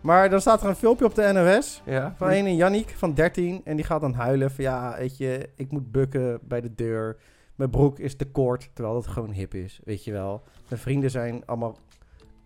Maar 0.00 0.30
dan 0.30 0.40
staat 0.40 0.62
er 0.62 0.68
een 0.68 0.76
filmpje 0.76 1.04
op 1.04 1.14
de 1.14 1.32
NOS 1.32 1.82
Ja. 1.84 2.14
van 2.16 2.30
een 2.30 2.56
Yannick 2.56 2.94
van 2.96 3.14
13. 3.14 3.60
En 3.64 3.76
die 3.76 3.84
gaat 3.84 4.00
dan 4.00 4.14
huilen 4.14 4.50
van 4.50 4.64
ja, 4.64 4.94
weet 4.98 5.16
je, 5.16 5.48
ik 5.56 5.70
moet 5.70 5.92
bukken 5.92 6.38
bij 6.42 6.60
de 6.60 6.74
deur. 6.74 7.16
Mijn 7.54 7.70
broek 7.70 7.98
is 7.98 8.16
te 8.16 8.24
kort, 8.24 8.70
terwijl 8.72 8.94
dat 8.94 9.06
gewoon 9.06 9.30
hip 9.30 9.54
is, 9.54 9.80
weet 9.84 10.04
je 10.04 10.12
wel. 10.12 10.42
Mijn 10.70 10.82
vrienden 10.82 11.10
zijn 11.10 11.42
allemaal 11.46 11.76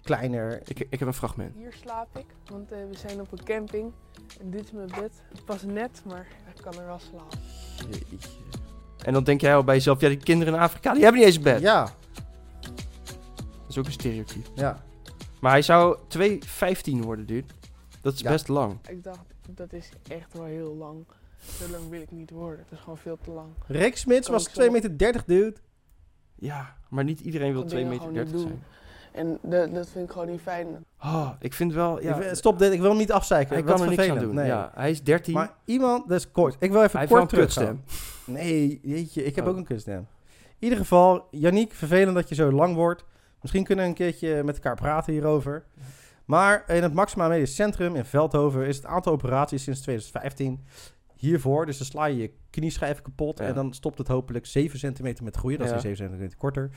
kleiner. 0.02 0.60
Ik, 0.64 0.78
ik 0.90 0.98
heb 0.98 1.08
een 1.08 1.14
fragment. 1.14 1.54
Hier 1.56 1.72
slaap 1.82 2.18
ik, 2.18 2.26
want 2.50 2.72
eh, 2.72 2.78
we 2.90 2.96
zijn 2.96 3.20
op 3.20 3.32
een 3.32 3.44
camping. 3.44 3.92
En 4.40 4.50
dit 4.50 4.64
is 4.64 4.72
mijn 4.72 4.86
bed. 5.00 5.22
Het 5.28 5.44
was 5.46 5.62
net, 5.62 6.02
maar 6.06 6.26
ik 6.54 6.62
kan 6.62 6.74
er 6.78 6.86
wel 6.86 6.98
slapen. 6.98 7.38
Jeetje. 7.90 8.28
En 9.04 9.12
dan 9.12 9.24
denk 9.24 9.40
jij 9.40 9.54
al 9.56 9.64
bij 9.64 9.74
jezelf, 9.74 10.00
ja, 10.00 10.08
die 10.08 10.16
kinderen 10.16 10.54
in 10.54 10.60
Afrika, 10.60 10.92
die 10.92 11.02
hebben 11.02 11.20
niet 11.20 11.28
eens 11.28 11.36
een 11.36 11.42
bed. 11.52 11.60
Ja, 11.60 11.82
Dat 12.60 13.68
is 13.68 13.78
ook 13.78 13.84
een 13.86 13.92
stereotype. 13.92 14.48
ja. 14.54 14.84
Maar 15.40 15.52
hij 15.52 15.62
zou 15.62 15.98
2,15 16.08 17.00
worden, 17.00 17.26
dude. 17.26 17.46
Dat 18.00 18.14
is 18.14 18.20
Ja. 18.20 18.30
best 18.30 18.48
lang. 18.48 18.78
Ik 18.88 19.04
dacht, 19.04 19.24
dat 19.50 19.72
is 19.72 19.88
echt 20.08 20.32
wel 20.32 20.44
heel 20.44 20.74
lang. 20.74 21.04
Zo 21.58 21.68
lang 21.70 21.88
wil 21.88 22.00
ik 22.00 22.10
niet 22.10 22.30
worden. 22.30 22.58
Het 22.58 22.72
is 22.72 22.78
gewoon 22.78 22.98
veel 22.98 23.18
te 23.22 23.30
lang. 23.30 23.48
Rick 23.66 23.96
Smits 23.96 24.28
was 24.28 24.46
ik 24.46 24.54
zo 24.54 24.60
2,30 24.60 24.72
meter, 24.72 25.22
dude. 25.26 25.54
Ja, 26.44 26.74
maar 26.88 27.04
niet 27.04 27.20
iedereen 27.20 27.52
wil 27.52 27.60
Kan 27.60 27.70
2,30 27.70 27.74
dingen 27.76 27.88
meter 27.88 28.06
gewoon 28.06 28.24
niet 28.24 28.40
zijn. 28.40 28.62
En 29.12 29.38
dat, 29.42 29.74
dat 29.74 29.88
vind 29.88 30.04
ik 30.04 30.10
gewoon 30.12 30.30
niet 30.30 30.40
fijn. 30.40 30.66
Oh, 31.02 31.30
ik 31.40 31.54
vind 31.54 31.72
wel, 31.72 32.02
ja, 32.02 32.16
Ik- 32.20 32.34
Stop 32.34 32.58
dit, 32.58 32.72
ik 32.72 32.80
wil 32.80 32.88
hem 32.88 32.98
niet 32.98 33.12
afzeiken. 33.12 33.54
hij 33.54 33.64
Wat 33.64 33.74
kan 33.74 33.82
er 33.82 33.96
niks 33.96 34.08
aan 34.08 34.18
doen. 34.18 34.34
Nee. 34.34 34.46
Ja, 34.46 34.70
hij 34.74 34.90
is 34.90 35.02
13, 35.02 35.34
Maar 35.34 35.52
iemand, 35.64 36.08
dat 36.08 36.18
is 36.18 36.30
kort. 36.30 36.56
Ik 36.58 36.70
wil 36.72 36.82
even 36.82 36.98
hij 36.98 37.08
kort 37.08 37.32
een 37.32 37.38
kutstem. 37.38 37.64
terugstem. 37.64 38.34
Nee, 38.34 38.80
jeetje, 38.82 39.24
ik 39.24 39.36
heb 39.36 39.44
Oh. 39.44 39.50
ook 39.50 39.56
een 39.56 39.64
kutstem. 39.64 39.98
In 39.98 40.06
ieder 40.58 40.78
geval, 40.78 41.28
Yannick, 41.30 41.72
vervelend 41.72 42.14
dat 42.14 42.28
je 42.28 42.34
zo 42.34 42.52
lang 42.52 42.74
wordt. 42.74 43.04
Misschien 43.40 43.64
kunnen 43.64 43.84
we 43.84 43.90
een 43.90 43.96
keertje 43.96 44.42
met 44.44 44.54
elkaar 44.54 44.76
praten 44.76 45.12
hierover. 45.12 45.64
Maar 46.24 46.64
in 46.66 46.82
het 46.82 46.94
Maxima 46.94 47.28
Medisch 47.28 47.54
Centrum 47.54 47.94
in 47.94 48.04
Veldhoven 48.04 48.66
is 48.66 48.76
het 48.76 48.86
aantal 48.86 49.12
operaties 49.12 49.62
sinds 49.62 49.80
2015 49.80 50.64
hiervoor. 51.24 51.66
Dus 51.66 51.78
dan 51.78 51.86
sla 51.86 52.04
je 52.04 52.16
je 52.16 52.30
knieschijf 52.50 53.02
kapot 53.02 53.38
Ja. 53.38 53.44
en 53.44 53.54
dan 53.54 53.72
stopt 53.72 53.98
het 53.98 54.08
hopelijk 54.08 54.46
7 54.46 54.78
centimeter 54.78 55.24
met 55.24 55.36
groeien. 55.36 55.58
Dat 55.58 55.68
Ja. 55.68 55.74
is 55.74 55.80
7 55.82 55.96
centimeter 55.96 56.38
korter. 56.38 56.70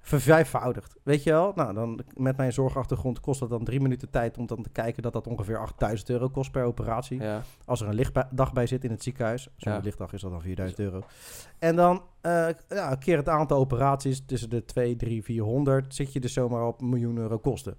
Vervijfvoudigd. 0.00 0.96
Weet 1.02 1.22
je 1.22 1.30
wel? 1.30 1.52
Nou, 1.54 1.74
dan 1.74 2.00
met 2.14 2.36
mijn 2.36 2.52
zorgachtergrond 2.52 3.20
kost 3.20 3.40
dat 3.40 3.48
dan 3.50 3.64
drie 3.64 3.80
minuten 3.80 4.10
tijd 4.10 4.38
om 4.38 4.46
dan 4.46 4.62
te 4.62 4.70
kijken 4.70 5.02
dat 5.02 5.12
dat 5.12 5.26
ongeveer 5.26 5.58
8000 5.58 6.10
euro 6.10 6.28
kost 6.28 6.50
per 6.50 6.64
operatie. 6.64 7.20
Ja, 7.20 7.42
Als 7.64 7.80
er 7.80 7.88
een 7.88 7.94
lichtdag 7.94 8.52
bij 8.52 8.66
zit 8.66 8.84
in 8.84 8.90
het 8.90 9.02
ziekenhuis. 9.02 9.48
Zo'n 9.56 9.80
lichtdag 9.82 10.12
is 10.12 10.20
dat 10.20 10.30
dan 10.30 10.40
4000 10.42 10.80
euro. 10.80 11.00
En 11.58 11.76
dan 11.76 12.02
eh 12.20 12.48
ja, 12.68 12.94
keer 12.94 13.16
het 13.16 13.28
aantal 13.28 13.58
operaties 13.58 14.22
tussen 14.26 14.50
de 14.50 14.64
2, 14.64 14.96
3, 14.96 15.22
400. 15.22 15.94
Zit 15.94 16.12
je 16.12 16.20
dus 16.20 16.32
zomaar 16.32 16.66
op 16.66 16.80
miljoen 16.80 17.16
euro 17.16 17.38
kosten. 17.38 17.76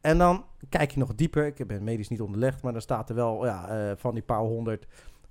En 0.00 0.18
dan 0.18 0.44
kijk 0.68 0.90
je 0.90 0.98
nog 0.98 1.14
dieper. 1.14 1.46
Ik 1.46 1.66
ben 1.66 1.84
medisch 1.84 2.08
niet 2.08 2.20
onderlegd, 2.20 2.62
maar 2.62 2.72
dan 2.72 2.80
staat 2.80 3.08
er 3.08 3.14
wel 3.14 3.44
ja, 3.46 3.68
eh, 3.68 3.96
van 3.96 4.14
die 4.14 4.22
paar 4.22 4.40
honderd. 4.40 4.86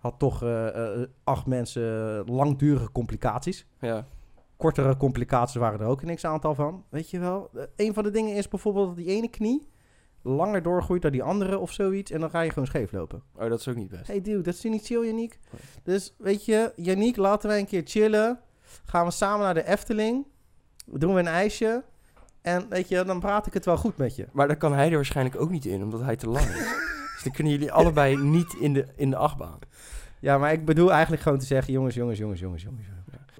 Had 0.05 0.19
toch 0.19 0.43
eh, 0.43 1.01
eh, 1.01 1.07
acht 1.23 1.45
mensen 1.45 1.83
langdurige 2.25 2.91
complicaties. 2.91 3.67
ja. 3.79 4.07
Kortere 4.57 4.97
complicaties 4.97 5.55
waren 5.55 5.79
er 5.79 5.85
ook 5.85 6.01
een 6.01 6.07
niks 6.07 6.25
aantal 6.25 6.55
van. 6.55 6.83
Weet 6.89 7.09
je 7.09 7.19
wel? 7.19 7.49
Eh, 7.53 7.63
een 7.75 7.93
van 7.93 8.03
de 8.03 8.11
dingen 8.11 8.35
is 8.35 8.47
bijvoorbeeld 8.47 8.87
dat 8.87 8.95
die 8.95 9.15
ene 9.15 9.29
knie 9.29 9.67
langer 10.21 10.61
doorgroeit 10.61 11.01
dan 11.01 11.11
die 11.11 11.23
andere 11.23 11.59
of 11.59 11.71
zoiets. 11.71 12.11
En 12.11 12.19
dan 12.19 12.29
ga 12.29 12.41
je 12.41 12.49
gewoon 12.49 12.65
scheef 12.67 12.91
lopen. 12.91 13.23
Oh, 13.35 13.49
dat 13.49 13.59
is 13.59 13.67
ook 13.67 13.75
niet 13.75 13.89
best. 13.89 14.07
Hey 14.07 14.21
dude, 14.21 14.41
dat 14.41 14.53
is 14.53 14.63
niet 14.63 14.85
chill, 14.85 15.05
Yannick. 15.05 15.39
Dus 15.83 16.15
weet 16.17 16.45
je, 16.45 16.73
Yannick, 16.75 17.17
laten 17.17 17.49
wij 17.49 17.59
een 17.59 17.67
keer 17.67 17.83
chillen. 17.85 18.39
Gaan 18.85 19.05
we 19.05 19.11
samen 19.11 19.45
naar 19.45 19.53
de 19.53 19.67
Efteling. 19.67 20.25
Doen 20.85 21.13
we 21.13 21.19
een 21.19 21.27
ijsje. 21.27 21.83
En 22.41 22.69
weet 22.69 22.87
je, 22.87 23.03
dan 23.03 23.19
praat 23.19 23.47
ik 23.47 23.53
het 23.53 23.65
wel 23.65 23.77
goed 23.77 23.97
met 23.97 24.15
je. 24.15 24.27
Maar 24.31 24.47
daar 24.47 24.57
kan 24.57 24.73
hij 24.73 24.89
er 24.89 24.95
waarschijnlijk 24.95 25.41
ook 25.41 25.49
niet 25.49 25.65
in, 25.65 25.83
omdat 25.83 26.01
hij 26.01 26.15
te 26.15 26.29
lang 26.29 26.45
is. 26.45 26.93
dus 27.15 27.23
dan 27.23 27.33
kunnen 27.33 27.53
jullie 27.53 27.71
allebei 27.71 28.17
niet 28.17 28.53
in 28.59 28.73
de, 28.73 28.85
in 28.95 29.09
de 29.09 29.15
achtbaan. 29.15 29.59
Ja, 30.19 30.37
maar 30.37 30.51
ik 30.53 30.65
bedoel 30.65 30.91
eigenlijk 30.91 31.21
gewoon 31.21 31.39
te 31.39 31.45
zeggen, 31.45 31.73
jongens, 31.73 31.95
jongens, 31.95 32.17
jongens, 32.19 32.39
jongens, 32.39 32.63
jongens. 32.63 32.85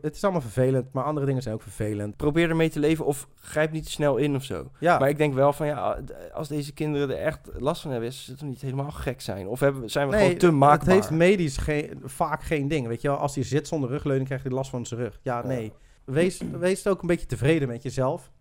Het 0.02 0.16
is 0.16 0.24
allemaal 0.24 0.42
vervelend, 0.42 0.94
maar 0.94 1.04
andere 1.04 1.26
dingen 1.26 1.42
zijn 1.42 1.56
ook 1.56 1.62
vervelend. 1.62 2.16
Probeer 2.16 2.50
ermee 2.50 2.70
te 2.70 2.80
leven 2.80 3.06
of 3.06 3.28
grijp 3.36 3.72
niet 3.72 3.86
te 3.86 3.92
snel 3.92 4.18
in 4.18 4.36
of 4.36 4.44
zo. 4.44 4.72
Ja, 4.80 5.00
Maar 5.00 5.10
ik 5.10 5.18
denk 5.18 5.34
wel 5.34 5.54
van 5.54 5.68
ja, 5.68 6.00
als 6.34 6.48
deze 6.48 6.74
kinderen 6.74 7.10
er 7.10 7.18
echt 7.24 7.40
last 7.58 7.82
van 7.82 7.92
hebben, 7.92 8.10
is 8.10 8.28
het 8.28 8.42
niet 8.42 8.62
helemaal 8.62 8.92
gek 8.92 9.22
zijn? 9.22 9.48
Of 9.48 9.60
hebben, 9.60 9.90
zijn 9.90 10.10
we 10.10 10.18
gewoon 10.18 10.38
te 10.38 10.46
het 10.46 10.56
maakbaar? 10.56 10.94
heeft 10.94 11.10
medisch 11.10 11.58
geen, 11.58 12.02
vaak 12.04 12.44
geen 12.44 12.68
ding. 12.68 12.88
Weet 12.88 13.02
je 13.02 13.08
wel, 13.08 13.18
als 13.18 13.36
hij 13.36 13.44
zit 13.44 13.68
zonder 13.68 13.90
rugleuning, 13.90 14.26
krijgt 14.26 14.46
hij 14.46 14.54
last 14.54 14.70
van 14.70 14.86
zijn 14.86 15.00
rug. 15.00 15.20
Ja, 15.22 15.38
Ja. 15.38 15.48
nee. 15.48 15.74
Wees, 16.04 16.42
wees 16.60 16.88
ook 16.88 17.02
een 17.02 17.08
beetje 17.08 17.26
tevreden 17.26 17.68
met 17.68 17.84
jezelf. 17.84 18.32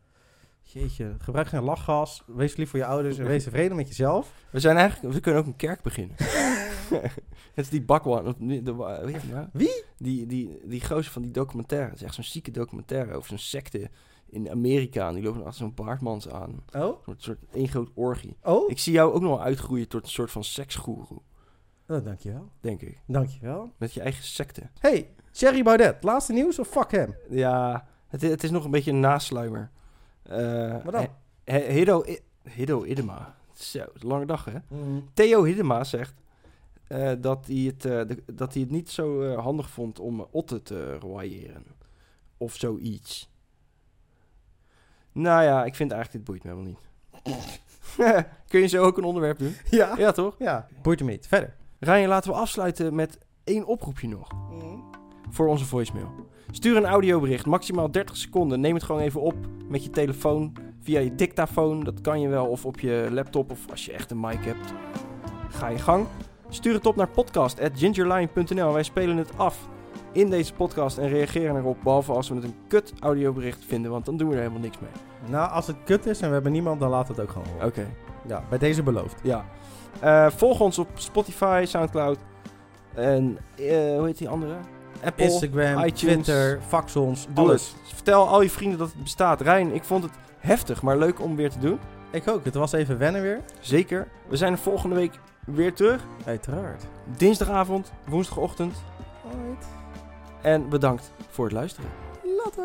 Jeetje, 0.75 1.15
gebruik 1.19 1.47
geen 1.49 1.63
lachgas. 1.63 2.23
Wees 2.27 2.57
lief 2.57 2.71
voor 2.71 2.79
je 2.79 2.85
ouders 2.87 3.19
en 3.19 3.27
wees 3.27 3.45
tevreden 3.45 3.77
met 3.77 3.89
jezelf. 3.89 4.33
We 4.51 4.61
zijn 4.61 4.77
eigenlijk, 4.77 5.15
we 5.15 5.21
kunnen 5.21 5.41
ook 5.41 5.47
een 5.47 5.57
kerk 5.57 5.83
beginnen. 5.83 6.17
Het 7.55 7.65
is 7.65 7.69
die 7.69 7.83
bakwan. 7.83 8.35
nou? 8.39 9.47
Wie? 9.53 9.85
Die, 9.99 10.27
die, 10.27 10.61
die 10.65 10.85
gozer 10.85 11.13
van 11.13 11.23
die 11.23 11.31
documentaire. 11.31 11.89
Het 11.89 11.97
is 11.97 12.03
echt 12.03 12.15
zo'n 12.15 12.25
zieke 12.25 12.51
documentaire 12.51 13.15
over 13.15 13.29
zo'n 13.29 13.39
secte 13.39 13.91
in 14.27 14.51
Amerika. 14.51 15.09
En 15.09 15.15
die 15.15 15.23
lopen 15.23 15.45
achter 15.45 15.59
zo'n 15.59 15.75
baardmans 15.75 16.29
aan. 16.29 16.63
Oh? 16.73 17.07
Een 17.07 17.15
soort, 17.19 17.39
één 17.53 17.69
groot 17.69 17.91
orgie. 17.95 18.37
Oh? 18.43 18.71
Ik 18.71 18.79
zie 18.79 18.93
jou 18.93 19.13
ook 19.13 19.21
nog 19.21 19.31
wel 19.31 19.43
uitgroeien 19.43 19.89
tot 19.89 20.03
een 20.03 20.09
soort 20.11 20.31
van 20.31 20.45
seksgoeroe, 20.45 21.21
Oh, 21.89 22.05
dankjewel. 22.05 22.51
denk 22.61 22.81
ik. 22.81 23.01
Dankjewel. 23.07 23.73
Met 23.77 23.93
je 23.93 24.01
eigen 24.01 24.25
secte. 24.25 24.63
Hey, 24.79 25.11
Thierry 25.31 25.63
Baudet. 25.63 26.03
Laatste 26.03 26.33
nieuws 26.33 26.59
of 26.59 26.69
fuck 26.69 26.91
hem? 26.91 27.15
Ja, 27.31 27.87
het, 28.09 28.23
het 28.23 28.45
is 28.45 28.51
nog 28.51 28.65
een 28.65 28.71
beetje 28.71 28.91
een 28.91 29.01
nasluimer. 29.01 29.71
Eh, 30.25 30.83
Wat 30.85 30.93
dan? 30.93 31.07
He- 31.45 31.73
Hiddo, 32.51 32.85
Idema. 32.85 33.35
Zo, 33.53 33.85
lange 33.95 34.27
dag 34.27 34.45
hè. 34.45 34.59
Theo 35.15 35.45
Hiddema 35.45 35.85
zegt 35.85 36.15
eh, 36.87 37.13
dat, 37.19 37.47
hij 37.47 37.57
het, 37.57 37.85
eh, 37.85 38.07
de- 38.07 38.23
dat 38.35 38.53
hij 38.53 38.63
het 38.63 38.71
niet 38.71 38.91
zo 38.91 39.23
eh, 39.23 39.39
handig 39.43 39.71
vond 39.71 39.99
om 39.99 40.21
eh, 40.21 40.27
Otte 40.31 40.63
te 40.63 40.95
royeren. 40.99 41.65
Of 42.37 42.55
zoiets. 42.55 43.33
Nou 45.13 45.43
ja, 45.43 45.65
ik 45.65 45.75
vind 45.75 45.93
eigenlijk 45.93 46.25
dit 46.25 46.35
boeit 46.35 46.45
me 46.45 46.51
helemaal 46.51 46.71
niet. 46.71 48.27
Kun 48.49 48.61
je 48.61 48.67
zo 48.67 48.83
ook 48.85 48.99
een 48.99 49.05
onderwerp 49.05 49.39
doen? 49.39 49.55
Ja. 49.71 49.97
Ja, 49.97 50.13
toch? 50.13 50.35
Ja, 50.39 50.67
boeit 50.83 51.01
me 51.03 51.11
niet. 51.11 51.27
Verder. 51.27 51.55
Ryan, 51.79 52.09
laten 52.09 52.31
we 52.31 52.37
afsluiten 52.37 52.95
met 52.95 53.19
één 53.45 53.65
oproepje 53.67 54.09
nog. 54.09 54.29
Voor 55.31 55.47
onze 55.47 55.65
voicemail. 55.65 56.09
Stuur 56.51 56.77
een 56.77 56.87
audiobericht, 56.87 57.47
maximaal 57.47 57.91
30 57.91 58.17
seconden. 58.17 58.61
Neem 58.61 58.75
het 58.75 58.83
gewoon 58.83 59.01
even 59.01 59.21
op 59.21 59.35
met 59.69 59.85
je 59.85 59.91
telefoon. 59.91 60.53
Via 60.81 61.01
je 61.01 61.15
dictafoon, 61.15 61.85
dat 61.85 62.01
kan 62.01 62.21
je 62.21 62.29
wel. 62.29 62.47
Of 62.47 62.67
op 62.67 62.81
je 62.81 63.09
laptop, 63.11 63.51
of 63.51 63.71
als 63.71 63.85
je 63.85 63.93
echt 63.93 64.11
een 64.11 64.21
mic 64.21 64.45
hebt. 64.45 64.73
Ga 65.49 65.69
je 65.69 65.79
gang. 65.79 66.07
Stuur 66.49 66.75
het 66.75 66.87
op 66.87 66.97
naar 66.97 67.09
podcast.gingerline.nl. 67.09 68.73
Wij 68.73 68.83
spelen 68.83 69.17
het 69.17 69.39
af 69.39 69.69
in 70.13 70.31
deze 70.31 70.55
podcast 70.55 70.99
en 70.99 71.09
reageren 71.09 71.57
erop. 71.57 71.77
Behalve 71.83 72.13
als 72.13 72.29
we 72.29 72.35
het 72.35 72.45
een 72.45 72.57
kut 72.69 72.93
audiobericht 73.01 73.65
vinden, 73.65 73.91
want 73.91 74.05
dan 74.05 74.17
doen 74.17 74.29
we 74.29 74.35
er 74.35 74.41
helemaal 74.41 74.63
niks 74.63 74.79
mee. 74.81 74.91
Nou, 75.31 75.51
als 75.51 75.67
het 75.67 75.77
kut 75.85 76.07
is 76.07 76.21
en 76.21 76.29
we 76.29 76.35
hebben 76.35 76.53
niemand, 76.53 76.81
dan 76.81 76.91
laat 76.91 77.09
het 77.09 77.21
ook 77.21 77.31
gewoon. 77.31 77.65
Oké. 77.65 77.87
Ja, 78.27 78.43
bij 78.49 78.59
deze 78.59 78.83
beloofd. 78.83 79.21
Ja. 79.23 79.45
Eh, 80.01 80.31
volg 80.31 80.61
ons 80.61 80.79
op 80.79 80.89
Spotify, 80.95 81.65
Soundcloud 81.67 82.19
en 82.95 83.39
eh, 83.57 83.97
hoe 83.97 84.07
heet 84.07 84.19
die 84.19 84.29
andere? 84.29 84.57
Apple, 85.05 85.25
Instagram, 85.25 85.85
iTunes. 85.85 86.25
Twitter, 86.25 86.61
fax 86.69 86.97
ons, 86.97 87.27
doe 87.29 87.45
alles. 87.45 87.75
Vertel 87.95 88.29
al 88.29 88.43
je 88.43 88.51
vrienden 88.51 88.79
dat 88.79 88.89
het 88.93 89.03
bestaat. 89.03 89.41
Rijn, 89.41 89.75
ik 89.75 89.85
vond 89.85 90.03
het 90.03 90.13
heftig, 90.39 90.83
maar 90.83 90.99
leuk 90.99 91.21
om 91.21 91.37
weer 91.37 91.51
te 91.51 91.59
doen. 91.59 91.79
Ik 92.11 92.29
ook. 92.29 92.45
Het 92.45 92.55
was 92.55 92.73
even 92.73 92.99
wennen 92.99 93.23
weer. 93.23 93.41
Zeker. 93.61 94.09
We 94.29 94.37
zijn 94.37 94.53
er 94.53 94.59
volgende 94.59 94.95
week 94.95 95.19
weer 95.47 95.75
terug. 95.75 96.03
Uiteraard. 96.25 96.87
Dinsdagavond, 97.17 97.93
woensdagochtend. 98.09 98.75
En 100.43 100.69
bedankt 100.69 101.13
voor 101.31 101.45
het 101.45 101.55
luisteren. 101.55 101.91
Later. 102.45 102.65